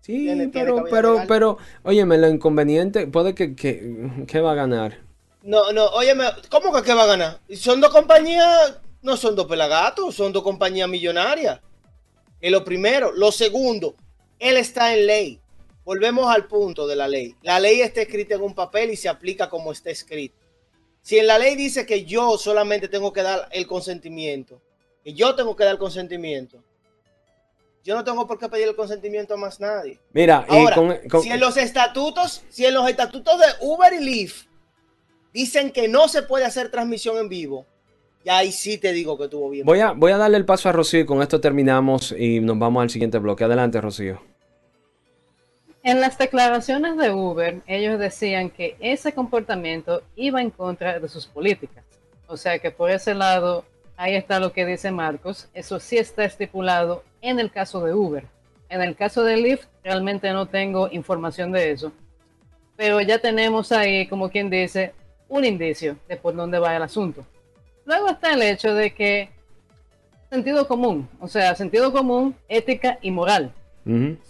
Sí, 0.00 0.50
pero, 0.52 0.84
pero, 0.90 1.22
pero, 1.28 1.58
óyeme, 1.82 2.16
lo 2.16 2.28
inconveniente, 2.28 3.06
puede 3.06 3.34
que, 3.34 3.54
que, 3.54 4.40
va 4.40 4.52
a 4.52 4.54
ganar. 4.54 5.00
No, 5.42 5.70
no, 5.72 5.86
óyeme, 5.88 6.24
¿cómo 6.50 6.72
que 6.72 6.82
qué 6.82 6.94
va 6.94 7.02
a 7.02 7.06
ganar? 7.06 7.40
Son 7.54 7.80
dos 7.80 7.90
compañías, 7.90 8.78
no 9.02 9.16
son 9.18 9.36
dos 9.36 9.46
pelagatos, 9.46 10.14
son 10.14 10.32
dos 10.32 10.42
compañías 10.42 10.88
millonarias. 10.88 11.60
Es 12.40 12.50
lo 12.50 12.64
primero. 12.64 13.12
Lo 13.12 13.32
segundo, 13.32 13.94
él 14.38 14.56
está 14.56 14.94
en 14.94 15.06
ley. 15.06 15.40
Volvemos 15.84 16.26
al 16.28 16.46
punto 16.46 16.86
de 16.86 16.96
la 16.96 17.08
ley. 17.08 17.34
La 17.42 17.58
ley 17.58 17.80
está 17.80 18.02
escrita 18.02 18.34
en 18.34 18.42
un 18.42 18.54
papel 18.54 18.90
y 18.90 18.96
se 18.96 19.08
aplica 19.08 19.48
como 19.48 19.72
está 19.72 19.90
escrito. 19.90 20.36
Si 21.00 21.18
en 21.18 21.26
la 21.26 21.38
ley 21.38 21.56
dice 21.56 21.86
que 21.86 22.04
yo 22.04 22.36
solamente 22.36 22.88
tengo 22.88 23.12
que 23.12 23.22
dar 23.22 23.48
el 23.52 23.66
consentimiento, 23.66 24.60
que 25.02 25.14
yo 25.14 25.34
tengo 25.34 25.56
que 25.56 25.64
dar 25.64 25.72
el 25.72 25.78
consentimiento, 25.78 26.62
yo 27.82 27.94
no 27.94 28.04
tengo 28.04 28.26
por 28.26 28.38
qué 28.38 28.48
pedir 28.50 28.68
el 28.68 28.76
consentimiento 28.76 29.32
a 29.32 29.38
más 29.38 29.60
nadie. 29.60 29.98
Mira, 30.12 30.46
si 31.22 31.30
en 31.30 31.40
los 31.40 31.56
estatutos, 31.56 32.42
si 32.50 32.66
en 32.66 32.74
los 32.74 32.86
estatutos 32.86 33.40
de 33.40 33.46
Uber 33.60 33.94
y 33.94 34.04
Lyft 34.04 34.46
dicen 35.32 35.70
que 35.70 35.88
no 35.88 36.08
se 36.08 36.22
puede 36.22 36.44
hacer 36.44 36.70
transmisión 36.70 37.16
en 37.16 37.30
vivo, 37.30 37.66
ya 38.24 38.38
ahí 38.38 38.52
sí 38.52 38.78
te 38.78 38.92
digo 38.92 39.16
que 39.16 39.24
estuvo 39.24 39.50
bien. 39.50 39.64
Voy 39.64 39.80
a, 39.80 39.92
voy 39.92 40.12
a 40.12 40.18
darle 40.18 40.36
el 40.36 40.44
paso 40.44 40.68
a 40.68 40.72
Rocío 40.72 41.00
y 41.00 41.06
con 41.06 41.22
esto 41.22 41.40
terminamos 41.40 42.12
y 42.12 42.40
nos 42.40 42.58
vamos 42.58 42.82
al 42.82 42.90
siguiente 42.90 43.18
bloque. 43.18 43.44
Adelante, 43.44 43.80
Rocío. 43.80 44.20
En 45.82 46.00
las 46.00 46.18
declaraciones 46.18 46.96
de 46.96 47.10
Uber, 47.10 47.62
ellos 47.66 47.98
decían 47.98 48.50
que 48.50 48.76
ese 48.80 49.12
comportamiento 49.12 50.02
iba 50.16 50.42
en 50.42 50.50
contra 50.50 50.98
de 50.98 51.08
sus 51.08 51.26
políticas. 51.26 51.84
O 52.26 52.36
sea 52.36 52.58
que 52.58 52.70
por 52.70 52.90
ese 52.90 53.14
lado, 53.14 53.64
ahí 53.96 54.14
está 54.14 54.40
lo 54.40 54.52
que 54.52 54.66
dice 54.66 54.90
Marcos. 54.90 55.48
Eso 55.54 55.80
sí 55.80 55.96
está 55.96 56.24
estipulado 56.24 57.04
en 57.22 57.38
el 57.38 57.50
caso 57.50 57.82
de 57.84 57.94
Uber. 57.94 58.26
En 58.68 58.82
el 58.82 58.96
caso 58.96 59.22
de 59.24 59.38
Lyft, 59.38 59.66
realmente 59.82 60.30
no 60.32 60.46
tengo 60.46 60.90
información 60.92 61.52
de 61.52 61.70
eso. 61.70 61.92
Pero 62.76 63.00
ya 63.00 63.18
tenemos 63.18 63.72
ahí, 63.72 64.06
como 64.08 64.28
quien 64.28 64.50
dice, 64.50 64.92
un 65.28 65.44
indicio 65.44 65.96
de 66.06 66.16
por 66.16 66.34
dónde 66.34 66.58
va 66.58 66.76
el 66.76 66.82
asunto. 66.82 67.24
Luego 67.88 68.10
está 68.10 68.34
el 68.34 68.42
hecho 68.42 68.74
de 68.74 68.92
que 68.92 69.30
sentido 70.28 70.68
común, 70.68 71.08
o 71.20 71.26
sea, 71.26 71.54
sentido 71.54 71.90
común, 71.90 72.36
ética 72.46 72.98
y 73.00 73.10
moral. 73.10 73.50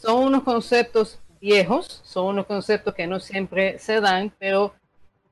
Son 0.00 0.22
unos 0.22 0.44
conceptos 0.44 1.18
viejos, 1.40 2.00
son 2.04 2.26
unos 2.26 2.46
conceptos 2.46 2.94
que 2.94 3.08
no 3.08 3.18
siempre 3.18 3.80
se 3.80 4.00
dan, 4.00 4.32
pero 4.38 4.74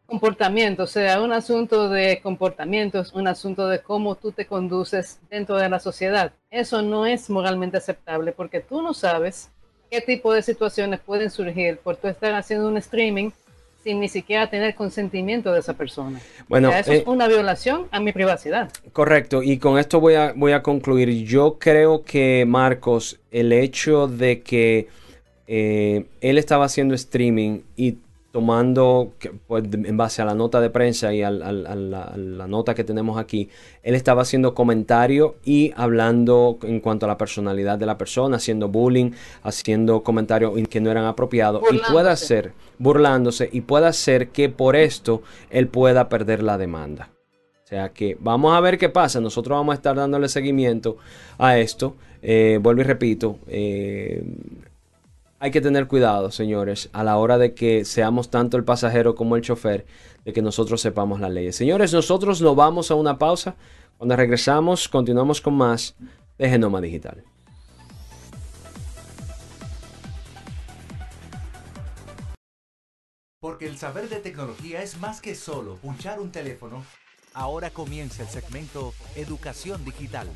comportamiento, 0.06 0.82
o 0.82 0.86
sea, 0.88 1.22
un 1.22 1.32
asunto 1.32 1.88
de 1.88 2.20
comportamientos, 2.20 3.12
un 3.12 3.28
asunto 3.28 3.68
de 3.68 3.80
cómo 3.80 4.16
tú 4.16 4.32
te 4.32 4.44
conduces 4.44 5.20
dentro 5.30 5.54
de 5.54 5.68
la 5.68 5.78
sociedad. 5.78 6.32
Eso 6.50 6.82
no 6.82 7.06
es 7.06 7.30
moralmente 7.30 7.76
aceptable 7.76 8.32
porque 8.32 8.58
tú 8.58 8.82
no 8.82 8.92
sabes 8.92 9.52
qué 9.88 10.00
tipo 10.00 10.34
de 10.34 10.42
situaciones 10.42 10.98
pueden 10.98 11.30
surgir 11.30 11.78
por 11.78 11.94
tú 11.94 12.08
estar 12.08 12.34
haciendo 12.34 12.66
un 12.66 12.76
streaming 12.78 13.30
sin 13.87 14.01
ni 14.01 14.09
siquiera 14.09 14.51
tener 14.51 14.75
consentimiento 14.75 15.53
de 15.53 15.61
esa 15.61 15.75
persona. 15.75 16.20
Bueno, 16.49 16.70
eso 16.70 16.90
es 16.90 17.01
eh, 17.03 17.05
una 17.07 17.29
violación 17.29 17.87
a 17.92 18.01
mi 18.01 18.11
privacidad. 18.11 18.68
Correcto, 18.92 19.44
y 19.44 19.59
con 19.59 19.79
esto 19.79 20.01
voy 20.01 20.14
a, 20.14 20.33
voy 20.35 20.51
a 20.51 20.61
concluir. 20.61 21.09
Yo 21.25 21.57
creo 21.61 22.03
que, 22.03 22.44
Marcos, 22.49 23.20
el 23.31 23.53
hecho 23.53 24.09
de 24.09 24.40
que 24.40 24.88
eh, 25.46 26.05
él 26.20 26.38
estaba 26.38 26.64
haciendo 26.64 26.96
streaming 26.96 27.61
y 27.77 27.99
tomando, 28.37 29.14
pues, 29.46 29.64
en 29.72 29.96
base 29.96 30.20
a 30.20 30.27
la 30.27 30.35
nota 30.35 30.61
de 30.61 30.68
prensa 30.68 31.14
y 31.14 31.22
a, 31.22 31.31
la, 31.31 32.46
nota 32.46 32.75
que 32.75 32.85
tenemos 32.85 33.18
aquí, 33.18 33.49
él 33.83 33.94
estaba 33.94 34.20
haciendo 34.20 34.55
comentario 34.55 35.37
y 35.42 35.72
hablando 35.75 36.59
en 36.61 36.81
cuanto 36.81 37.07
a 37.07 37.09
la 37.09 37.16
personalidad 37.16 37.79
de 37.79 37.87
la 37.87 37.96
persona, 37.96 38.37
haciendo 38.37 38.68
bullying, 38.68 39.12
haciendo 39.42 40.03
comentarios 40.03 40.53
que 40.68 40.83
no 40.83 40.90
eran 40.90 41.07
apropiados 41.07 41.62
y 41.72 41.79
puede 41.90 42.14
ser, 42.18 42.53
burlándose, 42.79 43.49
y 43.51 43.62
puede 43.62 43.90
ser 43.94 44.29
que 44.29 44.51
por 44.51 44.77
esto 44.77 45.22
él 45.49 45.68
pueda 45.68 46.11
perder 46.11 46.42
la 46.42 46.59
demanda. 46.59 47.09
O 47.64 47.66
sea 47.66 47.88
que 47.88 48.18
vamos 48.20 48.55
a 48.55 48.61
ver 48.61 48.77
qué 48.77 48.90
pasa. 48.90 49.18
Nosotros 49.18 49.57
vamos 49.57 49.72
a 49.72 49.77
estar 49.77 49.96
dándole 49.96 50.29
seguimiento 50.29 50.99
a 51.38 51.57
esto. 51.57 51.96
Eh, 52.20 52.59
vuelvo 52.61 52.83
y 52.83 52.85
repito, 52.85 53.38
eh, 53.46 54.22
hay 55.38 55.51
que 55.51 55.61
tener 55.61 55.87
cuidado, 55.87 56.31
señores, 56.31 56.88
a 56.92 57.05
la 57.05 57.18
hora 57.18 57.38
de 57.38 57.55
que 57.55 57.85
seamos 57.85 58.31
tanto 58.31 58.57
el 58.57 58.64
pasajero 58.64 59.14
como 59.14 59.37
el 59.37 59.42
chofer, 59.42 59.87
de 60.25 60.33
que 60.33 60.42
nosotros 60.42 60.81
sepamos 60.81 61.20
las 61.20 61.31
leyes. 61.31 61.57
Señores, 61.57 61.92
nosotros 61.92 62.40
nos 62.40 62.57
vamos 62.57 62.90
a 62.90 62.94
una 62.94 63.18
pausa. 63.18 63.57
Cuando 63.99 64.16
regresamos, 64.16 64.88
continuamos 64.88 65.40
con 65.40 65.55
más 65.55 65.94
de 66.38 66.49
Genoma 66.49 66.81
Digital. 66.81 67.22
Porque 73.40 73.66
el 73.66 73.77
saber 73.77 74.09
de 74.09 74.16
tecnología 74.16 74.83
es 74.83 74.99
más 74.99 75.20
que 75.20 75.35
solo 75.35 75.77
punchar 75.77 76.18
un 76.18 76.33
teléfono. 76.33 76.85
Ahora 77.35 77.70
comienza 77.70 78.22
el 78.22 78.29
segmento 78.29 78.94
Educación 79.14 79.85
Digital. 79.85 80.29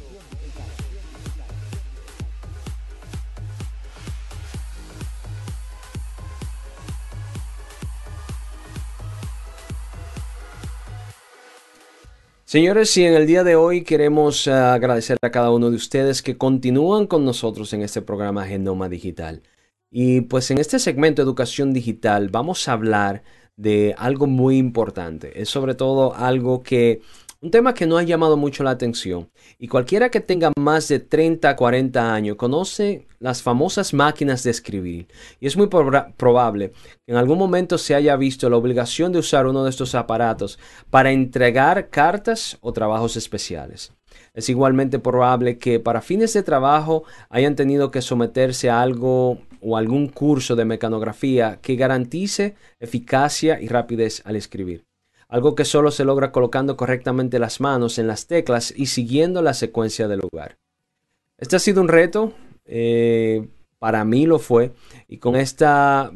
Señores, 12.50 12.96
y 12.96 13.04
en 13.04 13.14
el 13.14 13.28
día 13.28 13.44
de 13.44 13.54
hoy 13.54 13.84
queremos 13.84 14.48
eh, 14.48 14.50
agradecer 14.50 15.16
a 15.22 15.30
cada 15.30 15.52
uno 15.52 15.70
de 15.70 15.76
ustedes 15.76 16.20
que 16.20 16.36
continúan 16.36 17.06
con 17.06 17.24
nosotros 17.24 17.72
en 17.74 17.82
este 17.82 18.02
programa 18.02 18.44
Genoma 18.44 18.88
Digital. 18.88 19.44
Y 19.88 20.22
pues 20.22 20.50
en 20.50 20.58
este 20.58 20.80
segmento 20.80 21.22
Educación 21.22 21.72
Digital 21.72 22.28
vamos 22.28 22.66
a 22.66 22.72
hablar 22.72 23.22
de 23.54 23.94
algo 23.96 24.26
muy 24.26 24.56
importante. 24.58 25.40
Es 25.40 25.48
sobre 25.48 25.76
todo 25.76 26.12
algo 26.16 26.64
que 26.64 27.02
un 27.42 27.50
tema 27.50 27.72
que 27.72 27.86
no 27.86 27.96
ha 27.96 28.02
llamado 28.02 28.36
mucho 28.36 28.62
la 28.62 28.70
atención 28.70 29.30
y 29.58 29.68
cualquiera 29.68 30.10
que 30.10 30.20
tenga 30.20 30.52
más 30.58 30.88
de 30.88 31.00
30, 31.00 31.56
40 31.56 32.12
años 32.12 32.36
conoce 32.36 33.06
las 33.18 33.42
famosas 33.42 33.94
máquinas 33.94 34.42
de 34.42 34.50
escribir 34.50 35.08
y 35.40 35.46
es 35.46 35.56
muy 35.56 35.68
probable 35.68 36.72
que 37.06 37.12
en 37.12 37.16
algún 37.16 37.38
momento 37.38 37.78
se 37.78 37.94
haya 37.94 38.14
visto 38.16 38.50
la 38.50 38.58
obligación 38.58 39.12
de 39.12 39.20
usar 39.20 39.46
uno 39.46 39.64
de 39.64 39.70
estos 39.70 39.94
aparatos 39.94 40.58
para 40.90 41.12
entregar 41.12 41.88
cartas 41.88 42.58
o 42.60 42.74
trabajos 42.74 43.16
especiales. 43.16 43.94
Es 44.34 44.50
igualmente 44.50 44.98
probable 44.98 45.56
que 45.56 45.80
para 45.80 46.02
fines 46.02 46.34
de 46.34 46.42
trabajo 46.42 47.04
hayan 47.30 47.56
tenido 47.56 47.90
que 47.90 48.02
someterse 48.02 48.68
a 48.68 48.82
algo 48.82 49.38
o 49.62 49.76
algún 49.78 50.08
curso 50.08 50.56
de 50.56 50.66
mecanografía 50.66 51.58
que 51.62 51.76
garantice 51.76 52.54
eficacia 52.80 53.60
y 53.60 53.68
rapidez 53.68 54.20
al 54.26 54.36
escribir 54.36 54.89
algo 55.30 55.54
que 55.54 55.64
solo 55.64 55.92
se 55.92 56.04
logra 56.04 56.32
colocando 56.32 56.76
correctamente 56.76 57.38
las 57.38 57.60
manos 57.60 57.98
en 57.98 58.08
las 58.08 58.26
teclas 58.26 58.74
y 58.76 58.86
siguiendo 58.86 59.42
la 59.42 59.54
secuencia 59.54 60.08
del 60.08 60.20
lugar. 60.20 60.58
Este 61.38 61.56
ha 61.56 61.60
sido 61.60 61.80
un 61.80 61.88
reto, 61.88 62.32
eh, 62.66 63.48
para 63.78 64.04
mí 64.04 64.26
lo 64.26 64.38
fue, 64.38 64.72
y 65.08 65.18
con 65.18 65.36
esta 65.36 66.12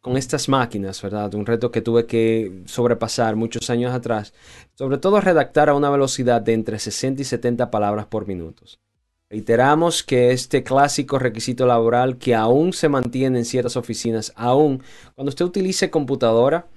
con 0.00 0.16
estas 0.16 0.48
máquinas, 0.48 1.02
¿verdad? 1.02 1.34
Un 1.34 1.44
reto 1.44 1.72
que 1.72 1.82
tuve 1.82 2.06
que 2.06 2.62
sobrepasar 2.66 3.34
muchos 3.34 3.68
años 3.70 3.92
atrás, 3.92 4.32
sobre 4.74 4.98
todo 4.98 5.20
redactar 5.20 5.68
a 5.68 5.74
una 5.74 5.90
velocidad 5.90 6.40
de 6.40 6.52
entre 6.52 6.78
60 6.78 7.22
y 7.22 7.24
70 7.24 7.72
palabras 7.72 8.06
por 8.06 8.28
minuto. 8.28 8.62
Reiteramos 9.28 10.04
que 10.04 10.30
este 10.30 10.62
clásico 10.62 11.18
requisito 11.18 11.66
laboral 11.66 12.18
que 12.18 12.36
aún 12.36 12.72
se 12.72 12.88
mantiene 12.88 13.40
en 13.40 13.44
ciertas 13.44 13.76
oficinas, 13.76 14.32
aún 14.36 14.80
cuando 15.16 15.30
usted 15.30 15.44
utilice 15.44 15.90
computadora, 15.90 16.68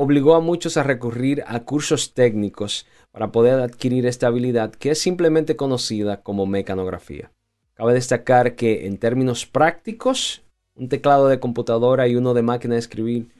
obligó 0.00 0.36
a 0.36 0.40
muchos 0.40 0.76
a 0.76 0.84
recurrir 0.84 1.42
a 1.48 1.58
cursos 1.64 2.14
técnicos 2.14 2.86
para 3.10 3.32
poder 3.32 3.58
adquirir 3.58 4.06
esta 4.06 4.28
habilidad 4.28 4.70
que 4.70 4.92
es 4.92 5.00
simplemente 5.00 5.56
conocida 5.56 6.22
como 6.22 6.46
mecanografía. 6.46 7.32
Cabe 7.74 7.94
destacar 7.94 8.54
que 8.54 8.86
en 8.86 8.98
términos 8.98 9.44
prácticos, 9.44 10.42
un 10.76 10.88
teclado 10.88 11.26
de 11.26 11.40
computadora 11.40 12.06
y 12.06 12.14
uno 12.14 12.32
de 12.32 12.42
máquina 12.42 12.74
de 12.74 12.78
escribir 12.78 13.30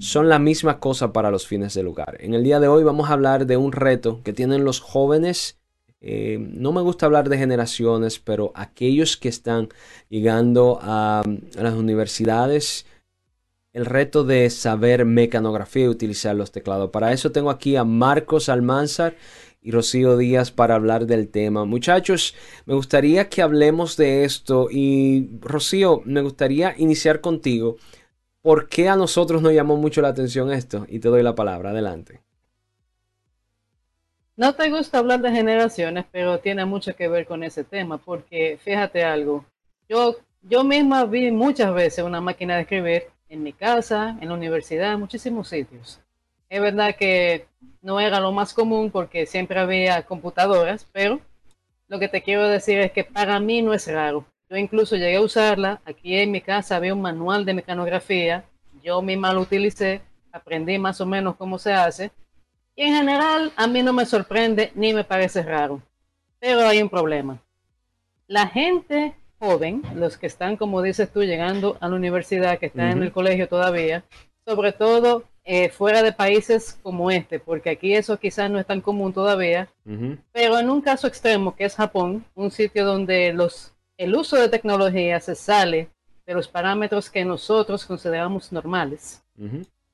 son 0.00 0.28
la 0.28 0.38
misma 0.38 0.80
cosa 0.80 1.14
para 1.14 1.30
los 1.30 1.46
fines 1.46 1.72
de 1.72 1.82
lugar. 1.82 2.18
En 2.20 2.34
el 2.34 2.44
día 2.44 2.60
de 2.60 2.68
hoy 2.68 2.84
vamos 2.84 3.08
a 3.08 3.14
hablar 3.14 3.46
de 3.46 3.56
un 3.56 3.72
reto 3.72 4.20
que 4.22 4.34
tienen 4.34 4.66
los 4.66 4.80
jóvenes. 4.80 5.60
Eh, 6.02 6.36
no 6.38 6.72
me 6.72 6.82
gusta 6.82 7.06
hablar 7.06 7.30
de 7.30 7.38
generaciones, 7.38 8.18
pero 8.18 8.52
aquellos 8.54 9.16
que 9.16 9.30
están 9.30 9.70
llegando 10.10 10.78
a 10.82 11.22
las 11.54 11.72
universidades 11.72 12.84
el 13.72 13.86
reto 13.86 14.24
de 14.24 14.50
saber 14.50 15.04
mecanografía 15.04 15.84
y 15.84 15.88
utilizar 15.88 16.36
los 16.36 16.52
teclados. 16.52 16.90
Para 16.90 17.12
eso 17.12 17.32
tengo 17.32 17.50
aquí 17.50 17.76
a 17.76 17.84
Marcos 17.84 18.48
Almanzar 18.48 19.16
y 19.62 19.70
Rocío 19.70 20.16
Díaz 20.16 20.50
para 20.50 20.74
hablar 20.74 21.06
del 21.06 21.28
tema. 21.28 21.64
Muchachos, 21.64 22.34
me 22.66 22.74
gustaría 22.74 23.28
que 23.28 23.42
hablemos 23.42 23.96
de 23.96 24.24
esto 24.24 24.68
y 24.70 25.30
Rocío, 25.40 26.02
me 26.04 26.20
gustaría 26.20 26.74
iniciar 26.76 27.20
contigo. 27.20 27.76
¿Por 28.42 28.68
qué 28.68 28.88
a 28.88 28.96
nosotros 28.96 29.40
nos 29.40 29.52
llamó 29.52 29.76
mucho 29.76 30.02
la 30.02 30.08
atención 30.08 30.52
esto? 30.52 30.84
Y 30.88 30.98
te 30.98 31.08
doy 31.08 31.22
la 31.22 31.34
palabra. 31.34 31.70
Adelante. 31.70 32.20
No 34.36 34.54
te 34.54 34.68
gusta 34.70 34.98
hablar 34.98 35.20
de 35.20 35.30
generaciones, 35.30 36.06
pero 36.10 36.40
tiene 36.40 36.64
mucho 36.64 36.96
que 36.96 37.06
ver 37.06 37.26
con 37.26 37.44
ese 37.44 37.62
tema, 37.62 37.98
porque 37.98 38.58
fíjate 38.62 39.04
algo, 39.04 39.44
yo 39.88 40.16
yo 40.42 40.64
misma 40.64 41.04
vi 41.04 41.30
muchas 41.30 41.72
veces 41.72 42.04
una 42.04 42.20
máquina 42.20 42.56
de 42.56 42.62
escribir 42.62 43.04
en 43.32 43.42
mi 43.42 43.54
casa, 43.54 44.18
en 44.20 44.28
la 44.28 44.34
universidad, 44.34 44.92
en 44.92 45.00
muchísimos 45.00 45.48
sitios. 45.48 46.00
Es 46.50 46.60
verdad 46.60 46.94
que 46.94 47.46
no 47.80 47.98
era 47.98 48.20
lo 48.20 48.30
más 48.30 48.52
común 48.52 48.90
porque 48.90 49.24
siempre 49.24 49.58
había 49.58 50.02
computadoras, 50.02 50.86
pero 50.92 51.18
lo 51.88 51.98
que 51.98 52.08
te 52.08 52.22
quiero 52.22 52.46
decir 52.46 52.78
es 52.80 52.92
que 52.92 53.04
para 53.04 53.40
mí 53.40 53.62
no 53.62 53.72
es 53.72 53.90
raro. 53.90 54.26
Yo 54.50 54.58
incluso 54.58 54.96
llegué 54.96 55.16
a 55.16 55.22
usarla. 55.22 55.80
Aquí 55.86 56.14
en 56.14 56.30
mi 56.30 56.42
casa 56.42 56.76
había 56.76 56.92
un 56.92 57.00
manual 57.00 57.46
de 57.46 57.54
mecanografía. 57.54 58.44
Yo 58.82 59.00
misma 59.00 59.32
lo 59.32 59.40
utilicé, 59.40 60.02
aprendí 60.30 60.78
más 60.78 61.00
o 61.00 61.06
menos 61.06 61.36
cómo 61.36 61.58
se 61.58 61.72
hace. 61.72 62.10
Y 62.76 62.82
en 62.82 62.96
general 62.96 63.50
a 63.56 63.66
mí 63.66 63.82
no 63.82 63.94
me 63.94 64.04
sorprende 64.04 64.72
ni 64.74 64.92
me 64.92 65.04
parece 65.04 65.42
raro. 65.42 65.80
Pero 66.38 66.68
hay 66.68 66.82
un 66.82 66.90
problema. 66.90 67.38
La 68.26 68.46
gente 68.46 69.14
joven, 69.42 69.82
los 69.96 70.18
que 70.18 70.28
están, 70.28 70.56
como 70.56 70.82
dices 70.82 71.10
tú, 71.10 71.24
llegando 71.24 71.76
a 71.80 71.88
la 71.88 71.96
universidad, 71.96 72.60
que 72.60 72.66
están 72.66 72.90
en 72.90 73.02
el 73.02 73.10
colegio 73.10 73.48
todavía, 73.48 74.04
sobre 74.46 74.70
todo 74.70 75.24
eh, 75.44 75.68
fuera 75.68 76.04
de 76.04 76.12
países 76.12 76.78
como 76.80 77.10
este, 77.10 77.40
porque 77.40 77.70
aquí 77.70 77.92
eso 77.92 78.16
quizás 78.20 78.48
no 78.48 78.60
es 78.60 78.66
tan 78.66 78.80
común 78.80 79.12
todavía, 79.12 79.68
pero 80.30 80.60
en 80.60 80.70
un 80.70 80.80
caso 80.80 81.08
extremo 81.08 81.56
que 81.56 81.64
es 81.64 81.74
Japón, 81.74 82.24
un 82.36 82.52
sitio 82.52 82.86
donde 82.86 83.32
los, 83.32 83.74
el 83.96 84.14
uso 84.14 84.36
de 84.36 84.48
tecnología 84.48 85.18
se 85.18 85.34
sale 85.34 85.88
de 86.24 86.34
los 86.34 86.46
parámetros 86.46 87.10
que 87.10 87.24
nosotros 87.24 87.84
consideramos 87.84 88.52
normales. 88.52 89.24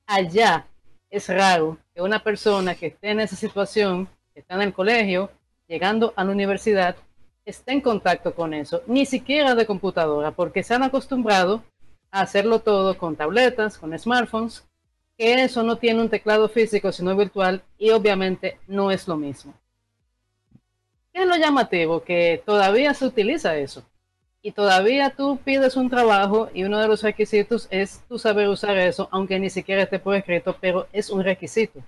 Allá 0.05 0.67
es 1.09 1.27
raro 1.27 1.79
que 1.95 2.03
una 2.03 2.21
persona 2.23 2.75
que 2.75 2.87
esté 2.87 3.09
en 3.09 3.21
esa 3.21 3.35
situación, 3.35 4.07
que 4.31 4.41
está 4.41 4.53
en 4.53 4.61
el 4.61 4.73
colegio, 4.73 5.31
llegando 5.67 6.13
a 6.15 6.23
la 6.23 6.31
universidad, 6.31 6.95
esté 7.49 7.73
en 7.73 7.81
contacto 7.81 8.33
con 8.33 8.53
eso, 8.53 8.81
ni 8.87 9.05
siquiera 9.05 9.55
de 9.55 9.65
computadora, 9.65 10.31
porque 10.31 10.63
se 10.63 10.73
han 10.73 10.83
acostumbrado 10.83 11.63
a 12.11 12.21
hacerlo 12.21 12.59
todo 12.59 12.97
con 12.97 13.15
tabletas, 13.15 13.77
con 13.77 13.97
smartphones, 13.97 14.65
que 15.17 15.43
eso 15.43 15.63
no 15.63 15.77
tiene 15.77 16.01
un 16.01 16.09
teclado 16.09 16.47
físico, 16.47 16.91
sino 16.91 17.15
virtual, 17.15 17.63
y 17.77 17.89
obviamente 17.89 18.59
no 18.67 18.91
es 18.91 19.07
lo 19.07 19.17
mismo. 19.17 19.53
¿Qué 21.11 21.23
es 21.23 21.27
lo 21.27 21.35
llamativo? 21.35 22.03
Que 22.03 22.41
todavía 22.45 22.93
se 22.93 23.05
utiliza 23.05 23.57
eso. 23.57 23.83
Y 24.41 24.51
todavía 24.51 25.09
tú 25.09 25.37
pides 25.43 25.75
un 25.75 25.89
trabajo 25.89 26.49
y 26.53 26.63
uno 26.63 26.79
de 26.79 26.87
los 26.87 27.03
requisitos 27.03 27.67
es 27.71 28.01
tú 28.07 28.17
saber 28.17 28.47
usar 28.47 28.77
eso, 28.77 29.09
aunque 29.11 29.37
ni 29.37 29.49
siquiera 29.49 29.83
esté 29.83 29.99
por 29.99 30.15
escrito, 30.15 30.55
pero 30.61 30.87
es 30.93 31.09
un 31.09 31.23
requisito. 31.23 31.81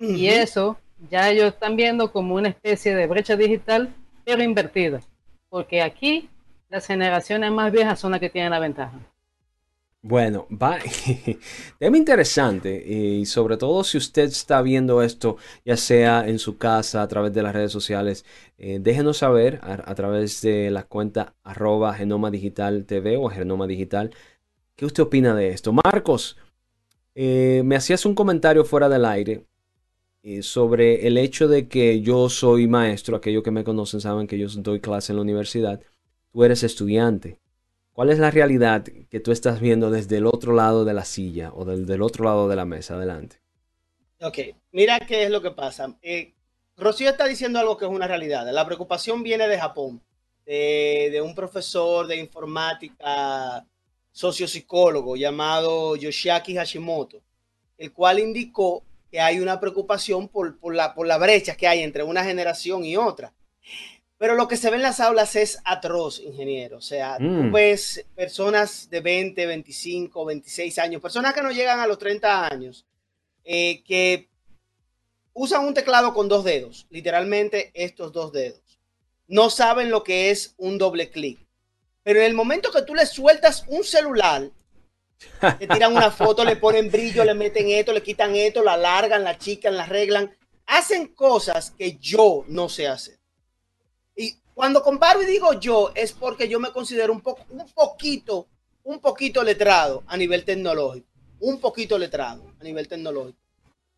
Y 0.00 0.26
eso 0.26 0.76
ya 1.08 1.30
ellos 1.30 1.52
están 1.52 1.76
viendo 1.76 2.10
como 2.10 2.34
una 2.34 2.48
especie 2.48 2.96
de 2.96 3.06
brecha 3.06 3.36
digital 3.36 3.94
pero 4.24 4.42
invertida, 4.42 5.00
porque 5.48 5.82
aquí 5.82 6.28
las 6.68 6.86
generaciones 6.86 7.50
más 7.52 7.70
viejas 7.72 8.00
son 8.00 8.12
las 8.12 8.20
que 8.20 8.30
tienen 8.30 8.50
la 8.50 8.58
ventaja. 8.58 8.98
Bueno, 10.06 10.46
va, 10.50 10.78
tema 11.78 11.96
interesante 11.96 12.76
y 12.86 13.24
sobre 13.24 13.56
todo 13.56 13.82
si 13.84 13.96
usted 13.96 14.24
está 14.24 14.60
viendo 14.60 15.02
esto, 15.02 15.38
ya 15.64 15.78
sea 15.78 16.28
en 16.28 16.38
su 16.38 16.58
casa, 16.58 17.00
a 17.00 17.08
través 17.08 17.32
de 17.32 17.42
las 17.42 17.54
redes 17.54 17.72
sociales, 17.72 18.26
eh, 18.58 18.80
déjenos 18.82 19.16
saber 19.18 19.60
a, 19.62 19.94
través 19.94 20.42
de 20.42 20.70
la 20.70 20.82
cuenta 20.82 21.34
arroba 21.42 21.94
Genoma 21.94 22.30
Digital 22.30 22.84
TV 22.84 23.16
o 23.16 23.30
Genoma 23.30 23.66
Digital, 23.66 24.10
¿qué 24.76 24.84
usted 24.84 25.04
opina 25.04 25.34
de 25.34 25.48
esto? 25.48 25.72
Marcos, 25.72 26.36
eh, 27.14 27.62
me 27.64 27.76
hacías 27.76 28.04
un 28.04 28.14
comentario 28.14 28.64
fuera 28.66 28.90
del 28.90 29.06
aire 29.06 29.46
eh, 30.26 30.42
sobre 30.42 31.06
el 31.06 31.18
hecho 31.18 31.48
de 31.48 31.68
que 31.68 32.00
yo 32.00 32.30
soy 32.30 32.66
maestro, 32.66 33.14
aquellos 33.14 33.42
que 33.42 33.50
me 33.50 33.62
conocen 33.62 34.00
saben 34.00 34.26
que 34.26 34.38
yo 34.38 34.48
doy 34.48 34.80
clase 34.80 35.12
en 35.12 35.16
la 35.16 35.22
universidad, 35.22 35.82
tú 36.32 36.44
eres 36.44 36.62
estudiante. 36.62 37.38
¿Cuál 37.92 38.08
es 38.08 38.18
la 38.18 38.30
realidad 38.30 38.84
que 39.10 39.20
tú 39.20 39.32
estás 39.32 39.60
viendo 39.60 39.90
desde 39.90 40.16
el 40.16 40.24
otro 40.24 40.54
lado 40.54 40.86
de 40.86 40.94
la 40.94 41.04
silla 41.04 41.52
o 41.52 41.66
del, 41.66 42.00
otro 42.00 42.24
lado 42.24 42.48
de 42.48 42.56
la 42.56 42.64
mesa? 42.64 42.94
Adelante. 42.94 43.36
Ok, 44.22 44.38
mira 44.72 44.98
qué 45.00 45.24
es 45.24 45.30
lo 45.30 45.42
que 45.42 45.50
pasa. 45.50 45.94
Eh, 46.00 46.32
Rocío 46.78 47.10
está 47.10 47.26
diciendo 47.26 47.58
algo 47.58 47.76
que 47.76 47.84
es 47.84 47.90
una 47.90 48.06
realidad. 48.06 48.50
La 48.50 48.64
preocupación 48.64 49.22
viene 49.22 49.46
de 49.46 49.58
Japón, 49.58 50.00
de 50.46 51.20
un 51.22 51.34
profesor 51.34 52.06
de 52.06 52.16
informática 52.16 53.66
sociopsicólogo 54.10 55.16
llamado 55.16 55.96
Yoshiaki 55.96 56.56
Hashimoto, 56.56 57.20
el 57.76 57.92
cual 57.92 58.20
indicó 58.20 58.84
que 59.14 59.20
hay 59.20 59.38
una 59.38 59.60
preocupación 59.60 60.26
por, 60.26 60.58
la, 60.74 60.92
por 60.92 61.06
la 61.06 61.18
brecha 61.18 61.56
que 61.56 61.68
hay 61.68 61.84
entre 61.84 62.02
una 62.02 62.24
generación 62.24 62.84
y 62.84 62.96
otra. 62.96 63.32
Pero 64.18 64.34
lo 64.34 64.48
que 64.48 64.56
se 64.56 64.70
ve 64.70 64.76
en 64.76 64.82
las 64.82 64.98
aulas 64.98 65.36
es 65.36 65.60
atroz, 65.64 66.18
ingeniero. 66.18 66.78
O 66.78 66.80
sea, 66.80 67.18
tú 67.18 67.22
mm. 67.22 67.52
ves 67.52 68.04
personas 68.16 68.90
de 68.90 69.00
20, 69.00 69.46
25, 69.46 70.24
26 70.24 70.78
años, 70.80 71.00
personas 71.00 71.32
que 71.32 71.42
no 71.42 71.52
llegan 71.52 71.78
a 71.78 71.86
los 71.86 71.96
30 72.00 72.48
años, 72.48 72.86
eh, 73.44 73.84
que 73.84 74.30
usan 75.32 75.64
un 75.64 75.74
teclado 75.74 76.12
con 76.12 76.26
dos 76.26 76.42
dedos, 76.42 76.88
literalmente 76.90 77.70
estos 77.74 78.12
dos 78.12 78.32
dedos. 78.32 78.80
No 79.28 79.48
saben 79.48 79.90
lo 79.90 80.02
que 80.02 80.32
es 80.32 80.56
un 80.56 80.76
doble 80.76 81.10
clic. 81.10 81.38
Pero 82.02 82.18
en 82.18 82.26
el 82.26 82.34
momento 82.34 82.72
que 82.72 82.82
tú 82.82 82.96
le 82.96 83.06
sueltas 83.06 83.64
un 83.68 83.84
celular, 83.84 84.50
le 85.60 85.66
tiran 85.66 85.94
una 85.94 86.10
foto, 86.10 86.44
le 86.44 86.56
ponen 86.56 86.90
brillo, 86.90 87.24
le 87.24 87.34
meten 87.34 87.68
esto, 87.70 87.92
le 87.92 88.02
quitan 88.02 88.34
esto, 88.34 88.62
la 88.62 88.76
largan, 88.76 89.24
la 89.24 89.38
chican, 89.38 89.76
la 89.76 89.84
arreglan. 89.84 90.34
Hacen 90.66 91.08
cosas 91.08 91.70
que 91.70 91.98
yo 91.98 92.44
no 92.48 92.68
sé 92.68 92.88
hacer. 92.88 93.18
Y 94.16 94.34
cuando 94.54 94.82
comparo 94.82 95.22
y 95.22 95.26
digo 95.26 95.52
yo, 95.54 95.92
es 95.94 96.12
porque 96.12 96.48
yo 96.48 96.60
me 96.60 96.72
considero 96.72 97.12
un, 97.12 97.20
poco, 97.20 97.44
un 97.50 97.66
poquito, 97.72 98.48
un 98.84 99.00
poquito 99.00 99.42
letrado 99.42 100.02
a 100.06 100.16
nivel 100.16 100.44
tecnológico. 100.44 101.06
Un 101.40 101.60
poquito 101.60 101.98
letrado 101.98 102.54
a 102.58 102.64
nivel 102.64 102.88
tecnológico. 102.88 103.38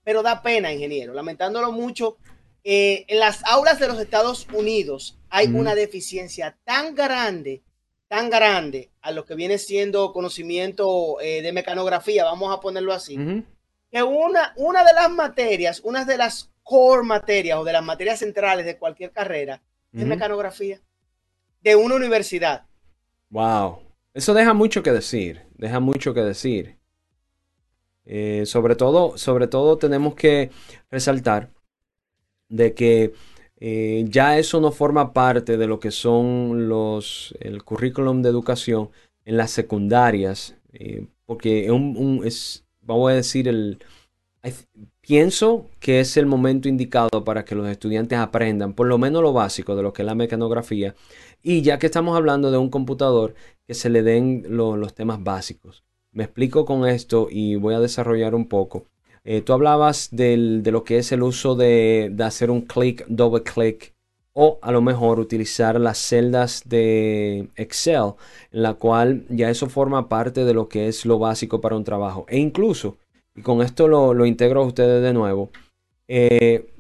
Pero 0.02 0.22
da 0.22 0.42
pena, 0.42 0.72
ingeniero. 0.72 1.12
Lamentándolo 1.14 1.70
mucho, 1.70 2.16
eh, 2.64 3.05
en 3.09 3.20
las 3.20 3.44
aulas 3.44 3.79
de 3.79 3.88
los 3.88 4.00
Estados 4.00 4.46
Unidos 4.52 5.18
hay 5.29 5.46
una 5.48 5.74
deficiencia 5.74 6.57
tan 6.64 6.94
grande 6.94 7.62
tan 8.09 8.31
grande 8.31 8.90
a 9.06 9.12
lo 9.12 9.24
que 9.24 9.36
viene 9.36 9.56
siendo 9.58 10.12
conocimiento 10.12 11.20
eh, 11.20 11.40
de 11.40 11.52
mecanografía, 11.52 12.24
vamos 12.24 12.52
a 12.52 12.60
ponerlo 12.60 12.92
así, 12.92 13.16
que 13.88 14.02
una, 14.02 14.52
una 14.56 14.82
de 14.82 14.92
las 14.92 15.08
materias, 15.08 15.80
una 15.84 16.04
de 16.04 16.18
las 16.18 16.50
core 16.64 17.04
materias 17.04 17.56
o 17.56 17.64
de 17.64 17.72
las 17.72 17.84
materias 17.84 18.18
centrales 18.18 18.66
de 18.66 18.78
cualquier 18.78 19.12
carrera 19.12 19.62
es 19.92 20.04
mecanografía 20.04 20.80
de 21.62 21.76
una 21.76 21.94
universidad. 21.94 22.66
Wow, 23.30 23.78
eso 24.12 24.34
deja 24.34 24.52
mucho 24.54 24.82
que 24.82 24.90
decir, 24.90 25.42
deja 25.56 25.78
mucho 25.78 26.12
que 26.12 26.22
decir. 26.22 26.76
Eh, 28.04 28.42
sobre 28.44 28.74
todo, 28.74 29.16
sobre 29.16 29.46
todo 29.46 29.78
tenemos 29.78 30.16
que 30.16 30.50
resaltar 30.90 31.50
de 32.48 32.74
que 32.74 33.14
eh, 33.58 34.04
ya 34.08 34.38
eso 34.38 34.60
no 34.60 34.70
forma 34.70 35.12
parte 35.12 35.56
de 35.56 35.66
lo 35.66 35.80
que 35.80 35.90
son 35.90 36.68
los, 36.68 37.34
el 37.40 37.62
currículum 37.64 38.22
de 38.22 38.28
educación 38.28 38.90
en 39.24 39.36
las 39.36 39.50
secundarias, 39.50 40.56
eh, 40.72 41.06
porque 41.24 41.68
es, 42.24 42.64
vamos 42.82 43.10
a 43.10 43.14
decir, 43.14 43.48
el, 43.48 43.78
pienso 45.00 45.66
que 45.80 46.00
es 46.00 46.16
el 46.16 46.26
momento 46.26 46.68
indicado 46.68 47.24
para 47.24 47.44
que 47.44 47.54
los 47.54 47.68
estudiantes 47.68 48.18
aprendan 48.18 48.74
por 48.74 48.86
lo 48.86 48.98
menos 48.98 49.22
lo 49.22 49.32
básico 49.32 49.74
de 49.74 49.82
lo 49.82 49.92
que 49.92 50.02
es 50.02 50.06
la 50.06 50.14
mecanografía 50.14 50.94
y 51.42 51.62
ya 51.62 51.78
que 51.78 51.86
estamos 51.86 52.16
hablando 52.16 52.50
de 52.50 52.58
un 52.58 52.70
computador, 52.70 53.34
que 53.66 53.74
se 53.74 53.88
le 53.88 54.02
den 54.02 54.44
los 54.48 54.94
temas 54.94 55.22
básicos. 55.22 55.84
Me 56.12 56.24
explico 56.24 56.64
con 56.64 56.88
esto 56.88 57.28
y 57.30 57.56
voy 57.56 57.74
a 57.74 57.80
desarrollar 57.80 58.34
un 58.34 58.48
poco. 58.48 58.86
Eh, 59.28 59.40
tú 59.40 59.52
hablabas 59.52 60.10
de 60.12 60.62
lo 60.70 60.84
que 60.84 60.98
es 60.98 61.10
el 61.10 61.24
uso 61.24 61.56
de, 61.56 62.14
hacer 62.20 62.48
un 62.48 62.60
clic, 62.60 63.04
doble 63.08 63.42
clic 63.42 63.92
o 64.32 64.60
a 64.62 64.70
lo 64.70 64.80
mejor 64.80 65.18
utilizar 65.18 65.80
las 65.80 65.98
celdas 65.98 66.62
de 66.64 67.48
Excel, 67.56 68.12
en 68.52 68.62
la 68.62 68.74
cual 68.74 69.24
ya 69.28 69.50
eso 69.50 69.68
forma 69.68 70.08
parte 70.08 70.44
de 70.44 70.54
lo 70.54 70.68
que 70.68 70.86
es 70.86 71.04
lo 71.04 71.18
básico 71.18 71.60
para 71.60 71.74
un 71.74 71.82
trabajo. 71.82 72.24
E 72.28 72.38
incluso, 72.38 72.98
y 73.34 73.42
con 73.42 73.62
esto 73.62 73.88
lo, 73.88 74.26
integro 74.26 74.62
a 74.62 74.66
ustedes 74.66 75.02
de 75.02 75.12
nuevo, 75.12 75.50
eh, 76.06 76.72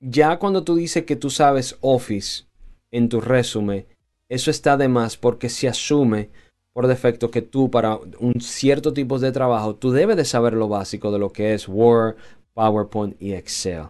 ya 0.00 0.38
cuando 0.38 0.64
tú 0.64 0.76
dices 0.76 1.04
que 1.04 1.16
tú 1.16 1.28
sabes 1.28 1.76
Office 1.82 2.44
en 2.90 3.10
tu 3.10 3.20
resumen, 3.20 3.84
eso 4.30 4.50
está 4.50 4.78
de 4.78 4.88
más 4.88 5.18
porque 5.18 5.50
se 5.50 5.68
asume 5.68 6.30
por 6.76 6.88
defecto 6.88 7.30
que 7.30 7.40
tú 7.40 7.70
para 7.70 7.98
un 8.18 8.38
cierto 8.38 8.92
tipo 8.92 9.18
de 9.18 9.32
trabajo, 9.32 9.76
tú 9.76 9.92
debes 9.92 10.18
de 10.18 10.26
saber 10.26 10.52
lo 10.52 10.68
básico 10.68 11.10
de 11.10 11.18
lo 11.18 11.32
que 11.32 11.54
es 11.54 11.66
Word, 11.66 12.16
PowerPoint 12.52 13.16
y 13.18 13.32
Excel. 13.32 13.84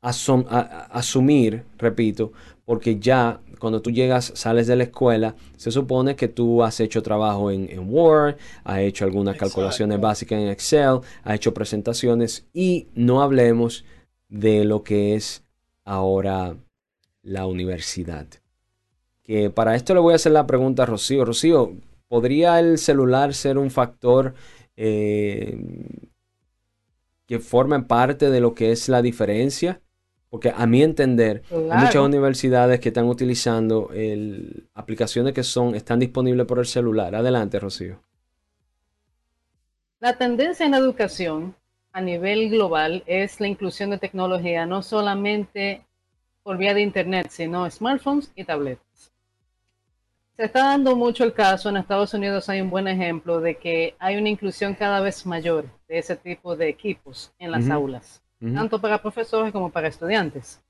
asumir, 0.00 1.62
repito, 1.78 2.32
porque 2.64 2.98
ya 2.98 3.38
cuando 3.60 3.80
tú 3.80 3.92
llegas, 3.92 4.32
sales 4.34 4.66
de 4.66 4.74
la 4.74 4.82
escuela, 4.82 5.36
se 5.56 5.70
supone 5.70 6.16
que 6.16 6.26
tú 6.26 6.64
has 6.64 6.80
hecho 6.80 7.00
trabajo 7.00 7.52
en, 7.52 7.88
Word, 7.88 8.38
has 8.64 8.80
hecho 8.80 9.04
algunas 9.04 9.36
calculaciones 9.36 10.00
básicas 10.00 10.40
en 10.40 10.48
Excel, 10.48 11.02
has 11.22 11.36
hecho 11.36 11.54
presentaciones 11.54 12.44
y 12.52 12.88
no 12.96 13.22
hablemos 13.22 13.84
de 14.28 14.64
lo 14.64 14.82
que 14.82 15.14
es 15.14 15.44
ahora 15.84 16.56
la 17.22 17.46
universidad. 17.46 18.26
que 19.22 19.48
para 19.48 19.76
esto 19.76 19.94
le 19.94 20.00
voy 20.00 20.14
a 20.14 20.16
hacer 20.16 20.32
la 20.32 20.48
pregunta 20.48 20.82
a 20.82 20.86
Rocío. 20.86 21.24
Rocío, 21.24 21.72
¿podría 22.08 22.58
el 22.60 22.78
celular 22.78 23.34
ser 23.34 23.58
un 23.58 23.70
factor 23.70 24.34
eh, 24.76 25.58
que 27.26 27.38
forme 27.38 27.80
parte 27.82 28.30
de 28.30 28.40
lo 28.40 28.54
que 28.54 28.72
es 28.72 28.88
la 28.88 29.02
diferencia? 29.02 29.80
Porque 30.28 30.52
a 30.54 30.66
mi 30.66 30.82
entender, 30.82 31.42
hay 31.50 31.84
muchas 31.84 31.96
universidades 31.96 32.80
que 32.80 32.88
están 32.88 33.06
utilizando 33.06 33.90
el, 33.94 34.68
aplicaciones 34.74 35.32
que 35.32 35.42
son, 35.42 35.74
están 35.74 35.98
disponibles 35.98 36.46
por 36.46 36.58
el 36.58 36.66
celular. 36.66 37.14
Adelante, 37.14 37.58
Rocío. 37.60 38.00
La 40.00 40.18
tendencia 40.18 40.66
en 40.66 40.72
la 40.72 40.78
educación 40.78 41.54
a 41.92 42.00
nivel 42.00 42.50
global 42.50 43.02
es 43.06 43.40
la 43.40 43.48
inclusión 43.48 43.90
de 43.90 43.98
tecnología, 43.98 44.66
no 44.66 44.82
solamente 44.82 45.86
por 46.42 46.58
vía 46.58 46.74
de 46.74 46.82
Internet, 46.82 47.28
sino 47.30 47.68
smartphones 47.70 48.30
y 48.34 48.44
tabletas. 48.44 48.85
Se 50.36 50.44
está 50.44 50.64
dando 50.64 50.94
mucho 50.94 51.24
el 51.24 51.32
caso, 51.32 51.70
en 51.70 51.78
Estados 51.78 52.12
Unidos 52.12 52.46
hay 52.50 52.60
un 52.60 52.68
buen 52.68 52.86
ejemplo 52.88 53.40
de 53.40 53.54
que 53.54 53.94
hay 53.98 54.16
una 54.16 54.28
inclusión 54.28 54.74
cada 54.74 55.00
vez 55.00 55.24
mayor 55.24 55.64
de 55.88 55.96
ese 55.96 56.14
tipo 56.14 56.54
de 56.54 56.68
equipos 56.68 57.32
en 57.38 57.50
las 57.50 57.70
aulas, 57.70 58.22
tanto 58.38 58.78
para 58.78 59.00
profesores 59.00 59.50
como 59.50 59.70
para 59.70 59.88
estudiantes. 59.88 60.60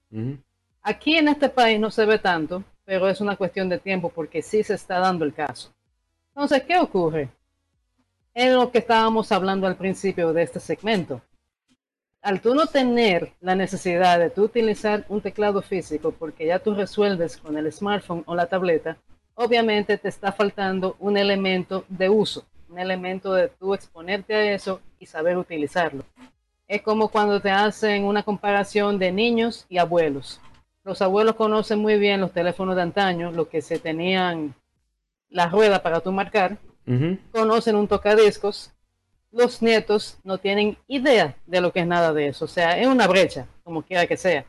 Aquí 0.83 1.17
en 1.17 1.27
este 1.27 1.49
país 1.49 1.81
no 1.81 1.91
se 1.91 2.07
ve 2.07 2.21
tanto, 2.21 2.63
pero 2.85 3.09
es 3.09 3.21
una 3.21 3.35
cuestión 3.35 3.69
de 3.69 3.81
tiempo 3.81 4.09
porque 4.09 4.41
sí 4.41 4.63
se 4.63 4.75
está 4.75 5.01
dando 5.01 5.25
el 5.25 5.35
caso. 5.35 5.75
Entonces, 6.33 6.63
¿qué 6.63 6.79
ocurre? 6.79 7.29
Es 8.35 8.53
lo 8.53 8.71
que 8.71 8.79
estábamos 8.79 9.33
hablando 9.33 9.67
al 9.67 9.75
principio 9.75 10.33
de 10.33 10.43
este 10.45 10.61
segmento. 10.61 11.23
Al 12.23 12.41
tú 12.41 12.55
no 12.55 12.67
tener 12.67 13.33
la 13.41 13.57
necesidad 13.57 14.21
de 14.21 14.31
tú 14.31 14.45
utilizar 14.45 15.05
un 15.09 15.21
teclado 15.21 15.61
físico 15.61 16.13
porque 16.13 16.47
ya 16.47 16.61
tú 16.61 16.73
resuelves 16.73 17.37
con 17.37 17.57
el 17.57 17.73
smartphone 17.73 18.23
o 18.27 18.37
la 18.37 18.47
tableta, 18.47 18.97
obviamente 19.37 19.99
te 19.99 20.09
está 20.09 20.33
faltando 20.33 20.97
un 20.99 21.17
elemento 21.17 21.85
de 21.89 22.09
uso, 22.09 22.45
un 22.69 22.81
elemento 22.81 23.33
de 23.33 23.49
tú 23.49 23.75
exponerte 23.75 24.35
a 24.35 24.53
eso 24.53 24.81
y 24.99 25.07
saber 25.07 25.37
utilizarlo. 25.37 26.05
Es 26.67 26.83
como 26.83 27.09
cuando 27.09 27.41
te 27.41 27.51
hacen 27.51 28.05
una 28.05 28.25
comparación 28.25 28.99
de 28.99 29.13
niños 29.13 29.67
y 29.69 29.79
abuelos. 29.79 30.41
Los 30.83 31.01
abuelos 31.01 31.37
conocen 31.37 31.79
muy 31.79 31.99
bien 31.99 32.21
los 32.21 32.33
teléfonos 32.33 32.75
de 32.75 32.83
antaño, 32.83 33.31
lo 33.31 33.49
que 33.49 33.63
se 33.63 33.79
tenían 33.79 34.55
la 35.29 35.49
rueda 35.49 35.83
para 35.83 36.01
tú 36.01 36.11
marcar, 36.13 36.59
conocen 37.33 37.77
un 37.77 37.89
tocadiscos, 37.89 38.73
los 39.33 39.61
nietos 39.61 40.19
no 40.25 40.39
tienen 40.39 40.79
idea 40.87 41.37
de 41.47 41.61
lo 41.61 41.73
que 41.73 41.81
es 41.81 41.87
nada 41.87 42.13
de 42.13 42.29
eso. 42.29 42.47
O 42.47 42.49
sea, 42.49 42.79
es 42.79 42.87
una 42.87 43.07
brecha, 43.07 43.47
como 43.65 43.83
quiera 43.83 44.07
que 44.07 44.17
sea. 44.17 44.47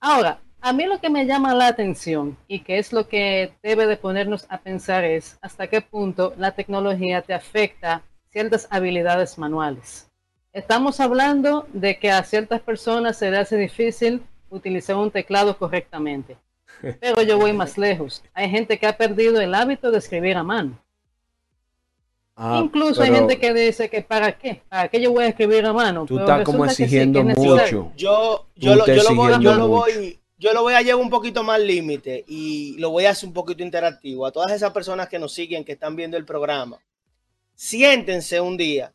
Ahora, 0.00 0.40
a 0.62 0.72
mí 0.72 0.86
lo 0.86 1.00
que 1.00 1.10
me 1.10 1.26
llama 1.26 1.54
la 1.54 1.66
atención 1.66 2.36
y 2.46 2.60
que 2.60 2.78
es 2.78 2.92
lo 2.92 3.08
que 3.08 3.52
debe 3.62 3.86
de 3.86 3.96
ponernos 3.96 4.46
a 4.48 4.58
pensar 4.58 5.04
es 5.04 5.36
hasta 5.42 5.66
qué 5.66 5.80
punto 5.80 6.34
la 6.38 6.52
tecnología 6.52 7.20
te 7.20 7.34
afecta 7.34 8.02
ciertas 8.30 8.68
habilidades 8.70 9.38
manuales. 9.38 10.08
Estamos 10.52 11.00
hablando 11.00 11.66
de 11.72 11.98
que 11.98 12.12
a 12.12 12.22
ciertas 12.22 12.60
personas 12.60 13.18
se 13.18 13.30
les 13.30 13.40
hace 13.40 13.56
difícil 13.56 14.22
utilizar 14.50 14.96
un 14.96 15.10
teclado 15.10 15.58
correctamente. 15.58 16.36
Pero 17.00 17.22
yo 17.22 17.38
voy 17.38 17.52
más 17.52 17.76
lejos. 17.76 18.22
Hay 18.32 18.48
gente 18.48 18.78
que 18.78 18.86
ha 18.86 18.96
perdido 18.96 19.40
el 19.40 19.54
hábito 19.54 19.90
de 19.90 19.98
escribir 19.98 20.36
a 20.36 20.44
mano. 20.44 20.78
Ah, 22.36 22.60
Incluso 22.62 23.02
hay 23.02 23.12
gente 23.12 23.38
que 23.38 23.52
dice 23.52 23.90
que 23.90 24.00
para 24.00 24.32
qué, 24.32 24.62
para 24.68 24.88
qué 24.88 25.00
yo 25.00 25.12
voy 25.12 25.24
a 25.24 25.28
escribir 25.28 25.66
a 25.66 25.72
mano. 25.72 26.06
Tú 26.06 26.18
estás 26.18 26.44
como 26.44 26.64
exigiendo 26.64 27.22
mucho. 27.24 27.92
Yo, 27.96 28.46
yo, 28.56 28.74
lo, 28.76 28.86
yo, 28.86 29.02
lo 29.02 29.14
voy, 29.14 29.32
yo 29.42 29.54
lo, 29.54 29.68
voy, 29.68 30.21
yo 30.42 30.52
lo 30.52 30.62
voy 30.62 30.74
a 30.74 30.82
llevar 30.82 31.02
un 31.02 31.10
poquito 31.10 31.42
más 31.42 31.60
límite 31.60 32.24
y 32.26 32.76
lo 32.78 32.90
voy 32.90 33.06
a 33.06 33.10
hacer 33.10 33.28
un 33.28 33.32
poquito 33.32 33.62
interactivo. 33.62 34.26
A 34.26 34.32
todas 34.32 34.52
esas 34.52 34.72
personas 34.72 35.08
que 35.08 35.18
nos 35.18 35.32
siguen, 35.32 35.64
que 35.64 35.72
están 35.72 35.96
viendo 35.96 36.16
el 36.16 36.24
programa, 36.24 36.78
siéntense 37.54 38.40
un 38.40 38.56
día 38.56 38.92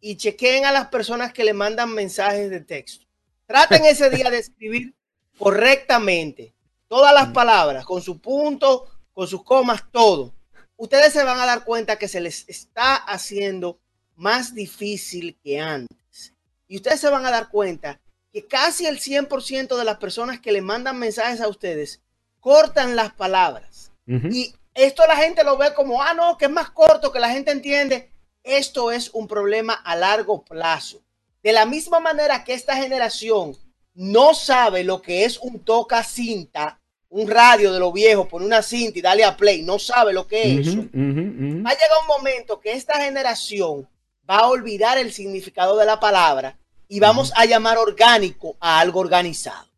y 0.00 0.16
chequen 0.16 0.64
a 0.66 0.72
las 0.72 0.88
personas 0.88 1.32
que 1.32 1.44
le 1.44 1.54
mandan 1.54 1.92
mensajes 1.92 2.50
de 2.50 2.60
texto. 2.60 3.06
Traten 3.46 3.84
ese 3.84 4.10
día 4.10 4.30
de 4.30 4.38
escribir 4.38 4.94
correctamente 5.38 6.54
todas 6.86 7.14
las 7.14 7.32
palabras, 7.32 7.84
con 7.84 8.02
su 8.02 8.20
punto, 8.20 8.86
con 9.12 9.26
sus 9.26 9.42
comas, 9.42 9.82
todo 9.90 10.34
ustedes 10.80 11.12
se 11.12 11.22
van 11.22 11.38
a 11.38 11.44
dar 11.44 11.64
cuenta 11.64 11.98
que 11.98 12.08
se 12.08 12.22
les 12.22 12.48
está 12.48 12.94
haciendo 12.96 13.78
más 14.16 14.54
difícil 14.54 15.38
que 15.44 15.60
antes. 15.60 16.32
Y 16.66 16.76
ustedes 16.76 17.00
se 17.00 17.10
van 17.10 17.26
a 17.26 17.30
dar 17.30 17.50
cuenta 17.50 18.00
que 18.32 18.46
casi 18.46 18.86
el 18.86 19.00
100% 19.00 19.76
de 19.76 19.84
las 19.84 19.98
personas 19.98 20.40
que 20.40 20.52
le 20.52 20.62
mandan 20.62 20.98
mensajes 20.98 21.40
a 21.40 21.48
ustedes 21.48 22.00
cortan 22.40 22.96
las 22.96 23.12
palabras. 23.12 23.92
Y 24.06 24.52
esto 24.74 25.06
la 25.06 25.16
gente 25.16 25.44
lo 25.44 25.56
ve 25.56 25.72
como, 25.74 26.02
ah, 26.02 26.14
no, 26.14 26.36
que 26.36 26.46
es 26.46 26.50
más 26.50 26.70
corto, 26.70 27.12
que 27.12 27.20
la 27.20 27.30
gente 27.30 27.52
entiende. 27.52 28.10
Esto 28.42 28.90
es 28.90 29.10
un 29.10 29.28
problema 29.28 29.74
a 29.74 29.94
largo 29.94 30.44
plazo. 30.44 31.00
De 31.42 31.52
la 31.52 31.64
misma 31.64 32.00
manera 32.00 32.42
que 32.42 32.54
esta 32.54 32.74
generación 32.76 33.56
no 33.94 34.34
sabe 34.34 34.82
lo 34.82 35.00
que 35.00 35.24
es 35.24 35.38
un 35.38 35.60
toca 35.60 36.02
cinta 36.02 36.80
un 37.10 37.28
radio 37.28 37.72
de 37.72 37.80
lo 37.80 37.92
viejo, 37.92 38.28
poner 38.28 38.46
una 38.46 38.62
cinta 38.62 38.98
y 38.98 39.02
darle 39.02 39.24
a 39.24 39.36
play, 39.36 39.62
no 39.62 39.78
sabe 39.78 40.12
lo 40.12 40.26
que 40.26 40.60
es 40.60 40.68
eso. 40.68 40.78
Va 40.78 41.70
a 41.70 41.74
llegar 41.74 41.98
un 42.00 42.06
momento 42.06 42.60
que 42.60 42.72
esta 42.72 43.02
generación 43.02 43.88
va 44.28 44.38
a 44.38 44.48
olvidar 44.48 44.96
el 44.96 45.12
significado 45.12 45.76
de 45.76 45.86
la 45.86 45.98
palabra 45.98 46.56
y 46.90 47.00
vamos 47.00 47.32
a 47.36 47.46
llamar 47.46 47.78
orgánico 47.78 48.56
a 48.60 48.80
algo 48.80 49.00
organizado. 49.00 49.70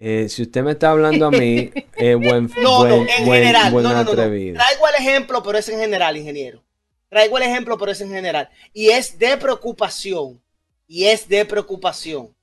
Eh, 0.00 0.28
si 0.28 0.42
usted 0.42 0.62
me 0.62 0.72
está 0.72 0.90
hablando 0.90 1.26
a 1.26 1.30
mí, 1.30 1.70
eh, 1.96 2.14
buen, 2.14 2.50
no, 2.60 2.84
no, 2.84 2.94
en 2.96 3.06
general, 3.08 3.72
no, 3.72 3.82
no, 3.82 4.04
no, 4.04 4.10
Traigo 4.14 4.88
el 4.88 4.94
ejemplo, 4.98 5.42
pero 5.42 5.58
es 5.58 5.68
en 5.68 5.78
general, 5.78 6.16
ingeniero. 6.16 6.62
Traigo 7.08 7.36
el 7.36 7.44
ejemplo, 7.44 7.76
pero 7.78 7.92
es 7.92 8.00
en 8.00 8.10
general. 8.10 8.48
Y 8.72 8.88
es 8.88 9.18
de 9.18 9.36
preocupación. 9.36 10.40
Y 10.86 11.04
es 11.04 11.28
de 11.28 11.44
preocupación. 11.44 12.34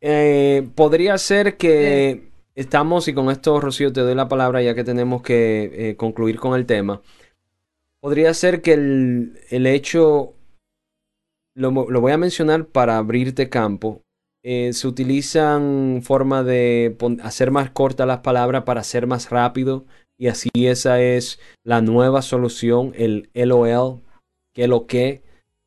Eh, 0.00 0.66
podría 0.74 1.16
ser 1.16 1.56
que 1.56 2.28
estamos, 2.56 3.06
y 3.06 3.14
con 3.14 3.30
esto, 3.30 3.60
Rocío, 3.60 3.92
te 3.92 4.00
doy 4.00 4.16
la 4.16 4.28
palabra 4.28 4.62
ya 4.62 4.74
que 4.74 4.82
tenemos 4.82 5.22
que 5.22 5.70
eh, 5.74 5.96
concluir 5.96 6.40
con 6.40 6.58
el 6.58 6.66
tema. 6.66 7.02
Podría 8.00 8.34
ser 8.34 8.62
que 8.62 8.72
el, 8.72 9.66
hecho, 9.66 10.34
lo, 11.54 11.70
voy 11.72 12.12
a 12.12 12.18
mencionar 12.18 12.66
para 12.66 12.98
abrirte 12.98 13.48
campo, 13.48 14.02
eh, 14.42 14.72
se 14.72 14.88
utilizan 14.88 16.00
forma 16.02 16.42
de 16.42 16.96
hacer 17.22 17.50
más 17.50 17.70
cortas 17.70 18.06
las 18.06 18.20
palabras 18.20 18.64
para 18.64 18.82
ser 18.82 19.06
más 19.06 19.30
rápido 19.30 19.84
y 20.18 20.28
así 20.28 20.50
esa 20.54 21.00
es 21.00 21.40
la 21.64 21.80
nueva 21.80 22.22
solución, 22.22 22.92
el 22.96 23.28
LOL, 23.34 24.02
que 24.52 24.68
lo 24.68 24.86
que, 24.86 25.22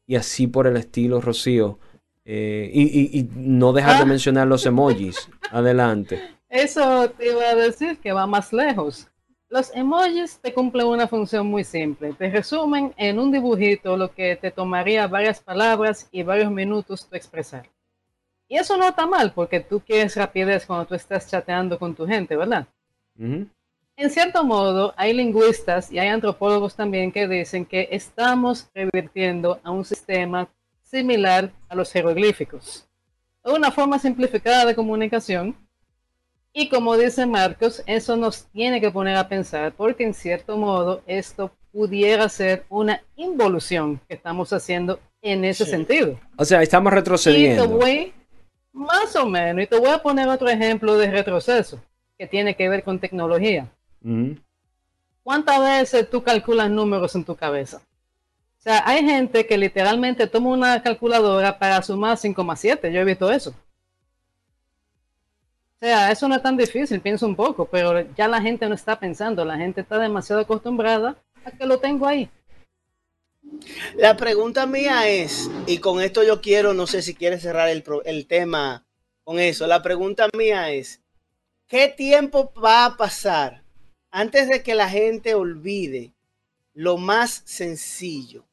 y 0.07 0.15
así 0.15 0.47
por 0.47 0.67
el 0.67 0.77
estilo, 0.77 1.19
Rocío. 1.21 1.79
Eh, 2.23 2.71
y, 2.73 3.29
no 3.35 3.71
dejar 3.71 3.97
de 3.97 4.03
ah. 4.03 4.05
mencionar 4.05 4.47
los 4.47 4.65
emojis. 4.65 5.29
Adelante. 5.51 6.21
Eso 6.49 7.09
te 7.11 7.31
iba 7.31 7.49
a 7.49 7.55
decir 7.55 7.99
que 7.99 8.13
va 8.13 8.25
más 8.25 8.51
lejos. 8.51 9.07
Los 9.49 9.73
emojis 9.75 10.39
te 10.39 10.53
cumplen 10.53 10.87
una 10.87 11.07
función 11.07 11.47
muy 11.47 11.63
simple. 11.63 12.13
Te 12.13 12.29
resumen 12.29 12.93
en 12.97 13.19
un 13.19 13.31
dibujito 13.31 13.95
lo 13.95 14.13
que 14.13 14.35
te 14.35 14.51
tomaría 14.51 15.07
varias 15.07 15.39
palabras 15.39 16.07
y 16.11 16.23
varios 16.23 16.51
minutos 16.51 17.07
tu 17.07 17.15
expresar. 17.15 17.69
Y 18.47 18.57
eso 18.57 18.75
no 18.77 18.87
está 18.87 19.05
mal 19.05 19.33
porque 19.33 19.59
tú 19.59 19.79
quieres 19.79 20.15
rapidez 20.15 20.65
cuando 20.65 20.85
tú 20.85 20.95
estás 20.95 21.29
chateando 21.29 21.77
con 21.77 21.95
tu 21.95 22.05
gente, 22.05 22.35
¿verdad? 22.35 22.67
En 23.97 24.09
cierto 24.09 24.43
modo, 24.43 24.93
hay 24.97 25.13
lingüistas 25.13 25.91
y 25.91 25.99
hay 25.99 26.09
antropólogos 26.09 26.75
también 26.75 27.11
que 27.11 27.27
dicen 27.27 27.65
que 27.65 27.87
estamos 27.91 28.69
revirtiendo 28.73 29.59
a 29.63 29.71
un 29.71 29.85
sistema 29.85 30.49
similar 30.83 31.51
a 31.69 31.75
los 31.75 31.91
jeroglíficos. 31.91 32.87
Una 33.43 33.71
forma 33.71 33.99
simplificada 33.99 34.65
de 34.65 34.75
comunicación 34.75 35.55
y 36.57 36.69
como 36.69 36.95
dice 36.95 37.25
Marcos, 37.25 37.83
eso 37.85 38.15
nos 38.15 38.45
tiene 38.45 38.79
que 38.79 38.89
poner 38.89 39.17
a 39.17 39.27
pensar, 39.27 39.73
porque 39.73 40.05
en 40.05 40.13
cierto 40.13 40.55
modo 40.55 41.01
esto 41.05 41.51
pudiera 41.73 42.29
ser 42.29 42.63
una 42.69 43.03
involución 43.17 43.99
que 44.07 44.15
estamos 44.15 44.53
haciendo 44.53 44.97
en 45.21 45.43
ese 45.43 45.65
sentido. 45.65 46.17
O 46.37 46.45
sea, 46.45 46.61
estamos 46.61 46.93
retrocediendo. 46.93 47.77
más 48.71 49.13
o 49.17 49.25
menos, 49.25 49.65
y 49.65 49.67
te 49.67 49.77
voy 49.77 49.89
a 49.89 49.97
poner 49.97 50.29
otro 50.29 50.47
ejemplo 50.47 50.97
de 50.97 51.11
retroceso 51.11 51.83
que 52.17 52.25
tiene 52.25 52.55
que 52.55 52.69
ver 52.69 52.83
con 52.83 52.99
tecnología. 52.99 53.67
¿Cuántas 55.23 55.59
veces 55.59 56.09
tú 56.09 56.23
calculas 56.23 56.69
números 56.69 57.13
en 57.15 57.25
tu 57.25 57.35
cabeza? 57.35 57.81
O 58.59 58.61
sea, 58.61 58.81
hay 58.85 59.03
gente 59.03 59.45
que 59.45 59.57
literalmente 59.57 60.25
toma 60.25 60.51
una 60.51 60.81
calculadora 60.81 61.59
para 61.59 61.81
sumar 61.81 62.17
5,7. 62.17 62.91
Yo 62.93 63.01
he 63.01 63.03
visto 63.03 63.29
eso. 63.29 63.53
O 65.81 65.85
sea, 65.85 66.11
eso 66.11 66.27
no 66.27 66.35
es 66.35 66.41
tan 66.41 66.57
difícil, 66.57 67.01
pienso 67.01 67.25
un 67.25 67.35
poco, 67.35 67.65
pero 67.65 68.01
ya 68.15 68.27
la 68.27 68.41
gente 68.41 68.67
no 68.67 68.75
está 68.75 68.99
pensando, 68.99 69.43
la 69.43 69.57
gente 69.57 69.81
está 69.81 69.99
demasiado 69.99 70.41
acostumbrada 70.41 71.17
a 71.43 71.51
que 71.51 71.65
lo 71.65 71.79
tengo 71.79 72.07
ahí. 72.07 72.29
La 73.95 74.15
pregunta 74.17 74.65
mía 74.65 75.07
es, 75.07 75.49
y 75.67 75.79
con 75.79 76.01
esto 76.01 76.23
yo 76.23 76.41
quiero, 76.41 76.73
no 76.73 76.87
sé 76.87 77.01
si 77.01 77.13
quieres 77.13 77.41
cerrar 77.41 77.69
el, 77.69 77.83
el 78.05 78.25
tema 78.25 78.85
con 79.23 79.39
eso, 79.39 79.67
la 79.67 79.81
pregunta 79.81 80.29
mía 80.35 80.71
es, 80.71 81.01
¿qué 81.67 81.87
tiempo 81.87 82.53
va 82.53 82.85
a 82.85 82.97
pasar 82.97 83.63
antes 84.11 84.47
de 84.47 84.63
que 84.63 84.75
la 84.75 84.89
gente 84.89 85.33
olvide 85.33 86.13
lo 86.73 86.97
más 86.97 87.41
sencillo 87.45 88.45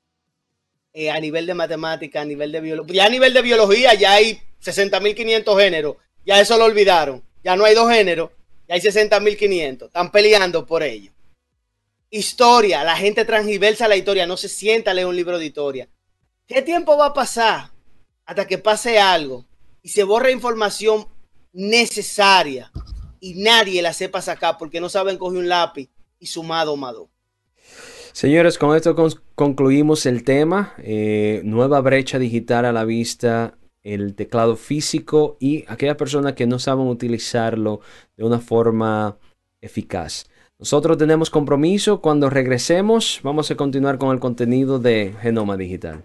eh, 0.93 1.11
a 1.11 1.21
nivel 1.21 1.47
de 1.47 1.55
matemática, 1.55 2.21
a 2.21 2.25
nivel 2.25 2.53
de 2.53 2.61
biología, 2.61 2.95
ya 2.95 3.07
a 3.07 3.11
nivel 3.11 3.33
de 3.33 3.43
biología 3.43 3.95
ya 3.95 4.13
hay 4.13 4.41
60.500 4.63 5.59
géneros, 5.59 5.97
ya 6.25 6.41
eso 6.41 6.57
lo 6.57 6.65
olvidaron, 6.65 7.23
ya 7.43 7.57
no 7.57 7.65
hay 7.65 7.75
dos 7.75 7.91
géneros, 7.91 8.31
ya 8.69 8.75
hay 8.75 8.81
60.500, 8.81 9.87
están 9.87 10.11
peleando 10.11 10.67
por 10.67 10.83
ello. 10.83 11.13
Historia, 12.11 12.85
la 12.85 12.97
gente 12.97 13.25
transversa 13.25 13.89
la 13.89 13.97
historia, 13.97 14.27
no 14.27 14.37
se 14.37 14.49
sienta 14.49 14.91
a 14.91 14.95
leer 14.95 15.07
un 15.07 15.17
libro 15.17 15.39
de 15.39 15.47
historia. 15.47 15.89
¿Qué 16.47 16.61
tiempo 16.61 16.97
va 16.97 17.07
a 17.07 17.15
pasar 17.15 17.71
hasta 18.27 18.47
que 18.47 18.59
pase 18.59 18.99
algo 18.99 19.47
y 19.83 19.89
se 19.89 20.05
borre 20.05 20.33
información 20.33 21.07
necesaria 21.53 22.71
y 23.21 23.35
nadie 23.35 23.81
la 23.81 23.93
sepa 23.93 24.21
sacar 24.21 24.57
porque 24.59 24.81
no 24.81 24.89
saben 24.89 25.17
coger 25.17 25.39
un 25.39 25.49
lápiz 25.49 25.89
y 26.19 26.27
sumado 26.27 26.77
mado? 26.77 27.09
Señores, 28.13 28.59
con 28.59 28.77
esto 28.77 28.95
concluimos 29.35 30.05
el 30.05 30.23
tema. 30.23 30.75
Eh, 30.79 31.41
nueva 31.45 31.81
brecha 31.81 32.19
digital 32.19 32.67
a 32.67 32.73
la 32.73 32.85
vista, 32.85 33.57
el 33.83 34.15
teclado 34.15 34.57
físico 34.57 35.37
y 35.41 35.65
aquellas 35.69 35.97
personas 35.97 36.35
que 36.35 36.47
no 36.47 36.59
saben 36.59 36.87
utilizarlo 36.87 37.81
de 38.17 38.25
una 38.25 38.39
forma 38.39 39.19
eficaz. 39.61 40.27
Nosotros 40.59 40.97
tenemos 40.97 41.31
compromiso. 41.31 42.01
Cuando 42.01 42.31
regresemos, 42.31 43.21
vamos 43.23 43.51
a 43.51 43.57
continuar 43.57 43.99
con 43.99 44.13
el 44.13 44.21
contenido 44.21 44.79
de 44.79 45.15
Genoma 45.21 45.57
Digital. 45.57 46.05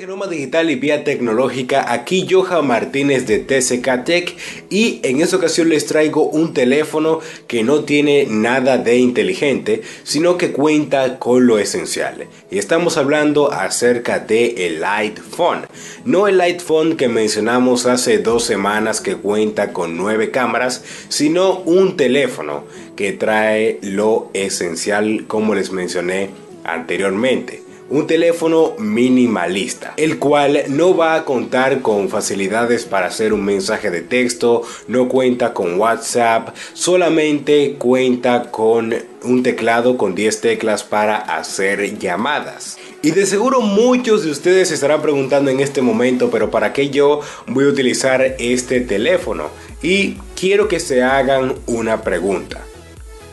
Genoma 0.00 0.28
Digital 0.28 0.70
y 0.70 0.76
Vía 0.76 1.04
Tecnológica, 1.04 1.92
aquí 1.92 2.26
Johan 2.26 2.66
Martínez 2.66 3.26
de 3.26 3.38
TCK 3.38 4.02
Tech 4.02 4.34
y 4.70 4.98
en 5.02 5.20
esta 5.20 5.36
ocasión 5.36 5.68
les 5.68 5.84
traigo 5.84 6.22
un 6.22 6.54
teléfono 6.54 7.20
que 7.46 7.62
no 7.64 7.84
tiene 7.84 8.24
nada 8.26 8.78
de 8.78 8.96
inteligente, 8.96 9.82
sino 10.02 10.38
que 10.38 10.52
cuenta 10.52 11.18
con 11.18 11.46
lo 11.46 11.58
esencial. 11.58 12.28
Y 12.50 12.56
estamos 12.56 12.96
hablando 12.96 13.52
acerca 13.52 14.20
de 14.20 14.66
el 14.68 14.82
iPhone. 14.82 15.66
No 16.06 16.28
el 16.28 16.40
iPhone 16.40 16.96
que 16.96 17.08
mencionamos 17.08 17.84
hace 17.84 18.20
dos 18.20 18.44
semanas 18.44 19.02
que 19.02 19.16
cuenta 19.16 19.74
con 19.74 19.98
nueve 19.98 20.30
cámaras, 20.30 20.82
sino 21.10 21.58
un 21.58 21.98
teléfono 21.98 22.64
que 22.96 23.12
trae 23.12 23.78
lo 23.82 24.30
esencial 24.32 25.26
como 25.26 25.54
les 25.54 25.72
mencioné 25.72 26.30
anteriormente 26.64 27.69
un 27.90 28.06
teléfono 28.06 28.74
minimalista, 28.78 29.94
el 29.96 30.18
cual 30.18 30.62
no 30.68 30.96
va 30.96 31.16
a 31.16 31.24
contar 31.24 31.82
con 31.82 32.08
facilidades 32.08 32.84
para 32.84 33.08
hacer 33.08 33.32
un 33.32 33.44
mensaje 33.44 33.90
de 33.90 34.00
texto, 34.00 34.62
no 34.86 35.08
cuenta 35.08 35.52
con 35.52 35.78
WhatsApp, 35.78 36.54
solamente 36.72 37.74
cuenta 37.78 38.50
con 38.52 38.94
un 39.24 39.42
teclado 39.42 39.98
con 39.98 40.14
10 40.14 40.40
teclas 40.40 40.84
para 40.84 41.16
hacer 41.16 41.98
llamadas. 41.98 42.78
Y 43.02 43.10
de 43.10 43.26
seguro 43.26 43.60
muchos 43.60 44.24
de 44.24 44.30
ustedes 44.30 44.68
se 44.68 44.74
estarán 44.74 45.02
preguntando 45.02 45.50
en 45.50 45.58
este 45.58 45.82
momento, 45.82 46.30
pero 46.30 46.50
¿para 46.50 46.72
qué 46.72 46.90
yo 46.90 47.20
voy 47.48 47.64
a 47.64 47.68
utilizar 47.68 48.36
este 48.38 48.80
teléfono? 48.80 49.48
Y 49.82 50.14
quiero 50.38 50.68
que 50.68 50.78
se 50.78 51.02
hagan 51.02 51.54
una 51.66 52.02
pregunta. 52.02 52.64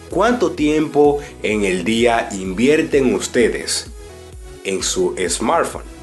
¿Cuánto 0.09 0.51
tiempo 0.51 1.19
en 1.43 1.63
el 1.63 1.83
día 1.83 2.29
invierten 2.31 3.13
ustedes 3.13 3.91
en 4.67 4.83
su 4.83 5.15
smartphone. 5.27 5.97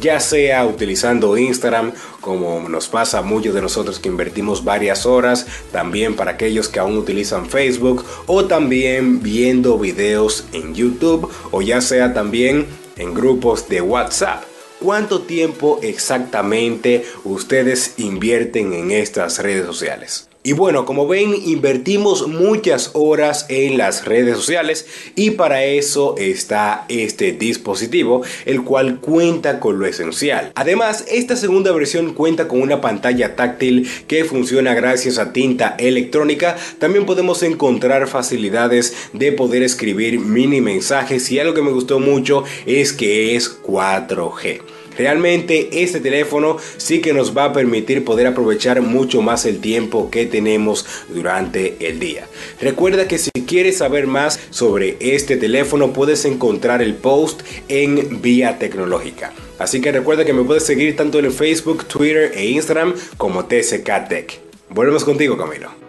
Ya 0.00 0.18
sea 0.18 0.66
utilizando 0.66 1.38
Instagram, 1.38 1.92
como 2.20 2.68
nos 2.68 2.88
pasa 2.88 3.18
a 3.18 3.22
muchos 3.22 3.54
de 3.54 3.62
nosotros 3.62 4.00
que 4.00 4.08
invertimos 4.08 4.64
varias 4.64 5.06
horas, 5.06 5.46
también 5.70 6.16
para 6.16 6.32
aquellos 6.32 6.68
que 6.68 6.80
aún 6.80 6.96
utilizan 6.96 7.48
Facebook, 7.48 8.04
o 8.26 8.46
también 8.46 9.22
viendo 9.22 9.78
videos 9.78 10.46
en 10.52 10.74
YouTube, 10.74 11.30
o 11.52 11.62
ya 11.62 11.80
sea 11.80 12.12
también 12.12 12.66
en 12.96 13.14
grupos 13.14 13.68
de 13.68 13.80
WhatsApp. 13.80 14.42
¿Cuánto 14.80 15.22
tiempo 15.22 15.78
exactamente 15.82 17.06
ustedes 17.22 17.94
invierten 17.96 18.72
en 18.72 18.90
estas 18.90 19.38
redes 19.38 19.64
sociales? 19.64 20.28
Y 20.46 20.52
bueno, 20.52 20.84
como 20.84 21.08
ven, 21.08 21.34
invertimos 21.46 22.28
muchas 22.28 22.90
horas 22.92 23.46
en 23.48 23.78
las 23.78 24.04
redes 24.04 24.36
sociales 24.36 24.84
y 25.16 25.30
para 25.30 25.64
eso 25.64 26.16
está 26.18 26.84
este 26.90 27.32
dispositivo, 27.32 28.20
el 28.44 28.62
cual 28.62 29.00
cuenta 29.00 29.58
con 29.58 29.78
lo 29.78 29.86
esencial. 29.86 30.52
Además, 30.54 31.06
esta 31.08 31.36
segunda 31.36 31.72
versión 31.72 32.12
cuenta 32.12 32.46
con 32.46 32.60
una 32.60 32.82
pantalla 32.82 33.36
táctil 33.36 33.88
que 34.06 34.26
funciona 34.26 34.74
gracias 34.74 35.16
a 35.16 35.32
tinta 35.32 35.76
electrónica. 35.78 36.58
También 36.78 37.06
podemos 37.06 37.42
encontrar 37.42 38.06
facilidades 38.06 38.94
de 39.14 39.32
poder 39.32 39.62
escribir 39.62 40.20
mini 40.20 40.60
mensajes 40.60 41.32
y 41.32 41.38
algo 41.38 41.54
que 41.54 41.62
me 41.62 41.72
gustó 41.72 42.00
mucho 42.00 42.44
es 42.66 42.92
que 42.92 43.34
es 43.34 43.62
4G. 43.62 44.73
Realmente 44.96 45.82
este 45.82 46.00
teléfono 46.00 46.56
sí 46.76 47.00
que 47.00 47.12
nos 47.12 47.36
va 47.36 47.46
a 47.46 47.52
permitir 47.52 48.04
poder 48.04 48.26
aprovechar 48.26 48.80
mucho 48.82 49.22
más 49.22 49.44
el 49.46 49.60
tiempo 49.60 50.10
que 50.10 50.26
tenemos 50.26 50.86
durante 51.08 51.76
el 51.80 51.98
día. 51.98 52.26
Recuerda 52.60 53.08
que 53.08 53.18
si 53.18 53.30
quieres 53.30 53.78
saber 53.78 54.06
más 54.06 54.40
sobre 54.50 54.96
este 55.00 55.36
teléfono 55.36 55.92
puedes 55.92 56.24
encontrar 56.24 56.82
el 56.82 56.94
post 56.94 57.42
en 57.68 58.20
Vía 58.22 58.58
Tecnológica. 58.58 59.32
Así 59.58 59.80
que 59.80 59.92
recuerda 59.92 60.24
que 60.24 60.32
me 60.32 60.42
puedes 60.42 60.64
seguir 60.64 60.96
tanto 60.96 61.18
en 61.18 61.32
Facebook, 61.32 61.84
Twitter 61.86 62.32
e 62.34 62.46
Instagram 62.46 62.94
como 63.16 63.44
TSK 63.44 64.08
Tech. 64.08 64.40
Volvemos 64.70 65.04
contigo 65.04 65.36
Camilo. 65.36 65.83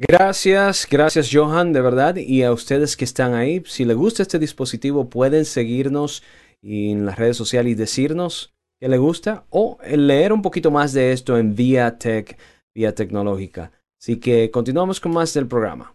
Gracias, 0.00 0.86
gracias 0.88 1.28
Johan, 1.32 1.72
de 1.72 1.80
verdad. 1.80 2.16
Y 2.16 2.44
a 2.44 2.52
ustedes 2.52 2.96
que 2.96 3.04
están 3.04 3.34
ahí, 3.34 3.62
si 3.66 3.84
les 3.84 3.96
gusta 3.96 4.22
este 4.22 4.38
dispositivo, 4.38 5.10
pueden 5.10 5.44
seguirnos 5.44 6.22
en 6.62 7.04
las 7.04 7.18
redes 7.18 7.36
sociales 7.36 7.72
y 7.72 7.74
decirnos 7.74 8.54
que 8.80 8.88
les 8.88 9.00
gusta 9.00 9.44
o 9.50 9.76
leer 9.84 10.32
un 10.32 10.42
poquito 10.42 10.70
más 10.70 10.92
de 10.92 11.12
esto 11.12 11.36
en 11.36 11.56
Vía 11.56 11.98
Tech, 11.98 12.38
Vía 12.74 12.94
Tecnológica. 12.94 13.72
Así 14.00 14.20
que 14.20 14.52
continuamos 14.52 15.00
con 15.00 15.12
más 15.12 15.34
del 15.34 15.48
programa. 15.48 15.94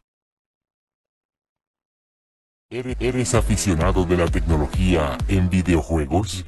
¿Eres 2.69 3.35
aficionado 3.35 4.03
de 4.03 4.17
la 4.17 4.25
tecnología 4.25 5.17
en 5.27 5.49
videojuegos? 5.49 6.43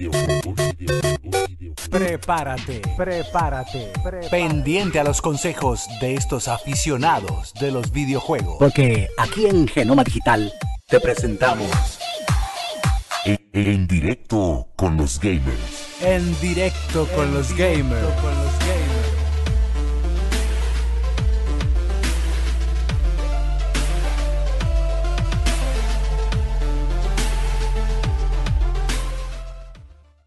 Prepárate, 1.89 2.81
prepárate, 2.97 3.91
Pendiente 4.29 4.99
a 4.99 5.03
los 5.03 5.21
consejos 5.21 5.85
de 6.01 6.15
estos 6.15 6.47
aficionados 6.47 7.53
de 7.59 7.71
los 7.71 7.91
videojuegos. 7.91 8.57
Porque 8.59 9.09
aquí 9.17 9.45
en 9.45 9.67
Genoma 9.67 10.03
Digital 10.03 10.51
te 10.87 10.99
presentamos. 10.99 11.99
En, 13.53 13.87
directo 13.87 14.67
con 14.75 14.97
los 14.97 15.19
gamers. 15.19 16.01
En 16.01 16.39
directo 16.41 17.07
con 17.15 17.33
los 17.33 17.55
gamers. 17.55 18.54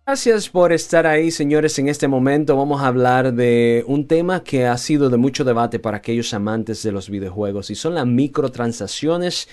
Gracias 0.08 0.48
por 0.48 0.72
estar 0.72 1.06
ahí, 1.06 1.30
señores. 1.30 1.78
En 1.78 1.86
este 1.86 2.08
momento 2.08 2.56
vamos 2.56 2.80
a 2.80 2.86
hablar 2.86 3.34
de 3.34 3.84
un 3.86 4.06
tema 4.06 4.42
que 4.42 4.64
ha 4.64 4.78
sido 4.78 5.10
de 5.10 5.18
mucho 5.18 5.44
debate 5.44 5.78
para 5.80 5.98
aquellos 5.98 6.32
amantes 6.32 6.82
de 6.82 6.92
los 6.92 7.10
videojuegos 7.10 7.68
y 7.68 7.74
son 7.74 7.94
las 7.94 8.06
microtransacciones 8.06 9.50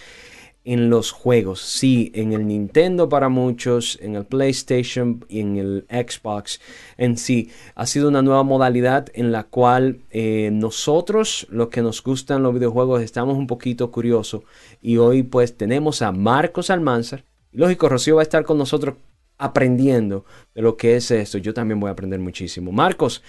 en 0.63 0.89
los 0.89 1.11
juegos. 1.11 1.59
Sí, 1.59 2.09
en 2.15 2.31
el 2.31 2.47
Nintendo 2.47 3.09
para 3.09 3.27
muchos, 3.27 3.99
en 4.01 4.15
el 4.15 4.25
PlayStation 4.25 5.25
y 5.27 5.41
en 5.41 5.57
el 5.57 5.85
Xbox 5.89 6.61
en 6.97 7.17
sí. 7.17 7.51
Ha 7.75 7.85
sido 7.85 8.07
una 8.07 8.21
nueva 8.21 8.43
modalidad 8.43 9.07
en 9.13 9.33
la 9.33 9.43
cual 9.43 10.03
eh, 10.09 10.51
nosotros, 10.53 11.47
los 11.49 11.67
que 11.67 11.81
nos 11.81 12.01
gustan 12.01 12.43
los 12.43 12.53
videojuegos, 12.53 13.01
estamos 13.01 13.37
un 13.37 13.47
poquito 13.47 13.91
curiosos. 13.91 14.43
Y 14.81 14.95
hoy 14.95 15.23
pues 15.23 15.57
tenemos 15.57 16.01
a 16.01 16.13
Marcos 16.13 16.69
Almanzar. 16.69 17.25
Lógico, 17.51 17.89
Rocío 17.89 18.15
va 18.15 18.21
a 18.21 18.23
estar 18.23 18.45
con 18.45 18.57
nosotros 18.57 18.95
aprendiendo 19.37 20.25
de 20.53 20.61
lo 20.61 20.77
que 20.77 20.95
es 20.95 21.11
esto. 21.11 21.37
Yo 21.37 21.53
también 21.53 21.79
voy 21.79 21.89
a 21.89 21.93
aprender 21.93 22.19
muchísimo. 22.19 22.71
Marcos, 22.71 23.21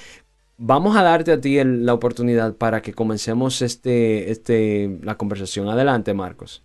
vamos 0.57 0.97
a 0.97 1.03
darte 1.03 1.33
a 1.33 1.41
ti 1.41 1.63
la 1.63 1.95
oportunidad 1.95 2.55
para 2.57 2.83
que 2.83 2.95
comencemos 2.95 3.63
este, 3.63 4.31
este, 4.31 4.99
la 5.03 5.17
conversación. 5.17 5.69
Adelante, 5.69 6.15
Marcos. 6.15 6.63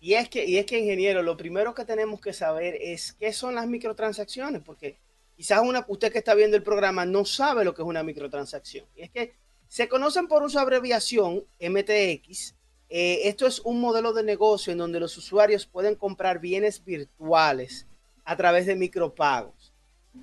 Y 0.00 0.14
es, 0.14 0.28
que, 0.28 0.44
y 0.44 0.58
es 0.58 0.66
que, 0.66 0.80
ingeniero, 0.80 1.22
lo 1.22 1.36
primero 1.36 1.74
que 1.74 1.84
tenemos 1.84 2.20
que 2.20 2.32
saber 2.32 2.76
es 2.80 3.12
qué 3.12 3.32
son 3.32 3.54
las 3.54 3.68
microtransacciones, 3.68 4.60
porque 4.62 4.98
quizás 5.36 5.60
una, 5.62 5.84
usted 5.86 6.10
que 6.10 6.18
está 6.18 6.34
viendo 6.34 6.56
el 6.56 6.64
programa 6.64 7.06
no 7.06 7.24
sabe 7.24 7.64
lo 7.64 7.72
que 7.72 7.82
es 7.82 7.88
una 7.88 8.02
microtransacción. 8.02 8.84
Y 8.96 9.02
es 9.02 9.10
que 9.10 9.34
se 9.68 9.88
conocen 9.88 10.26
por 10.26 10.50
su 10.50 10.58
abreviación 10.58 11.44
MTX. 11.60 12.56
Eh, 12.88 13.28
esto 13.28 13.46
es 13.46 13.60
un 13.60 13.80
modelo 13.80 14.12
de 14.12 14.24
negocio 14.24 14.72
en 14.72 14.78
donde 14.78 14.98
los 14.98 15.16
usuarios 15.16 15.66
pueden 15.66 15.94
comprar 15.94 16.40
bienes 16.40 16.84
virtuales 16.84 17.86
a 18.24 18.36
través 18.36 18.66
de 18.66 18.76
micropagos. 18.76 19.72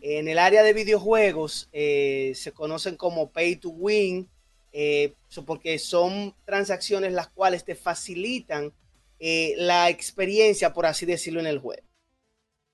En 0.01 0.27
el 0.27 0.37
área 0.37 0.63
de 0.63 0.73
videojuegos 0.73 1.67
eh, 1.71 2.33
se 2.35 2.51
conocen 2.51 2.95
como 2.95 3.31
pay 3.31 3.55
to 3.55 3.69
win, 3.69 4.29
eh, 4.71 5.15
porque 5.45 5.79
son 5.79 6.35
transacciones 6.45 7.11
las 7.13 7.29
cuales 7.29 7.65
te 7.65 7.75
facilitan 7.75 8.71
eh, 9.19 9.55
la 9.57 9.89
experiencia, 9.89 10.73
por 10.73 10.85
así 10.85 11.05
decirlo, 11.05 11.39
en 11.39 11.47
el 11.47 11.59
juego. 11.59 11.83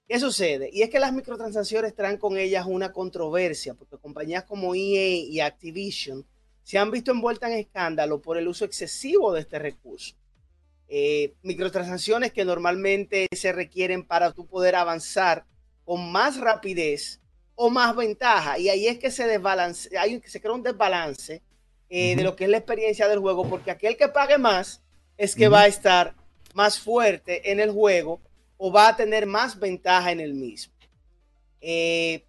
¿Qué 0.07 0.19
sucede? 0.19 0.69
Y 0.71 0.83
es 0.83 0.89
que 0.89 0.99
las 0.99 1.13
microtransacciones 1.13 1.95
traen 1.95 2.17
con 2.17 2.37
ellas 2.37 2.65
una 2.67 2.91
controversia, 2.91 3.73
porque 3.73 3.97
compañías 3.97 4.43
como 4.43 4.75
EA 4.75 5.15
y 5.15 5.39
Activision 5.39 6.25
se 6.63 6.77
han 6.77 6.91
visto 6.91 7.11
envueltas 7.11 7.51
en 7.51 7.59
escándalo 7.59 8.21
por 8.21 8.37
el 8.37 8.47
uso 8.47 8.65
excesivo 8.65 9.33
de 9.33 9.41
este 9.41 9.57
recurso. 9.57 10.15
Eh, 10.87 11.33
microtransacciones 11.41 12.31
que 12.31 12.45
normalmente 12.45 13.27
se 13.35 13.51
requieren 13.51 14.03
para 14.03 14.31
tú 14.31 14.45
poder 14.45 14.75
avanzar 14.75 15.45
con 15.83 16.11
más 16.11 16.39
rapidez 16.39 17.21
o 17.55 17.69
más 17.69 17.95
ventaja. 17.95 18.59
Y 18.59 18.69
ahí 18.69 18.87
es 18.87 18.99
que 18.99 19.09
se 19.09 19.25
desbalance, 19.25 19.97
hay, 19.97 20.21
se 20.25 20.39
crea 20.39 20.53
un 20.53 20.63
desbalance 20.63 21.41
eh, 21.89 22.15
de 22.15 22.23
lo 22.23 22.35
que 22.35 22.43
es 22.43 22.49
la 22.49 22.57
experiencia 22.57 23.07
del 23.07 23.19
juego, 23.19 23.49
porque 23.49 23.71
aquel 23.71 23.97
que 23.97 24.09
pague 24.09 24.37
más 24.37 24.81
es 25.17 25.35
que 25.35 25.47
va 25.47 25.61
a 25.61 25.67
estar 25.67 26.15
más 26.53 26.79
fuerte 26.79 27.51
en 27.51 27.59
el 27.59 27.71
juego 27.71 28.21
o 28.57 28.71
va 28.71 28.89
a 28.89 28.95
tener 28.95 29.25
más 29.25 29.59
ventaja 29.59 30.11
en 30.11 30.19
el 30.19 30.33
mismo. 30.33 30.73
Eh, 31.61 32.23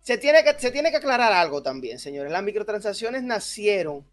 se, 0.00 0.18
tiene 0.18 0.44
que, 0.44 0.58
se 0.58 0.70
tiene 0.70 0.90
que 0.90 0.98
aclarar 0.98 1.32
algo 1.32 1.62
también, 1.62 1.98
señores. 1.98 2.30
Las 2.30 2.42
microtransacciones 2.42 3.22
nacieron 3.22 4.04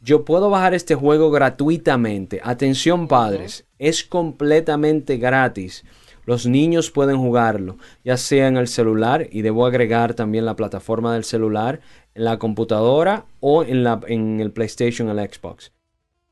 yo 0.01 0.25
puedo 0.25 0.49
bajar 0.49 0.73
este 0.73 0.95
juego 0.95 1.31
gratuitamente. 1.31 2.39
Atención 2.43 3.07
padres, 3.07 3.65
es 3.77 4.03
completamente 4.03 5.17
gratis. 5.17 5.83
Los 6.25 6.45
niños 6.45 6.91
pueden 6.91 7.17
jugarlo, 7.17 7.77
ya 8.03 8.15
sea 8.15 8.47
en 8.47 8.57
el 8.57 8.67
celular, 8.67 9.27
y 9.31 9.41
debo 9.41 9.65
agregar 9.65 10.13
también 10.13 10.45
la 10.45 10.55
plataforma 10.55 11.13
del 11.13 11.23
celular, 11.23 11.81
en 12.13 12.23
la 12.23 12.37
computadora 12.37 13.25
o 13.39 13.63
en, 13.63 13.83
la, 13.83 13.99
en 14.07 14.39
el 14.39 14.51
PlayStation, 14.51 15.09
el 15.09 15.27
Xbox. 15.27 15.71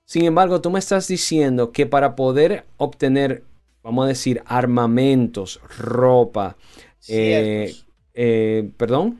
Sin 0.05 0.25
embargo, 0.25 0.61
tú 0.61 0.69
me 0.69 0.79
estás 0.79 1.07
diciendo 1.07 1.71
que 1.71 1.85
para 1.85 2.15
poder 2.15 2.65
obtener, 2.77 3.43
vamos 3.83 4.05
a 4.05 4.09
decir, 4.09 4.41
armamentos, 4.45 5.59
ropa, 5.77 6.55
eh, 7.07 7.75
eh, 8.13 8.71
perdón. 8.77 9.19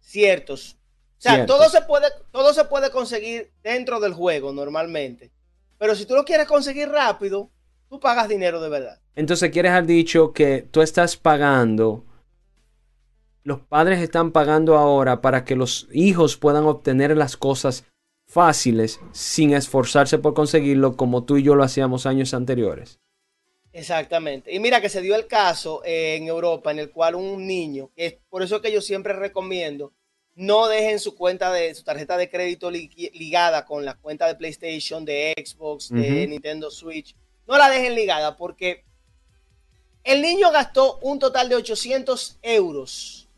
Ciertos. 0.00 0.79
O 1.20 1.22
sea, 1.22 1.44
todo 1.44 1.68
se, 1.68 1.82
puede, 1.82 2.08
todo 2.32 2.54
se 2.54 2.64
puede 2.64 2.90
conseguir 2.90 3.52
dentro 3.62 4.00
del 4.00 4.14
juego 4.14 4.52
normalmente. 4.52 5.30
Pero 5.76 5.94
si 5.94 6.06
tú 6.06 6.14
lo 6.14 6.24
quieres 6.24 6.46
conseguir 6.46 6.88
rápido, 6.88 7.50
tú 7.90 8.00
pagas 8.00 8.28
dinero 8.28 8.60
de 8.60 8.70
verdad. 8.70 9.00
Entonces, 9.14 9.50
¿quieres 9.50 9.72
haber 9.72 9.86
dicho 9.86 10.32
que 10.32 10.66
tú 10.70 10.80
estás 10.80 11.18
pagando 11.18 12.04
los 13.42 13.60
padres 13.60 14.00
están 14.00 14.32
pagando 14.32 14.76
ahora 14.76 15.22
para 15.22 15.44
que 15.44 15.56
los 15.56 15.88
hijos 15.92 16.36
puedan 16.36 16.64
obtener 16.64 17.16
las 17.16 17.36
cosas 17.36 17.84
fáciles 18.26 19.00
sin 19.12 19.54
esforzarse 19.54 20.18
por 20.18 20.34
conseguirlo 20.34 20.96
como 20.96 21.24
tú 21.24 21.36
y 21.36 21.42
yo 21.42 21.54
lo 21.54 21.64
hacíamos 21.64 22.06
años 22.06 22.34
anteriores. 22.34 23.00
Exactamente. 23.72 24.52
Y 24.52 24.60
mira 24.60 24.80
que 24.80 24.88
se 24.88 25.00
dio 25.00 25.16
el 25.16 25.26
caso 25.26 25.82
eh, 25.84 26.16
en 26.16 26.26
Europa 26.26 26.70
en 26.70 26.80
el 26.80 26.90
cual 26.90 27.14
un 27.14 27.46
niño, 27.46 27.90
es 27.96 28.18
por 28.28 28.42
eso 28.42 28.60
que 28.60 28.72
yo 28.72 28.80
siempre 28.80 29.14
recomiendo, 29.14 29.92
no 30.34 30.68
dejen 30.68 30.98
su 30.98 31.16
cuenta 31.16 31.52
de 31.52 31.74
su 31.74 31.82
tarjeta 31.82 32.16
de 32.16 32.30
crédito 32.30 32.70
ligada 32.70 33.64
con 33.66 33.84
la 33.84 33.94
cuenta 33.94 34.26
de 34.26 34.34
PlayStation, 34.34 35.04
de 35.04 35.34
Xbox, 35.36 35.90
de 35.90 36.26
Nintendo 36.26 36.70
Switch. 36.70 37.14
No 37.46 37.58
la 37.58 37.68
dejen 37.68 37.94
ligada 37.94 38.36
porque 38.36 38.84
el 40.04 40.22
niño 40.22 40.50
gastó 40.50 40.98
un 41.02 41.18
total 41.18 41.48
de 41.48 41.56
800 41.56 42.38
euros 42.42 43.28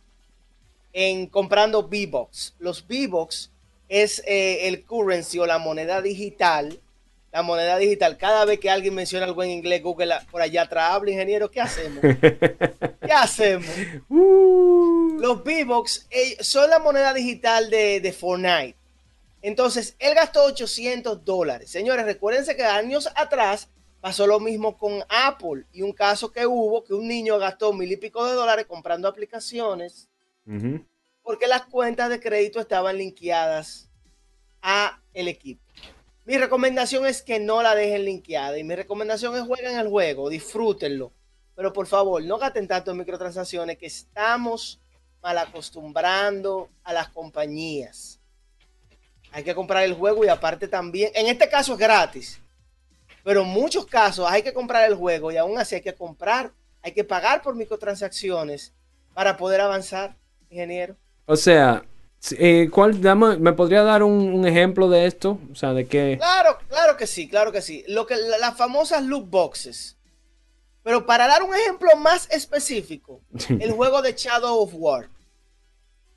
en 0.93 1.27
comprando 1.27 1.81
V-Box. 1.81 2.55
Los 2.59 2.85
V-Box 2.89 3.51
es 3.89 4.23
eh, 4.27 4.69
el 4.69 4.85
currency 4.85 5.39
o 5.39 5.47
la 5.47 5.59
moneda 5.59 6.01
digital. 6.01 6.79
La 7.33 7.43
moneda 7.43 7.79
digital. 7.79 8.19
Cada 8.19 8.45
vez 8.45 8.61
que 8.61 8.71
alguien 8.71 8.95
menciona 8.95 9.25
algo 9.25 9.43
en 9.43 9.51
inglés, 9.51 9.83
Google 9.83 10.15
por 10.31 10.43
allá 10.43 10.63
atrás 10.63 10.93
habla, 10.93 11.11
ingeniero. 11.11 11.51
¿Qué 11.51 11.61
hacemos? 11.61 12.01
¿Qué 13.01 13.13
hacemos? 13.13 13.75
Uh. 14.11 14.92
Los 15.19 15.45
V-Box 15.45 16.07
eh, 16.11 16.37
son 16.43 16.71
la 16.71 16.79
moneda 16.79 17.13
digital 17.15 17.71
de, 17.71 18.01
de 18.01 18.13
Fortnite. 18.13 18.77
Entonces, 19.43 19.97
él 19.99 20.15
gastó 20.15 20.45
800 20.45 21.25
dólares. 21.25 21.71
Señores, 21.71 22.05
recuérdense 22.07 22.57
que 22.57 22.65
años 22.65 23.09
atrás 23.15 23.69
pasó 24.03 24.27
lo 24.27 24.41
mismo 24.41 24.77
con 24.77 25.05
Apple 25.09 25.65
y 25.73 25.83
un 25.83 25.93
caso 25.93 26.33
que 26.33 26.45
hubo 26.45 26.83
que 26.83 26.93
un 26.93 27.07
niño 27.07 27.39
gastó 27.39 27.73
mil 27.73 27.91
y 27.91 27.97
pico 27.97 28.27
de 28.27 28.35
dólares 28.35 28.67
comprando 28.67 29.07
aplicaciones 29.07 30.09
porque 31.23 31.47
las 31.47 31.67
cuentas 31.67 32.11
de 32.11 32.19
crédito 32.19 32.59
estaban 32.59 32.99
linkeadas 32.99 33.89
a 34.61 35.01
el 35.15 35.29
equipo. 35.29 35.63
Mi 36.25 36.37
recomendación 36.37 37.07
es 37.07 37.23
que 37.23 37.39
no 37.39 37.63
la 37.63 37.77
dejen 37.77 38.05
linkeada 38.05 38.59
y 38.59 38.65
mi 38.65 38.75
recomendación 38.75 39.37
es 39.37 39.43
jueguen 39.43 39.79
el 39.79 39.89
juego, 39.89 40.29
disfrútenlo. 40.29 41.13
Pero 41.55 41.73
por 41.73 41.87
favor, 41.87 42.25
no 42.25 42.39
gasten 42.39 42.67
tanto 42.67 42.91
en 42.91 42.99
microtransacciones 42.99 43.79
que 43.79 43.87
estamos 43.87 44.81
mal 45.23 45.39
acostumbrando 45.39 46.69
a 46.85 46.93
las 46.93 47.09
compañías. 47.09 48.19
Hay 49.31 49.45
que 49.45 49.55
comprar 49.55 49.85
el 49.85 49.95
juego 49.95 50.25
y 50.25 50.29
aparte 50.29 50.69
también, 50.69 51.11
en 51.15 51.27
este 51.27 51.49
caso 51.49 51.73
es 51.73 51.79
gratis, 51.79 52.41
pero 53.25 53.43
en 53.43 53.49
muchos 53.49 53.87
casos 53.87 54.27
hay 54.29 54.43
que 54.43 54.53
comprar 54.53 54.89
el 54.89 54.97
juego 54.97 55.33
y 55.33 55.37
aún 55.37 55.59
así 55.59 55.77
hay 55.77 55.81
que 55.81 55.95
comprar, 55.95 56.53
hay 56.83 56.93
que 56.93 57.05
pagar 57.05 57.41
por 57.41 57.55
microtransacciones 57.55 58.75
para 59.15 59.37
poder 59.37 59.61
avanzar 59.61 60.17
ingeniero? 60.51 60.97
O 61.27 61.37
sea, 61.37 61.85
eh, 62.39 62.69
¿cuál, 62.71 62.99
¿me 63.41 63.53
podría 63.53 63.83
dar 63.83 64.03
un, 64.03 64.47
ejemplo 64.47 64.89
de 64.89 65.07
esto? 65.07 65.39
O 65.51 65.55
sea, 65.55 65.73
de 65.73 65.87
qué... 65.87 66.17
Claro, 66.19 66.59
claro 66.69 66.97
que 66.97 67.07
sí, 67.07 67.29
claro 67.29 67.53
que 67.53 67.63
sí. 67.63 67.85
Lo 67.89 68.07
que, 68.07 68.17
las 68.17 68.57
famosas 68.57 69.03
loot 69.03 69.31
boxes. 69.31 69.97
Pero 70.83 71.07
para 71.07 71.27
dar 71.27 71.43
un 71.43 71.55
ejemplo 71.55 71.91
más 71.97 72.29
específico, 72.31 73.21
el 73.49 73.73
juego 73.73 74.03
de 74.03 74.15
Shadow 74.15 74.61
of 74.61 74.73
War. 74.75 75.09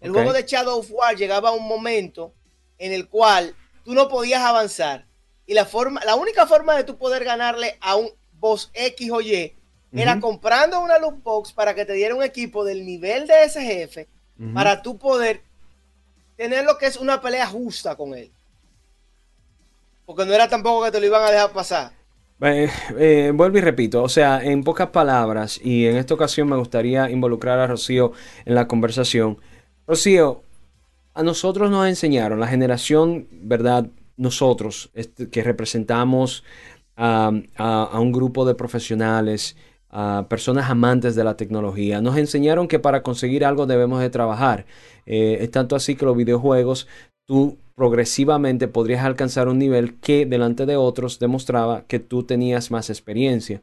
El 0.01 0.11
juego 0.11 0.33
de 0.33 0.43
Shadow 0.43 0.79
of 0.79 0.91
War 0.91 1.15
llegaba 1.15 1.49
a 1.49 1.53
un 1.53 1.67
momento 1.67 2.33
en 2.77 2.91
el 2.91 3.07
cual 3.07 3.55
tú 3.83 3.93
no 3.93 4.07
podías 4.07 4.41
avanzar. 4.41 5.05
Y 5.45 5.53
la, 5.53 5.65
forma, 5.65 6.03
la 6.05 6.15
única 6.15 6.47
forma 6.47 6.75
de 6.75 6.83
tú 6.83 6.97
poder 6.97 7.23
ganarle 7.23 7.77
a 7.79 7.95
un 7.95 8.09
boss 8.33 8.71
X 8.73 9.11
o 9.11 9.21
Y 9.21 9.53
era 9.93 10.19
comprando 10.19 10.81
una 10.81 10.97
loot 10.97 11.23
box 11.23 11.53
para 11.53 11.73
que 11.73 11.85
te 11.85 11.93
diera 11.93 12.15
un 12.15 12.23
equipo 12.23 12.65
del 12.65 12.85
nivel 12.85 13.27
de 13.27 13.43
ese 13.45 13.61
jefe 13.61 14.09
para 14.53 14.81
tú 14.81 14.97
poder 14.97 15.41
tener 16.35 16.65
lo 16.65 16.77
que 16.77 16.87
es 16.87 16.97
una 16.97 17.21
pelea 17.21 17.47
justa 17.47 17.95
con 17.95 18.13
él. 18.13 18.31
Porque 20.05 20.25
no 20.25 20.33
era 20.33 20.49
tampoco 20.49 20.83
que 20.83 20.91
te 20.91 20.99
lo 20.99 21.05
iban 21.05 21.23
a 21.23 21.31
dejar 21.31 21.53
pasar. 21.53 21.91
Eh, 22.41 22.69
eh, 22.97 23.31
vuelvo 23.33 23.57
y 23.57 23.61
repito, 23.61 24.03
o 24.03 24.09
sea, 24.09 24.43
en 24.43 24.63
pocas 24.63 24.89
palabras, 24.89 25.59
y 25.63 25.85
en 25.85 25.95
esta 25.95 26.13
ocasión 26.13 26.49
me 26.49 26.57
gustaría 26.57 27.09
involucrar 27.09 27.59
a 27.59 27.67
Rocío 27.67 28.11
en 28.43 28.55
la 28.55 28.67
conversación. 28.67 29.37
Rocío, 29.87 30.43
a 31.13 31.23
nosotros 31.23 31.71
nos 31.71 31.87
enseñaron, 31.87 32.39
la 32.39 32.47
generación, 32.47 33.27
¿verdad? 33.31 33.87
Nosotros, 34.17 34.91
este, 34.93 35.29
que 35.29 35.43
representamos 35.43 36.43
a, 36.97 37.31
un 37.99 38.11
grupo 38.11 38.45
de 38.45 38.55
profesionales 38.55 39.55
a 39.89 40.27
personas 40.29 40.69
amantes 40.69 41.15
de 41.15 41.23
la 41.23 41.37
tecnología. 41.37 42.01
Nos 42.01 42.17
enseñaron 42.17 42.67
que 42.67 42.79
para 42.79 43.01
conseguir 43.01 43.45
algo 43.45 43.65
debemos 43.65 44.01
de 44.01 44.09
trabajar. 44.09 44.65
Eh, 45.05 45.37
es 45.41 45.51
tanto 45.51 45.75
así 45.75 45.95
que 45.95 46.05
los 46.05 46.17
videojuegos, 46.17 46.87
tú 47.25 47.57
progresivamente 47.75 48.67
podrías 48.67 49.05
alcanzar 49.05 49.47
un 49.47 49.59
nivel 49.59 49.99
que 49.99 50.25
delante 50.25 50.65
de 50.65 50.77
otros 50.77 51.19
demostraba 51.19 51.83
que 51.87 51.99
tú 51.99 52.23
tenías 52.23 52.71
más 52.71 52.89
experiencia. 52.89 53.61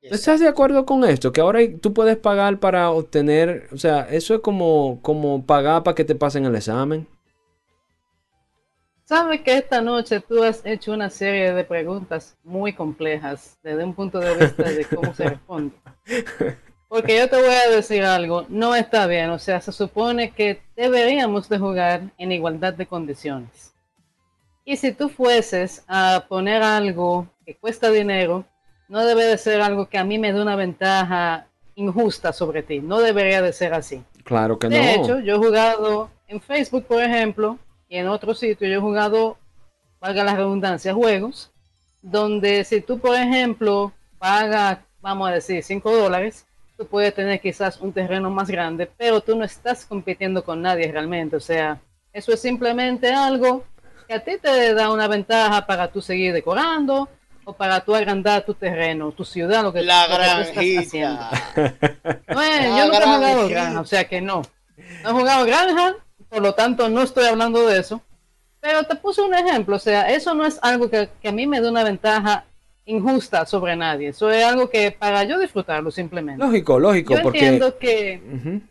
¿Estás 0.00 0.40
de 0.40 0.48
acuerdo 0.48 0.84
con 0.84 1.04
esto? 1.04 1.32
Que 1.32 1.40
ahora 1.40 1.60
tú 1.80 1.94
puedes 1.94 2.16
pagar 2.18 2.58
para 2.58 2.90
obtener, 2.90 3.68
o 3.72 3.78
sea, 3.78 4.02
eso 4.10 4.34
es 4.34 4.40
como, 4.40 4.98
como 5.00 5.46
pagar 5.46 5.82
para 5.82 5.94
que 5.94 6.04
te 6.04 6.14
pasen 6.14 6.44
el 6.44 6.56
examen. 6.56 7.06
Sabes 9.04 9.42
que 9.42 9.56
esta 9.56 9.80
noche 9.80 10.20
tú 10.20 10.42
has 10.42 10.64
hecho 10.64 10.92
una 10.92 11.10
serie 11.10 11.52
de 11.52 11.64
preguntas 11.64 12.36
muy 12.42 12.72
complejas 12.72 13.58
desde 13.62 13.84
un 13.84 13.94
punto 13.94 14.18
de 14.18 14.34
vista 14.34 14.62
de 14.62 14.84
cómo 14.86 15.14
se 15.14 15.28
responde. 15.28 15.74
Porque 16.94 17.18
yo 17.18 17.28
te 17.28 17.34
voy 17.34 17.52
a 17.52 17.70
decir 17.70 18.04
algo, 18.04 18.46
no 18.48 18.76
está 18.76 19.08
bien, 19.08 19.28
o 19.30 19.40
sea, 19.40 19.60
se 19.60 19.72
supone 19.72 20.30
que 20.30 20.62
deberíamos 20.76 21.48
de 21.48 21.58
jugar 21.58 22.02
en 22.18 22.30
igualdad 22.30 22.72
de 22.72 22.86
condiciones. 22.86 23.74
Y 24.64 24.76
si 24.76 24.92
tú 24.92 25.08
fueses 25.08 25.82
a 25.88 26.24
poner 26.28 26.62
algo 26.62 27.26
que 27.44 27.56
cuesta 27.56 27.90
dinero, 27.90 28.44
no 28.86 29.04
debe 29.04 29.24
de 29.24 29.36
ser 29.38 29.60
algo 29.60 29.88
que 29.88 29.98
a 29.98 30.04
mí 30.04 30.20
me 30.20 30.32
dé 30.32 30.40
una 30.40 30.54
ventaja 30.54 31.48
injusta 31.74 32.32
sobre 32.32 32.62
ti, 32.62 32.78
no 32.78 33.00
debería 33.00 33.42
de 33.42 33.52
ser 33.52 33.74
así. 33.74 34.04
Claro 34.22 34.60
que 34.60 34.68
de 34.68 34.78
no. 34.78 34.84
De 34.84 34.94
hecho, 34.94 35.18
yo 35.18 35.34
he 35.34 35.38
jugado 35.38 36.10
en 36.28 36.40
Facebook, 36.40 36.86
por 36.86 37.02
ejemplo, 37.02 37.58
y 37.88 37.96
en 37.96 38.06
otro 38.06 38.36
sitio 38.36 38.68
yo 38.68 38.78
he 38.78 38.80
jugado, 38.80 39.36
valga 39.98 40.22
la 40.22 40.36
redundancia, 40.36 40.94
juegos, 40.94 41.50
donde 42.02 42.62
si 42.62 42.80
tú, 42.80 43.00
por 43.00 43.16
ejemplo, 43.16 43.92
pagas, 44.16 44.78
vamos 45.00 45.28
a 45.28 45.32
decir, 45.32 45.60
5 45.60 45.90
dólares, 45.92 46.46
tú 46.84 46.90
puedes 46.90 47.14
tener 47.14 47.40
quizás 47.40 47.80
un 47.80 47.92
terreno 47.92 48.28
más 48.30 48.50
grande, 48.50 48.86
pero 48.86 49.22
tú 49.22 49.34
no 49.34 49.44
estás 49.44 49.86
compitiendo 49.86 50.44
con 50.44 50.60
nadie 50.60 50.92
realmente. 50.92 51.36
O 51.36 51.40
sea, 51.40 51.80
eso 52.12 52.32
es 52.32 52.42
simplemente 52.42 53.12
algo 53.12 53.64
que 54.06 54.14
a 54.14 54.20
ti 54.20 54.32
te 54.36 54.74
da 54.74 54.90
una 54.90 55.08
ventaja 55.08 55.66
para 55.66 55.90
tú 55.90 56.02
seguir 56.02 56.34
decorando 56.34 57.08
o 57.44 57.54
para 57.54 57.80
tú 57.80 57.94
agrandar 57.94 58.44
tu 58.44 58.52
terreno, 58.52 59.12
tu 59.12 59.24
ciudad, 59.24 59.62
lo 59.62 59.72
que, 59.72 59.82
la 59.82 60.08
lo 60.08 60.16
que 60.16 60.52
tú 60.52 60.60
estás 60.60 60.86
haciendo. 60.86 61.22
Bueno, 62.34 62.78
yo 62.78 62.84
nunca 62.84 62.98
he 62.98 63.16
jugado 63.16 63.48
granja, 63.48 63.80
o 63.80 63.86
sea 63.86 64.04
que 64.04 64.20
no. 64.20 64.42
No 65.02 65.10
he 65.10 65.12
jugado 65.12 65.46
granja, 65.46 65.96
por 66.28 66.42
lo 66.42 66.54
tanto 66.54 66.88
no 66.90 67.02
estoy 67.02 67.26
hablando 67.26 67.66
de 67.66 67.78
eso. 67.78 68.02
Pero 68.60 68.82
te 68.84 68.96
puse 68.96 69.22
un 69.22 69.34
ejemplo, 69.34 69.76
o 69.76 69.78
sea, 69.78 70.10
eso 70.10 70.34
no 70.34 70.44
es 70.44 70.58
algo 70.60 70.90
que, 70.90 71.08
que 71.22 71.28
a 71.28 71.32
mí 71.32 71.46
me 71.46 71.60
dé 71.60 71.68
una 71.68 71.84
ventaja 71.84 72.44
injusta 72.86 73.46
sobre 73.46 73.76
nadie. 73.76 74.08
Eso 74.08 74.30
es 74.30 74.44
algo 74.44 74.68
que 74.68 74.90
para 74.90 75.24
yo 75.24 75.38
disfrutarlo 75.38 75.90
simplemente. 75.90 76.44
Lógico, 76.44 76.78
lógico, 76.78 77.14
yo 77.14 77.22
porque... 77.22 77.38
Entiendo 77.38 77.78
que, 77.78 78.22
uh 78.24 78.36
-huh. 78.36 78.62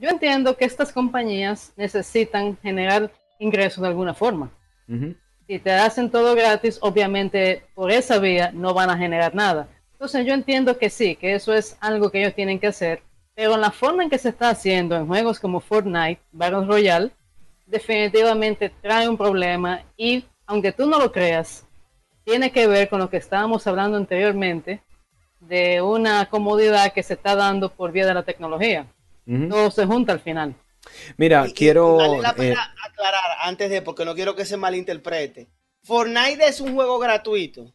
Yo 0.00 0.08
entiendo 0.10 0.56
que 0.56 0.64
estas 0.64 0.92
compañías 0.92 1.72
necesitan 1.76 2.56
generar 2.62 3.10
ingresos 3.40 3.82
de 3.82 3.88
alguna 3.88 4.14
forma. 4.14 4.50
Uh 4.88 4.92
-huh. 4.94 5.16
Si 5.48 5.58
te 5.58 5.72
hacen 5.72 6.10
todo 6.10 6.34
gratis, 6.36 6.78
obviamente 6.82 7.64
por 7.74 7.90
esa 7.90 8.18
vía 8.18 8.52
no 8.52 8.74
van 8.74 8.90
a 8.90 8.98
generar 8.98 9.34
nada. 9.34 9.66
Entonces 9.92 10.24
yo 10.24 10.34
entiendo 10.34 10.78
que 10.78 10.90
sí, 10.90 11.16
que 11.16 11.34
eso 11.34 11.52
es 11.52 11.76
algo 11.80 12.10
que 12.10 12.20
ellos 12.20 12.34
tienen 12.34 12.60
que 12.60 12.68
hacer, 12.68 13.02
pero 13.34 13.54
en 13.54 13.60
la 13.60 13.72
forma 13.72 14.04
en 14.04 14.10
que 14.10 14.18
se 14.18 14.28
está 14.28 14.50
haciendo 14.50 14.94
en 14.94 15.06
juegos 15.08 15.40
como 15.40 15.58
Fortnite, 15.58 16.20
Battle 16.30 16.66
Royale, 16.66 17.10
definitivamente 17.66 18.70
trae 18.80 19.08
un 19.08 19.16
problema 19.16 19.82
y 19.96 20.24
aunque 20.46 20.70
tú 20.72 20.86
no 20.86 20.98
lo 20.98 21.10
creas, 21.10 21.66
tiene 22.28 22.52
que 22.52 22.66
ver 22.66 22.90
con 22.90 23.00
lo 23.00 23.08
que 23.08 23.16
estábamos 23.16 23.66
hablando 23.66 23.96
anteriormente 23.96 24.82
de 25.40 25.80
una 25.80 26.28
comodidad 26.28 26.92
que 26.92 27.02
se 27.02 27.14
está 27.14 27.34
dando 27.34 27.72
por 27.72 27.90
vía 27.90 28.06
de 28.06 28.12
la 28.12 28.22
tecnología. 28.22 28.86
Uh 29.26 29.32
-huh. 29.32 29.48
Todo 29.48 29.70
se 29.70 29.86
junta 29.86 30.12
al 30.12 30.20
final. 30.20 30.54
Mira, 31.16 31.46
y, 31.48 31.54
quiero 31.54 31.96
vale 31.96 32.20
la 32.20 32.34
pena 32.34 32.74
eh, 32.74 32.86
aclarar 32.86 33.38
antes 33.40 33.70
de, 33.70 33.80
porque 33.80 34.04
no 34.04 34.14
quiero 34.14 34.36
que 34.36 34.44
se 34.44 34.58
malinterprete. 34.58 35.48
Fortnite 35.82 36.46
es 36.46 36.60
un 36.60 36.74
juego 36.74 36.98
gratuito. 36.98 37.74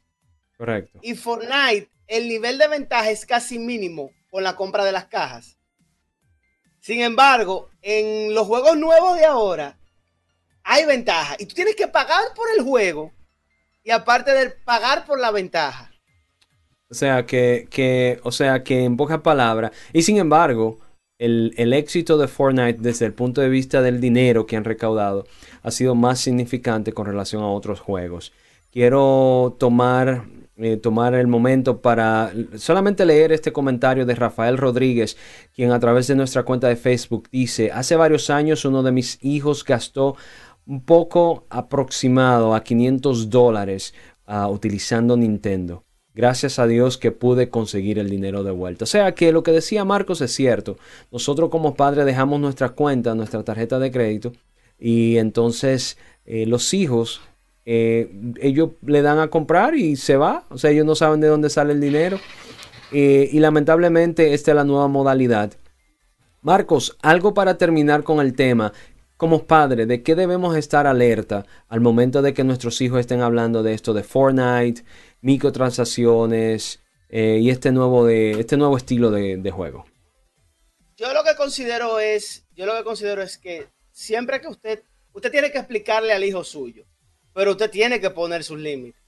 Correcto. 0.56 0.99
Y 1.01 1.16
Fortnite, 1.16 1.89
el 2.06 2.28
nivel 2.28 2.60
de 2.60 2.68
ventaja 2.68 3.10
es 3.10 3.26
casi 3.26 3.58
mínimo 3.58 4.12
con 4.30 4.43
la 4.43 4.56
compra 4.56 4.86
de 4.86 4.91
las 4.91 5.06
cajas. 5.06 5.58
Sin 6.80 7.01
embargo, 7.01 7.70
en 7.82 8.36
los 8.36 8.45
juegos 8.45 8.78
nuevos 8.78 9.18
de 9.18 9.26
ahora 9.26 9.80
hay 10.64 10.86
ventaja 10.86 11.38
y 11.39 11.47
tú 11.47 11.56
tienes 11.56 11.76
que 11.76 11.88
pagar 11.88 12.34
por 12.36 12.47
el 12.56 12.64
juego 12.64 13.12
y 13.84 13.91
aparte 13.91 14.31
de 14.31 14.49
pagar 14.49 15.05
por 15.05 15.19
la 15.19 15.31
ventaja. 15.31 15.91
O 16.89 16.93
sea 16.95 17.25
que, 17.25 17.67
que, 17.69 18.19
o 18.23 18.31
sea 18.31 18.63
que 18.63 18.84
en 18.84 18.97
pocas 18.97 19.21
palabras, 19.21 19.71
y 19.93 20.03
sin 20.03 20.17
embargo, 20.17 20.79
el, 21.17 21.53
el, 21.57 21.73
éxito 21.73 22.17
de 22.17 22.27
Fortnite 22.27 22.79
desde 22.81 23.05
el 23.05 23.13
punto 23.13 23.41
de 23.41 23.49
vista 23.49 23.81
del 23.81 23.99
dinero 23.99 24.45
que 24.45 24.57
han 24.57 24.63
recaudado 24.63 25.25
ha 25.63 25.71
sido 25.71 25.95
más 25.95 26.19
significante 26.19 26.93
con 26.93 27.05
relación 27.05 27.41
a 27.41 27.47
otros 27.47 27.79
juegos. 27.79 28.34
Quiero 28.71 29.55
tomar, 29.59 30.25
eh, 30.57 30.77
tomar 30.77 31.13
el 31.13 31.27
momento 31.27 31.81
para 31.81 32.31
solamente 32.57 33.05
leer 33.05 33.31
este 33.31 33.53
comentario 33.53 34.05
de 34.05 34.15
Rafael 34.15 34.57
Rodríguez, 34.57 35.15
quien 35.55 35.71
a 35.71 35.79
través 35.79 36.07
de 36.07 36.15
nuestra 36.15 36.43
cuenta 36.43 36.67
de 36.67 36.75
Facebook 36.75 37.29
dice, 37.31 37.71
hace 37.71 37.95
varios 37.95 38.29
años 38.29 38.65
uno 38.65 38.81
de 38.81 38.91
mis 38.91 39.23
hijos 39.23 39.63
gastó 39.63 40.15
un 40.66 40.84
poco 40.84 41.45
aproximado 41.49 42.55
a 42.55 42.64
500 42.64 43.30
dólares 43.30 43.93
uh, 44.28 44.47
utilizando 44.47 45.18
Nintendo. 45.18 45.84
Gracias 46.16 46.59
a 46.59 46.68
Dios 46.68 46.97
que 46.97 47.11
pude 47.11 47.49
conseguir 47.49 47.97
el 47.97 48.09
dinero 48.09 48.43
de 48.43 48.51
vuelta. 48.51 48.84
O 48.84 48.88
sea 48.88 49.16
que 49.16 49.32
lo 49.32 49.41
que 49.41 49.51
decía 49.51 49.84
Marcos 49.84 50.22
es 50.22 50.32
cierto. 50.32 50.78
Nosotros 51.11 51.49
como 51.49 51.74
padres 51.74 52.05
dejamos 52.05 52.39
nuestra 52.39 52.70
cuenta, 52.70 53.16
nuestra 53.16 53.43
tarjeta 53.43 53.80
de 53.80 53.91
crédito 53.91 54.32
y 54.80 55.18
entonces 55.18 55.97
eh, 56.26 56.45
los 56.45 56.74
hijos, 56.74 57.22
eh, 57.66 58.11
ellos 58.39 58.72
le 58.86 59.01
dan 59.01 59.18
a 59.20 59.30
comprar 59.30 59.76
y 59.76 59.95
se 59.95 60.16
va. 60.16 60.45
O 60.49 60.57
sea, 60.59 60.70
ellos 60.70 60.86
no 60.86 60.93
saben 60.93 61.20
de 61.20 61.28
dónde 61.28 61.49
sale 61.49 61.74
el 61.74 61.82
dinero. 61.82 62.20
Eh, 62.91 63.30
y 63.32 63.39
lamentablemente 63.39 64.36
esta 64.36 64.51
es 64.51 64.55
la 64.55 64.64
nueva 64.64 64.88
modalidad. 64.88 65.53
Marcos, 66.43 66.97
algo 67.01 67.34
para 67.34 67.57
terminar 67.57 68.03
con 68.03 68.20
el 68.20 68.36
tema 68.36 68.74
como 69.24 69.47
padres, 69.47 69.88
¿de 69.88 70.03
qué 70.03 70.15
debemos 70.15 70.57
estar 70.57 70.86
alerta 70.86 71.45
al 71.69 71.80
momento 71.80 72.21
de 72.21 72.34
que 72.34 72.43
nuestros 72.43 72.82
hijos 72.82 72.99
estén 72.99 73.21
hablando 73.21 73.63
de 73.63 73.74
esto 73.74 73.93
de 73.93 74.03
Fortnite, 74.03 74.84
microtransacciones 75.21 76.82
eh, 77.07 77.39
y 77.41 77.49
este 77.49 77.71
nuevo, 77.71 78.05
de, 78.05 78.32
este 78.32 78.57
nuevo 78.57 78.76
estilo 78.76 79.11
de, 79.11 79.38
de, 79.38 79.49
juego? 79.49 79.86
Yo 80.97 81.13
lo 81.13 81.24
que 81.24 81.38
considero 81.38 82.01
es, 82.01 82.45
yo 82.51 82.65
lo 82.65 82.76
que 82.76 82.84
considero 82.84 83.21
es 83.21 83.38
que 83.38 83.69
siempre 83.93 84.41
que 84.41 84.49
usted, 84.49 84.84
usted 85.13 85.32
tiene 85.32 85.53
que 85.53 85.59
explicarle 85.59 86.11
al 86.11 86.26
hijo 86.26 86.43
suyo, 86.43 86.84
pero 87.34 87.51
usted 87.51 87.71
tiene 87.71 88.01
que 88.01 88.09
poner 88.09 88.43
sus 88.43 88.59
límites. 88.59 89.01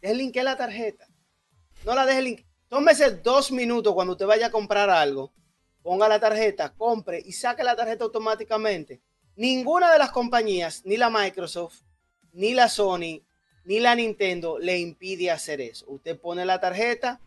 Deje 0.00 0.14
linkear 0.14 0.44
la 0.44 0.56
tarjeta. 0.56 1.08
No 1.84 1.96
la 1.96 2.06
deje 2.06 2.22
link. 2.22 2.46
Tómese 2.68 3.16
dos 3.16 3.50
minutos 3.50 3.94
cuando 3.94 4.12
usted 4.12 4.26
vaya 4.26 4.46
a 4.46 4.52
comprar 4.52 4.90
algo. 4.90 5.32
Ponga 5.82 6.08
la 6.08 6.20
tarjeta, 6.20 6.72
compre 6.72 7.20
y 7.26 7.32
saque 7.32 7.64
la 7.64 7.74
tarjeta 7.74 8.04
automáticamente 8.04 9.02
ninguna 9.36 9.92
de 9.92 9.98
las 9.98 10.10
compañías, 10.10 10.82
ni 10.84 10.96
la 10.96 11.10
Microsoft, 11.10 11.82
ni 12.32 12.54
la 12.54 12.68
Sony, 12.68 13.22
ni 13.64 13.80
la 13.80 13.94
Nintendo 13.94 14.58
le 14.58 14.78
impide 14.78 15.30
hacer 15.30 15.60
eso. 15.60 15.86
Usted 15.88 16.18
pone 16.18 16.44
la 16.44 16.60
tarjeta, 16.60 17.20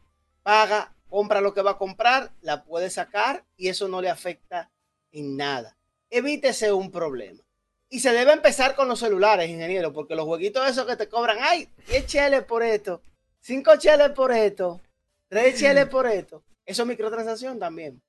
paga, 0.44 0.94
compra 1.10 1.42
lo 1.42 1.54
que 1.54 1.62
va 1.62 1.72
a 1.72 1.78
comprar, 1.78 2.32
la 2.42 2.64
puede 2.64 2.90
sacar 2.90 3.46
y 3.58 3.70
eso 3.70 3.88
no 3.88 4.02
le 4.02 4.10
afecta 4.10 4.70
en 5.12 5.38
nada. 5.38 5.78
Evítese 6.10 6.72
un 6.72 6.92
problema. 6.92 7.42
Y 7.90 8.00
se 8.02 8.12
debe 8.12 8.34
empezar 8.34 8.76
con 8.76 8.88
los 8.88 9.00
celulares, 9.00 9.50
ingeniero, 9.50 9.92
porque 9.92 10.16
los 10.16 10.26
jueguitos 10.26 10.68
esos 10.68 10.86
que 10.86 10.96
te 10.96 11.10
cobran, 11.10 11.38
ay, 11.42 11.70
10 11.88 12.06
cheles 12.06 12.44
por 12.44 12.62
esto, 12.62 13.02
5 13.42 13.78
cheles 13.78 14.10
por 14.12 14.32
esto, 14.32 14.80
3 15.28 15.56
cheles 15.60 15.88
por 15.88 16.06
esto. 16.08 16.44
Eso 16.66 16.84
es 16.84 16.88
microtransacción 16.88 17.58
también. 17.58 18.00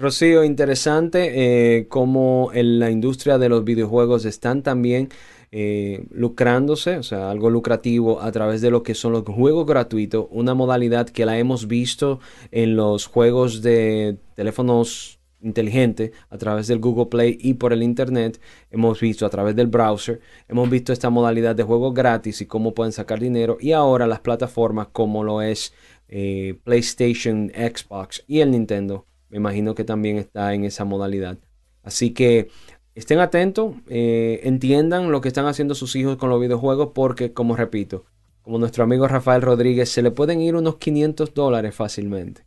Rocío, 0.00 0.44
interesante 0.44 1.76
eh, 1.76 1.86
cómo 1.88 2.52
en 2.54 2.78
la 2.78 2.90
industria 2.90 3.36
de 3.36 3.50
los 3.50 3.64
videojuegos 3.64 4.24
están 4.24 4.62
también 4.62 5.10
eh, 5.52 6.06
lucrándose, 6.10 6.96
o 6.96 7.02
sea, 7.02 7.30
algo 7.30 7.50
lucrativo 7.50 8.22
a 8.22 8.32
través 8.32 8.62
de 8.62 8.70
lo 8.70 8.82
que 8.82 8.94
son 8.94 9.12
los 9.12 9.24
juegos 9.24 9.66
gratuitos, 9.66 10.26
una 10.30 10.54
modalidad 10.54 11.10
que 11.10 11.26
la 11.26 11.38
hemos 11.38 11.68
visto 11.68 12.18
en 12.50 12.76
los 12.76 13.04
juegos 13.08 13.60
de 13.60 14.16
teléfonos 14.36 15.20
inteligentes 15.42 16.12
a 16.30 16.38
través 16.38 16.66
del 16.66 16.78
Google 16.78 17.06
Play 17.10 17.36
y 17.38 17.54
por 17.54 17.74
el 17.74 17.82
Internet, 17.82 18.40
hemos 18.70 19.00
visto 19.00 19.26
a 19.26 19.30
través 19.30 19.54
del 19.54 19.66
browser, 19.66 20.20
hemos 20.48 20.70
visto 20.70 20.94
esta 20.94 21.10
modalidad 21.10 21.54
de 21.54 21.64
juegos 21.64 21.92
gratis 21.92 22.40
y 22.40 22.46
cómo 22.46 22.72
pueden 22.72 22.92
sacar 22.92 23.20
dinero 23.20 23.58
y 23.60 23.72
ahora 23.72 24.06
las 24.06 24.20
plataformas 24.20 24.88
como 24.92 25.24
lo 25.24 25.42
es 25.42 25.74
eh, 26.08 26.58
PlayStation, 26.64 27.52
Xbox 27.54 28.24
y 28.26 28.40
el 28.40 28.52
Nintendo 28.52 29.09
me 29.30 29.38
imagino 29.38 29.74
que 29.74 29.84
también 29.84 30.16
está 30.16 30.52
en 30.54 30.64
esa 30.64 30.84
modalidad. 30.84 31.38
Así 31.82 32.10
que 32.10 32.50
estén 32.94 33.20
atentos, 33.20 33.74
eh, 33.88 34.40
entiendan 34.44 35.10
lo 35.10 35.20
que 35.20 35.28
están 35.28 35.46
haciendo 35.46 35.74
sus 35.74 35.96
hijos 35.96 36.16
con 36.16 36.28
los 36.30 36.40
videojuegos 36.40 36.90
porque, 36.94 37.32
como 37.32 37.56
repito, 37.56 38.04
como 38.42 38.58
nuestro 38.58 38.84
amigo 38.84 39.06
Rafael 39.06 39.42
Rodríguez, 39.42 39.90
se 39.90 40.02
le 40.02 40.10
pueden 40.10 40.40
ir 40.40 40.56
unos 40.56 40.76
500 40.76 41.32
dólares 41.34 41.74
fácilmente. 41.74 42.46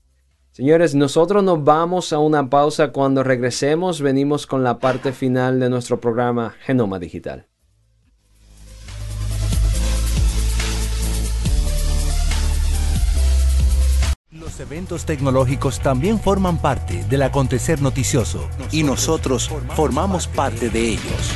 Señores, 0.52 0.94
nosotros 0.94 1.44
nos 1.44 1.64
vamos 1.64 2.14
a 2.14 2.20
una 2.20 2.50
pausa. 2.50 2.92
Cuando 2.92 3.24
regresemos, 3.24 4.02
venimos 4.02 4.46
con 4.46 4.64
la 4.64 4.78
parte 4.78 5.12
final 5.12 5.60
de 5.60 5.70
nuestro 5.70 6.00
programa 6.00 6.54
Genoma 6.62 7.00
Digital. 7.00 7.48
Los 14.54 14.60
eventos 14.60 15.06
tecnológicos 15.06 15.80
también 15.80 16.20
forman 16.20 16.60
parte 16.60 17.04
del 17.06 17.24
acontecer 17.24 17.82
noticioso 17.82 18.48
y 18.72 18.84
nosotros 18.84 19.50
formamos 19.76 20.28
parte 20.28 20.70
de 20.70 20.90
ellos. 20.90 21.32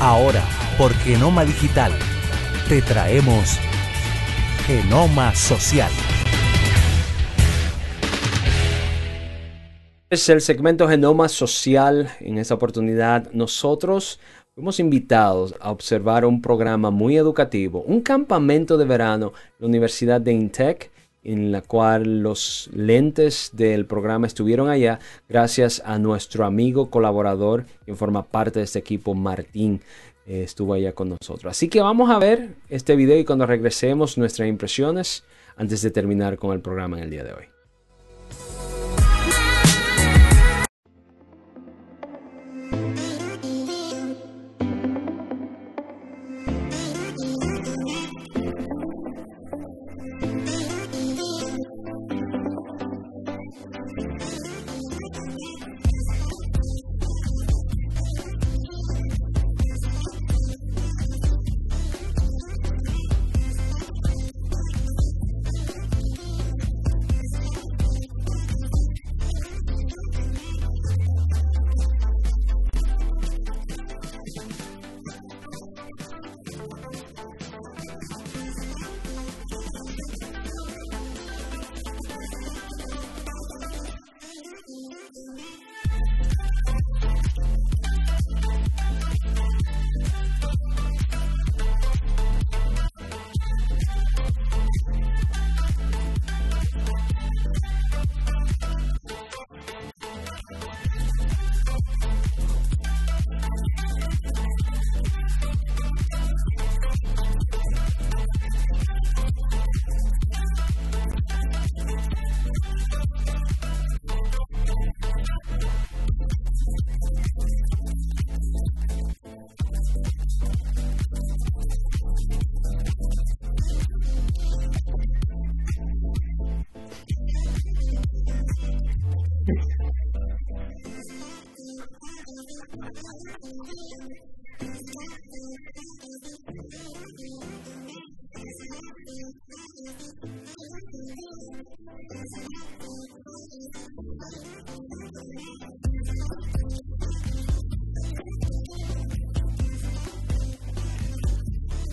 Ahora, 0.00 0.42
por 0.76 0.92
Genoma 0.92 1.44
Digital, 1.44 1.92
te 2.68 2.82
traemos 2.82 3.60
Genoma 4.66 5.32
Social. 5.36 5.92
Es 10.10 10.28
el 10.28 10.40
segmento 10.40 10.88
Genoma 10.88 11.28
Social. 11.28 12.10
En 12.18 12.36
esta 12.36 12.54
oportunidad, 12.54 13.30
nosotros 13.30 14.18
fuimos 14.56 14.80
invitados 14.80 15.54
a 15.60 15.70
observar 15.70 16.24
un 16.24 16.42
programa 16.42 16.90
muy 16.90 17.16
educativo, 17.16 17.82
un 17.82 18.00
campamento 18.00 18.76
de 18.76 18.86
verano, 18.86 19.32
la 19.60 19.68
Universidad 19.68 20.20
de 20.20 20.32
Intec, 20.32 20.90
en 21.26 21.50
la 21.50 21.60
cual 21.60 22.22
los 22.22 22.70
lentes 22.72 23.50
del 23.52 23.84
programa 23.84 24.28
estuvieron 24.28 24.68
allá 24.68 25.00
gracias 25.28 25.82
a 25.84 25.98
nuestro 25.98 26.44
amigo 26.44 26.88
colaborador, 26.88 27.66
quien 27.84 27.96
forma 27.96 28.22
parte 28.22 28.60
de 28.60 28.64
este 28.64 28.78
equipo, 28.78 29.12
Martín, 29.12 29.80
eh, 30.24 30.44
estuvo 30.44 30.74
allá 30.74 30.92
con 30.92 31.08
nosotros. 31.08 31.50
Así 31.50 31.68
que 31.68 31.80
vamos 31.80 32.10
a 32.10 32.20
ver 32.20 32.50
este 32.68 32.94
video 32.94 33.18
y 33.18 33.24
cuando 33.24 33.44
regresemos 33.44 34.16
nuestras 34.16 34.48
impresiones 34.48 35.24
antes 35.56 35.82
de 35.82 35.90
terminar 35.90 36.38
con 36.38 36.52
el 36.52 36.60
programa 36.60 36.98
en 36.98 37.04
el 37.04 37.10
día 37.10 37.24
de 37.24 37.32
hoy. 37.32 37.55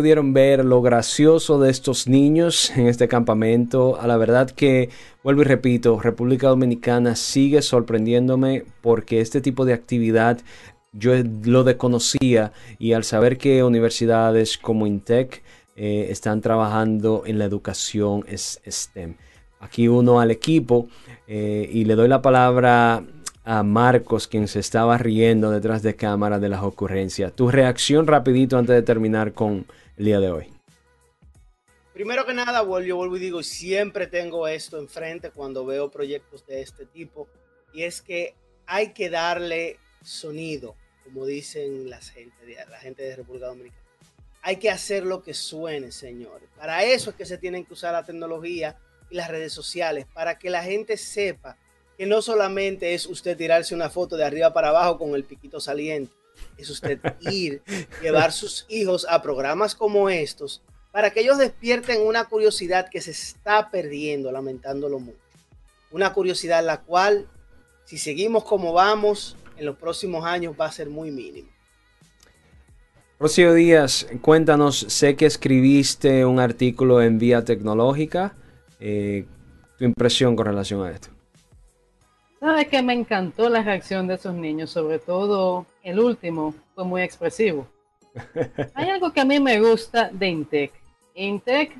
pudieron 0.00 0.32
ver 0.32 0.64
lo 0.64 0.80
gracioso 0.80 1.60
de 1.60 1.70
estos 1.70 2.08
niños 2.08 2.74
en 2.74 2.86
este 2.86 3.06
campamento. 3.06 4.00
A 4.00 4.06
la 4.06 4.16
verdad 4.16 4.50
que, 4.50 4.88
vuelvo 5.22 5.42
y 5.42 5.44
repito, 5.44 6.00
República 6.00 6.48
Dominicana 6.48 7.16
sigue 7.16 7.60
sorprendiéndome 7.60 8.64
porque 8.80 9.20
este 9.20 9.42
tipo 9.42 9.66
de 9.66 9.74
actividad 9.74 10.38
yo 10.94 11.12
lo 11.44 11.64
desconocía 11.64 12.52
y 12.78 12.94
al 12.94 13.04
saber 13.04 13.36
que 13.36 13.62
universidades 13.62 14.56
como 14.56 14.86
Intec 14.86 15.42
eh, 15.76 16.06
están 16.08 16.40
trabajando 16.40 17.24
en 17.26 17.38
la 17.38 17.44
educación 17.44 18.24
STEM. 18.34 19.16
Aquí 19.60 19.86
uno 19.86 20.18
al 20.18 20.30
equipo 20.30 20.88
eh, 21.28 21.68
y 21.70 21.84
le 21.84 21.94
doy 21.94 22.08
la 22.08 22.22
palabra 22.22 23.04
a 23.44 23.62
Marcos, 23.62 24.28
quien 24.28 24.48
se 24.48 24.60
estaba 24.60 24.96
riendo 24.96 25.50
detrás 25.50 25.82
de 25.82 25.96
cámara 25.96 26.38
de 26.38 26.48
las 26.48 26.62
ocurrencias. 26.62 27.32
Tu 27.34 27.50
reacción 27.50 28.06
rapidito 28.06 28.56
antes 28.56 28.76
de 28.76 28.82
terminar 28.82 29.32
con 29.32 29.66
el 30.00 30.06
día 30.06 30.20
de 30.20 30.30
hoy. 30.30 30.50
Primero 31.92 32.24
que 32.24 32.32
nada, 32.32 32.62
yo 32.80 32.96
vuelvo 32.96 33.18
y 33.18 33.20
digo, 33.20 33.42
siempre 33.42 34.06
tengo 34.06 34.48
esto 34.48 34.78
enfrente 34.78 35.30
cuando 35.30 35.66
veo 35.66 35.90
proyectos 35.90 36.46
de 36.46 36.62
este 36.62 36.86
tipo, 36.86 37.28
y 37.74 37.82
es 37.82 38.00
que 38.00 38.34
hay 38.64 38.94
que 38.94 39.10
darle 39.10 39.78
sonido, 40.02 40.74
como 41.04 41.26
dicen 41.26 41.90
la 41.90 42.00
gente 42.00 42.34
la 42.70 42.78
gente 42.78 43.02
de 43.02 43.16
República 43.16 43.48
Dominicana. 43.48 43.82
Hay 44.40 44.56
que 44.56 44.70
hacer 44.70 45.04
lo 45.04 45.22
que 45.22 45.34
suene, 45.34 45.92
señores. 45.92 46.48
Para 46.56 46.82
eso 46.82 47.10
es 47.10 47.16
que 47.16 47.26
se 47.26 47.36
tienen 47.36 47.66
que 47.66 47.74
usar 47.74 47.92
la 47.92 48.06
tecnología 48.06 48.78
y 49.10 49.16
las 49.16 49.28
redes 49.28 49.52
sociales, 49.52 50.06
para 50.14 50.38
que 50.38 50.48
la 50.48 50.62
gente 50.62 50.96
sepa 50.96 51.58
que 51.98 52.06
no 52.06 52.22
solamente 52.22 52.94
es 52.94 53.04
usted 53.04 53.36
tirarse 53.36 53.74
una 53.74 53.90
foto 53.90 54.16
de 54.16 54.24
arriba 54.24 54.54
para 54.54 54.70
abajo 54.70 54.96
con 54.96 55.14
el 55.14 55.24
piquito 55.24 55.60
saliente, 55.60 56.14
es 56.56 56.70
usted 56.70 56.98
ir, 57.20 57.62
llevar 58.02 58.32
sus 58.32 58.66
hijos 58.68 59.06
a 59.08 59.22
programas 59.22 59.74
como 59.74 60.08
estos, 60.08 60.62
para 60.92 61.10
que 61.10 61.20
ellos 61.20 61.38
despierten 61.38 62.00
una 62.02 62.24
curiosidad 62.24 62.88
que 62.90 63.00
se 63.00 63.12
está 63.12 63.70
perdiendo, 63.70 64.32
lamentándolo 64.32 64.98
mucho. 64.98 65.18
Una 65.90 66.12
curiosidad 66.12 66.64
la 66.64 66.80
cual, 66.80 67.28
si 67.84 67.98
seguimos 67.98 68.44
como 68.44 68.72
vamos, 68.72 69.36
en 69.56 69.66
los 69.66 69.76
próximos 69.76 70.24
años 70.24 70.54
va 70.60 70.66
a 70.66 70.72
ser 70.72 70.88
muy 70.88 71.10
mínimo. 71.10 71.48
Rocío 73.18 73.52
Díaz, 73.52 74.06
cuéntanos, 74.22 74.78
sé 74.88 75.14
que 75.14 75.26
escribiste 75.26 76.24
un 76.24 76.40
artículo 76.40 77.02
en 77.02 77.18
Vía 77.18 77.44
Tecnológica. 77.44 78.34
Eh, 78.80 79.26
tu 79.80 79.84
impresión 79.84 80.36
con 80.36 80.46
relación 80.46 80.82
a 80.82 80.90
esto. 80.90 81.08
Sabes 82.38 82.68
que 82.68 82.82
me 82.82 82.92
encantó 82.92 83.48
la 83.48 83.62
reacción 83.62 84.06
de 84.06 84.14
esos 84.14 84.34
niños, 84.34 84.70
sobre 84.70 84.98
todo 84.98 85.66
el 85.82 85.98
último 85.98 86.54
fue 86.74 86.84
muy 86.84 87.02
expresivo. 87.02 87.66
Hay 88.74 88.90
algo 88.90 89.12
que 89.12 89.20
a 89.20 89.24
mí 89.24 89.38
me 89.40 89.60
gusta 89.60 90.10
de 90.12 90.28
Intec. 90.28 90.72
Intec 91.14 91.76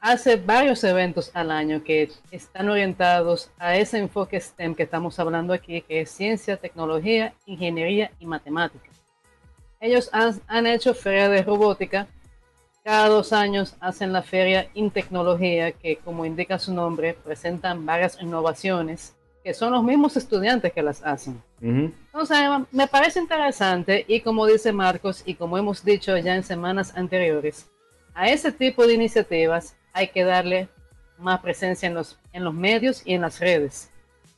hace 0.00 0.36
varios 0.36 0.84
eventos 0.84 1.30
al 1.34 1.50
año 1.50 1.82
que 1.82 2.10
están 2.30 2.68
orientados 2.68 3.50
a 3.58 3.76
ese 3.76 3.98
enfoque 3.98 4.40
STEM 4.40 4.74
que 4.74 4.84
estamos 4.84 5.18
hablando 5.18 5.52
aquí, 5.52 5.82
que 5.82 6.02
es 6.02 6.10
ciencia, 6.10 6.56
tecnología, 6.56 7.34
ingeniería 7.46 8.10
y 8.20 8.26
matemática. 8.26 8.88
Ellos 9.80 10.08
han, 10.12 10.66
hecho 10.66 10.94
feria 10.94 11.28
de 11.28 11.42
robótica. 11.42 12.06
Cada 12.84 13.08
dos 13.08 13.32
años 13.32 13.74
hacen 13.80 14.12
la 14.12 14.22
feria 14.22 14.68
en 14.74 14.90
tecnología, 14.90 15.72
que 15.72 15.96
como 15.96 16.24
indica 16.24 16.58
su 16.58 16.72
nombre, 16.72 17.14
presentan 17.14 17.84
varias 17.84 18.20
innovaciones 18.22 19.15
que 19.46 19.54
son 19.54 19.70
los 19.70 19.84
mismos 19.84 20.16
estudiantes 20.16 20.72
que 20.72 20.82
las 20.82 21.04
hacen. 21.04 21.40
Entonces, 21.62 22.36
me 22.72 22.88
parece 22.88 23.20
interesante 23.20 24.04
y 24.08 24.18
como 24.18 24.44
dice 24.44 24.72
Marcos 24.72 25.22
y 25.24 25.34
como 25.34 25.56
hemos 25.56 25.84
dicho 25.84 26.18
ya 26.18 26.34
en 26.34 26.42
semanas 26.42 26.92
anteriores, 26.96 27.64
a 28.12 28.28
ese 28.28 28.50
tipo 28.50 28.84
de 28.84 28.94
iniciativas 28.94 29.76
hay 29.92 30.08
que 30.08 30.24
darle 30.24 30.68
más 31.16 31.38
presencia 31.42 31.86
en 31.86 31.94
los, 31.94 32.18
en 32.32 32.42
los 32.42 32.54
medios 32.54 33.02
y 33.04 33.14
en 33.14 33.20
las 33.20 33.38
redes, 33.38 33.88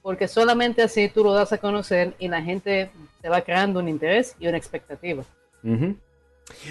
porque 0.03 0.29
solamente 0.29 0.83
así 0.83 1.09
tú 1.09 1.25
lo 1.25 1.33
das 1.33 1.55
a 1.55 1.59
conocer 1.59 2.13
y 2.19 2.29
la 2.29 2.43
gente 2.43 2.91
se 3.23 3.31
va 3.31 3.41
creando 3.41 3.81
un 3.81 3.89
interés 3.89 4.37
y 4.39 4.47
una 4.47 4.59
expectativa. 4.59 5.25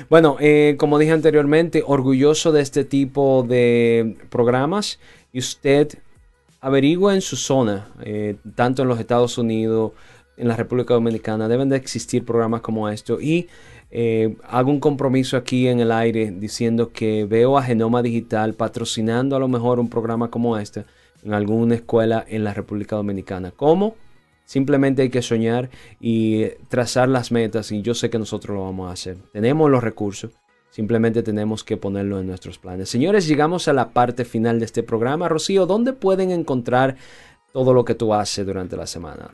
Bueno, 0.09 0.37
eh, 0.39 0.75
como 0.77 0.99
dije 0.99 1.11
anteriormente, 1.11 1.83
orgulloso 1.83 2.51
de 2.51 2.61
este 2.61 2.85
tipo 2.85 3.41
de 3.41 4.15
programas 4.29 4.99
y 5.33 5.39
usted 5.39 5.97
averigua 6.61 7.13
en 7.13 7.21
su 7.21 7.35
zona, 7.35 7.87
eh, 8.03 8.35
tanto 8.55 8.81
en 8.81 8.87
los 8.87 8.99
Estados 8.99 9.37
Unidos, 9.37 9.91
en 10.37 10.47
la 10.47 10.55
República 10.55 10.93
Dominicana, 10.93 11.47
deben 11.47 11.69
de 11.69 11.77
existir 11.77 12.23
programas 12.23 12.61
como 12.61 12.89
esto 12.89 13.19
y 13.19 13.47
eh, 13.89 14.35
hago 14.43 14.69
un 14.69 14.79
compromiso 14.79 15.37
aquí 15.37 15.67
en 15.67 15.79
el 15.79 15.91
aire 15.91 16.31
diciendo 16.31 16.91
que 16.91 17.25
veo 17.25 17.57
a 17.57 17.63
Genoma 17.63 18.01
Digital 18.01 18.53
patrocinando 18.53 19.35
a 19.35 19.39
lo 19.39 19.47
mejor 19.47 19.79
un 19.79 19.89
programa 19.89 20.29
como 20.29 20.57
este 20.57 20.85
en 21.23 21.33
alguna 21.33 21.75
escuela 21.75 22.23
en 22.27 22.43
la 22.43 22.53
República 22.53 22.95
Dominicana. 22.95 23.51
¿Cómo? 23.55 23.95
Simplemente 24.45 25.01
hay 25.01 25.09
que 25.09 25.21
soñar 25.21 25.69
y 25.99 26.45
trazar 26.69 27.09
las 27.09 27.31
metas 27.31 27.71
y 27.71 27.81
yo 27.81 27.93
sé 27.93 28.09
que 28.09 28.19
nosotros 28.19 28.55
lo 28.55 28.63
vamos 28.63 28.89
a 28.89 28.93
hacer. 28.93 29.17
Tenemos 29.33 29.69
los 29.69 29.83
recursos, 29.83 30.31
simplemente 30.69 31.23
tenemos 31.23 31.63
que 31.63 31.77
ponerlo 31.77 32.19
en 32.19 32.27
nuestros 32.27 32.57
planes. 32.57 32.89
Señores, 32.89 33.27
llegamos 33.27 33.67
a 33.67 33.73
la 33.73 33.89
parte 33.89 34.25
final 34.25 34.59
de 34.59 34.65
este 34.65 34.83
programa. 34.83 35.29
Rocío, 35.29 35.65
¿dónde 35.65 35.93
pueden 35.93 36.31
encontrar 36.31 36.97
todo 37.51 37.73
lo 37.73 37.85
que 37.85 37.95
tú 37.95 38.13
haces 38.13 38.45
durante 38.45 38.77
la 38.77 38.87
semana? 38.87 39.31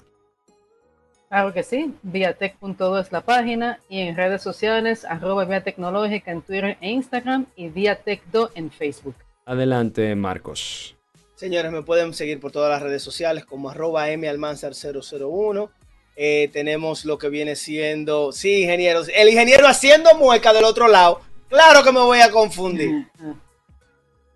Claro 1.33 1.51
que 1.51 1.63
sí, 1.63 1.95
viatech.do 2.03 2.99
es 2.99 3.11
la 3.11 3.21
página 3.21 3.79
y 3.89 4.01
en 4.01 4.15
redes 4.15 4.43
sociales, 4.43 5.03
arroba 5.03 5.45
Vía 5.45 5.63
Tecnológica 5.63 6.31
en 6.31 6.43
Twitter 6.43 6.77
e 6.79 6.91
Instagram 6.91 7.47
y 7.55 7.69
Viatech.do 7.69 8.51
en 8.53 8.69
Facebook. 8.69 9.15
Adelante, 9.45 10.13
Marcos. 10.15 10.95
Señores, 11.33 11.71
me 11.71 11.81
pueden 11.81 12.13
seguir 12.13 12.39
por 12.39 12.51
todas 12.51 12.69
las 12.69 12.83
redes 12.83 13.01
sociales 13.01 13.45
como 13.45 13.71
arroba 13.71 14.07
malmanzar001. 14.09 15.69
Eh, 16.15 16.49
tenemos 16.53 17.05
lo 17.05 17.17
que 17.17 17.29
viene 17.29 17.55
siendo, 17.55 18.31
sí, 18.31 18.63
ingenieros, 18.63 19.09
el 19.13 19.29
ingeniero 19.29 19.67
haciendo 19.67 20.15
mueca 20.15 20.53
del 20.53 20.63
otro 20.63 20.87
lado. 20.87 21.21
Claro 21.49 21.83
que 21.83 21.91
me 21.91 21.99
voy 22.01 22.19
a 22.19 22.31
confundir. 22.31 23.07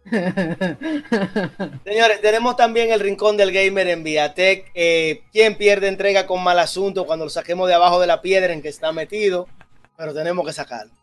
Señores, 1.83 2.21
tenemos 2.21 2.55
también 2.55 2.91
el 2.91 2.99
rincón 2.99 3.37
del 3.37 3.51
gamer 3.51 3.87
en 3.89 4.03
Viatec. 4.03 4.71
Eh, 4.73 5.23
quien 5.31 5.55
pierde 5.55 5.87
entrega 5.87 6.25
con 6.25 6.43
mal 6.43 6.59
asunto 6.59 7.05
cuando 7.05 7.25
lo 7.25 7.29
saquemos 7.29 7.67
de 7.67 7.73
abajo 7.73 7.99
de 7.99 8.07
la 8.07 8.21
piedra 8.21 8.53
en 8.53 8.61
que 8.61 8.69
está 8.69 8.91
metido, 8.91 9.47
pero 9.97 10.13
tenemos 10.13 10.45
que 10.45 10.53
sacarlo. 10.53 10.93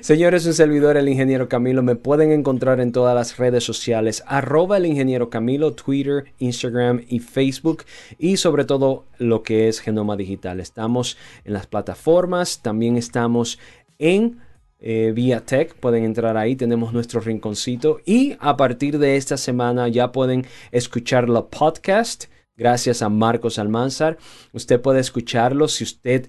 Señores, 0.00 0.46
un 0.46 0.54
servidor, 0.54 0.96
el 0.96 1.08
ingeniero 1.08 1.48
Camilo. 1.48 1.82
Me 1.82 1.94
pueden 1.94 2.32
encontrar 2.32 2.80
en 2.80 2.92
todas 2.92 3.14
las 3.14 3.36
redes 3.36 3.62
sociales, 3.62 4.24
arroba 4.26 4.78
el 4.78 4.86
ingeniero 4.86 5.28
Camilo, 5.28 5.74
Twitter, 5.74 6.32
Instagram 6.38 7.02
y 7.08 7.18
Facebook. 7.18 7.84
Y 8.18 8.38
sobre 8.38 8.64
todo 8.64 9.04
lo 9.18 9.42
que 9.42 9.68
es 9.68 9.80
Genoma 9.80 10.16
Digital. 10.16 10.60
Estamos 10.60 11.18
en 11.44 11.52
las 11.52 11.66
plataformas, 11.66 12.62
también 12.62 12.96
estamos 12.96 13.58
en 13.98 14.40
eh, 14.78 15.12
Vía 15.14 15.44
Tech. 15.44 15.74
Pueden 15.74 16.04
entrar 16.04 16.38
ahí, 16.38 16.56
tenemos 16.56 16.94
nuestro 16.94 17.20
rinconcito. 17.20 18.00
Y 18.06 18.36
a 18.40 18.56
partir 18.56 18.98
de 18.98 19.16
esta 19.16 19.36
semana 19.36 19.88
ya 19.88 20.10
pueden 20.10 20.46
escuchar 20.72 21.28
la 21.28 21.46
podcast. 21.46 22.24
Gracias 22.56 23.00
a 23.00 23.08
Marcos 23.08 23.58
Almanzar. 23.58 24.18
Usted 24.52 24.80
puede 24.80 25.00
escucharlo 25.00 25.66
si 25.66 25.84
usted 25.84 26.28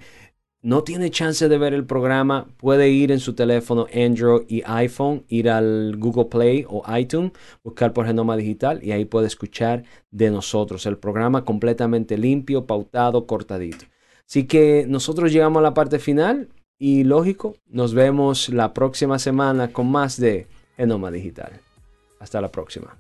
no 0.62 0.84
tiene 0.84 1.10
chance 1.10 1.50
de 1.50 1.58
ver 1.58 1.74
el 1.74 1.86
programa, 1.86 2.48
puede 2.58 2.90
ir 2.90 3.12
en 3.12 3.20
su 3.20 3.34
teléfono 3.34 3.88
Android 3.94 4.44
y 4.48 4.62
iPhone, 4.66 5.24
ir 5.28 5.50
al 5.50 5.96
Google 5.98 6.26
Play 6.26 6.66
o 6.70 6.84
iTunes, 6.96 7.32
buscar 7.64 7.94
por 7.94 8.06
Genoma 8.06 8.38
Digital 8.38 8.80
y 8.84 8.92
ahí 8.92 9.06
puede 9.06 9.28
escuchar 9.28 9.84
de 10.12 10.30
nosotros 10.30 10.86
el 10.86 10.98
programa 10.98 11.46
completamente 11.46 12.18
limpio, 12.18 12.66
pautado, 12.68 13.26
cortadito. 13.26 13.86
Así 14.28 14.46
que 14.46 14.86
nosotros 14.88 15.32
llegamos 15.32 15.60
a 15.60 15.64
la 15.64 15.74
parte 15.74 16.00
final 16.00 16.50
y 16.78 17.04
lógico, 17.04 17.56
nos 17.68 17.94
vemos 17.94 18.50
la 18.50 18.74
próxima 18.74 19.20
semana 19.20 19.74
con 19.74 19.92
más 19.92 20.20
de 20.20 20.48
Genoma 20.78 21.12
Digital. 21.12 21.60
Hasta 22.20 22.40
la 22.40 22.52
próxima. 22.52 22.96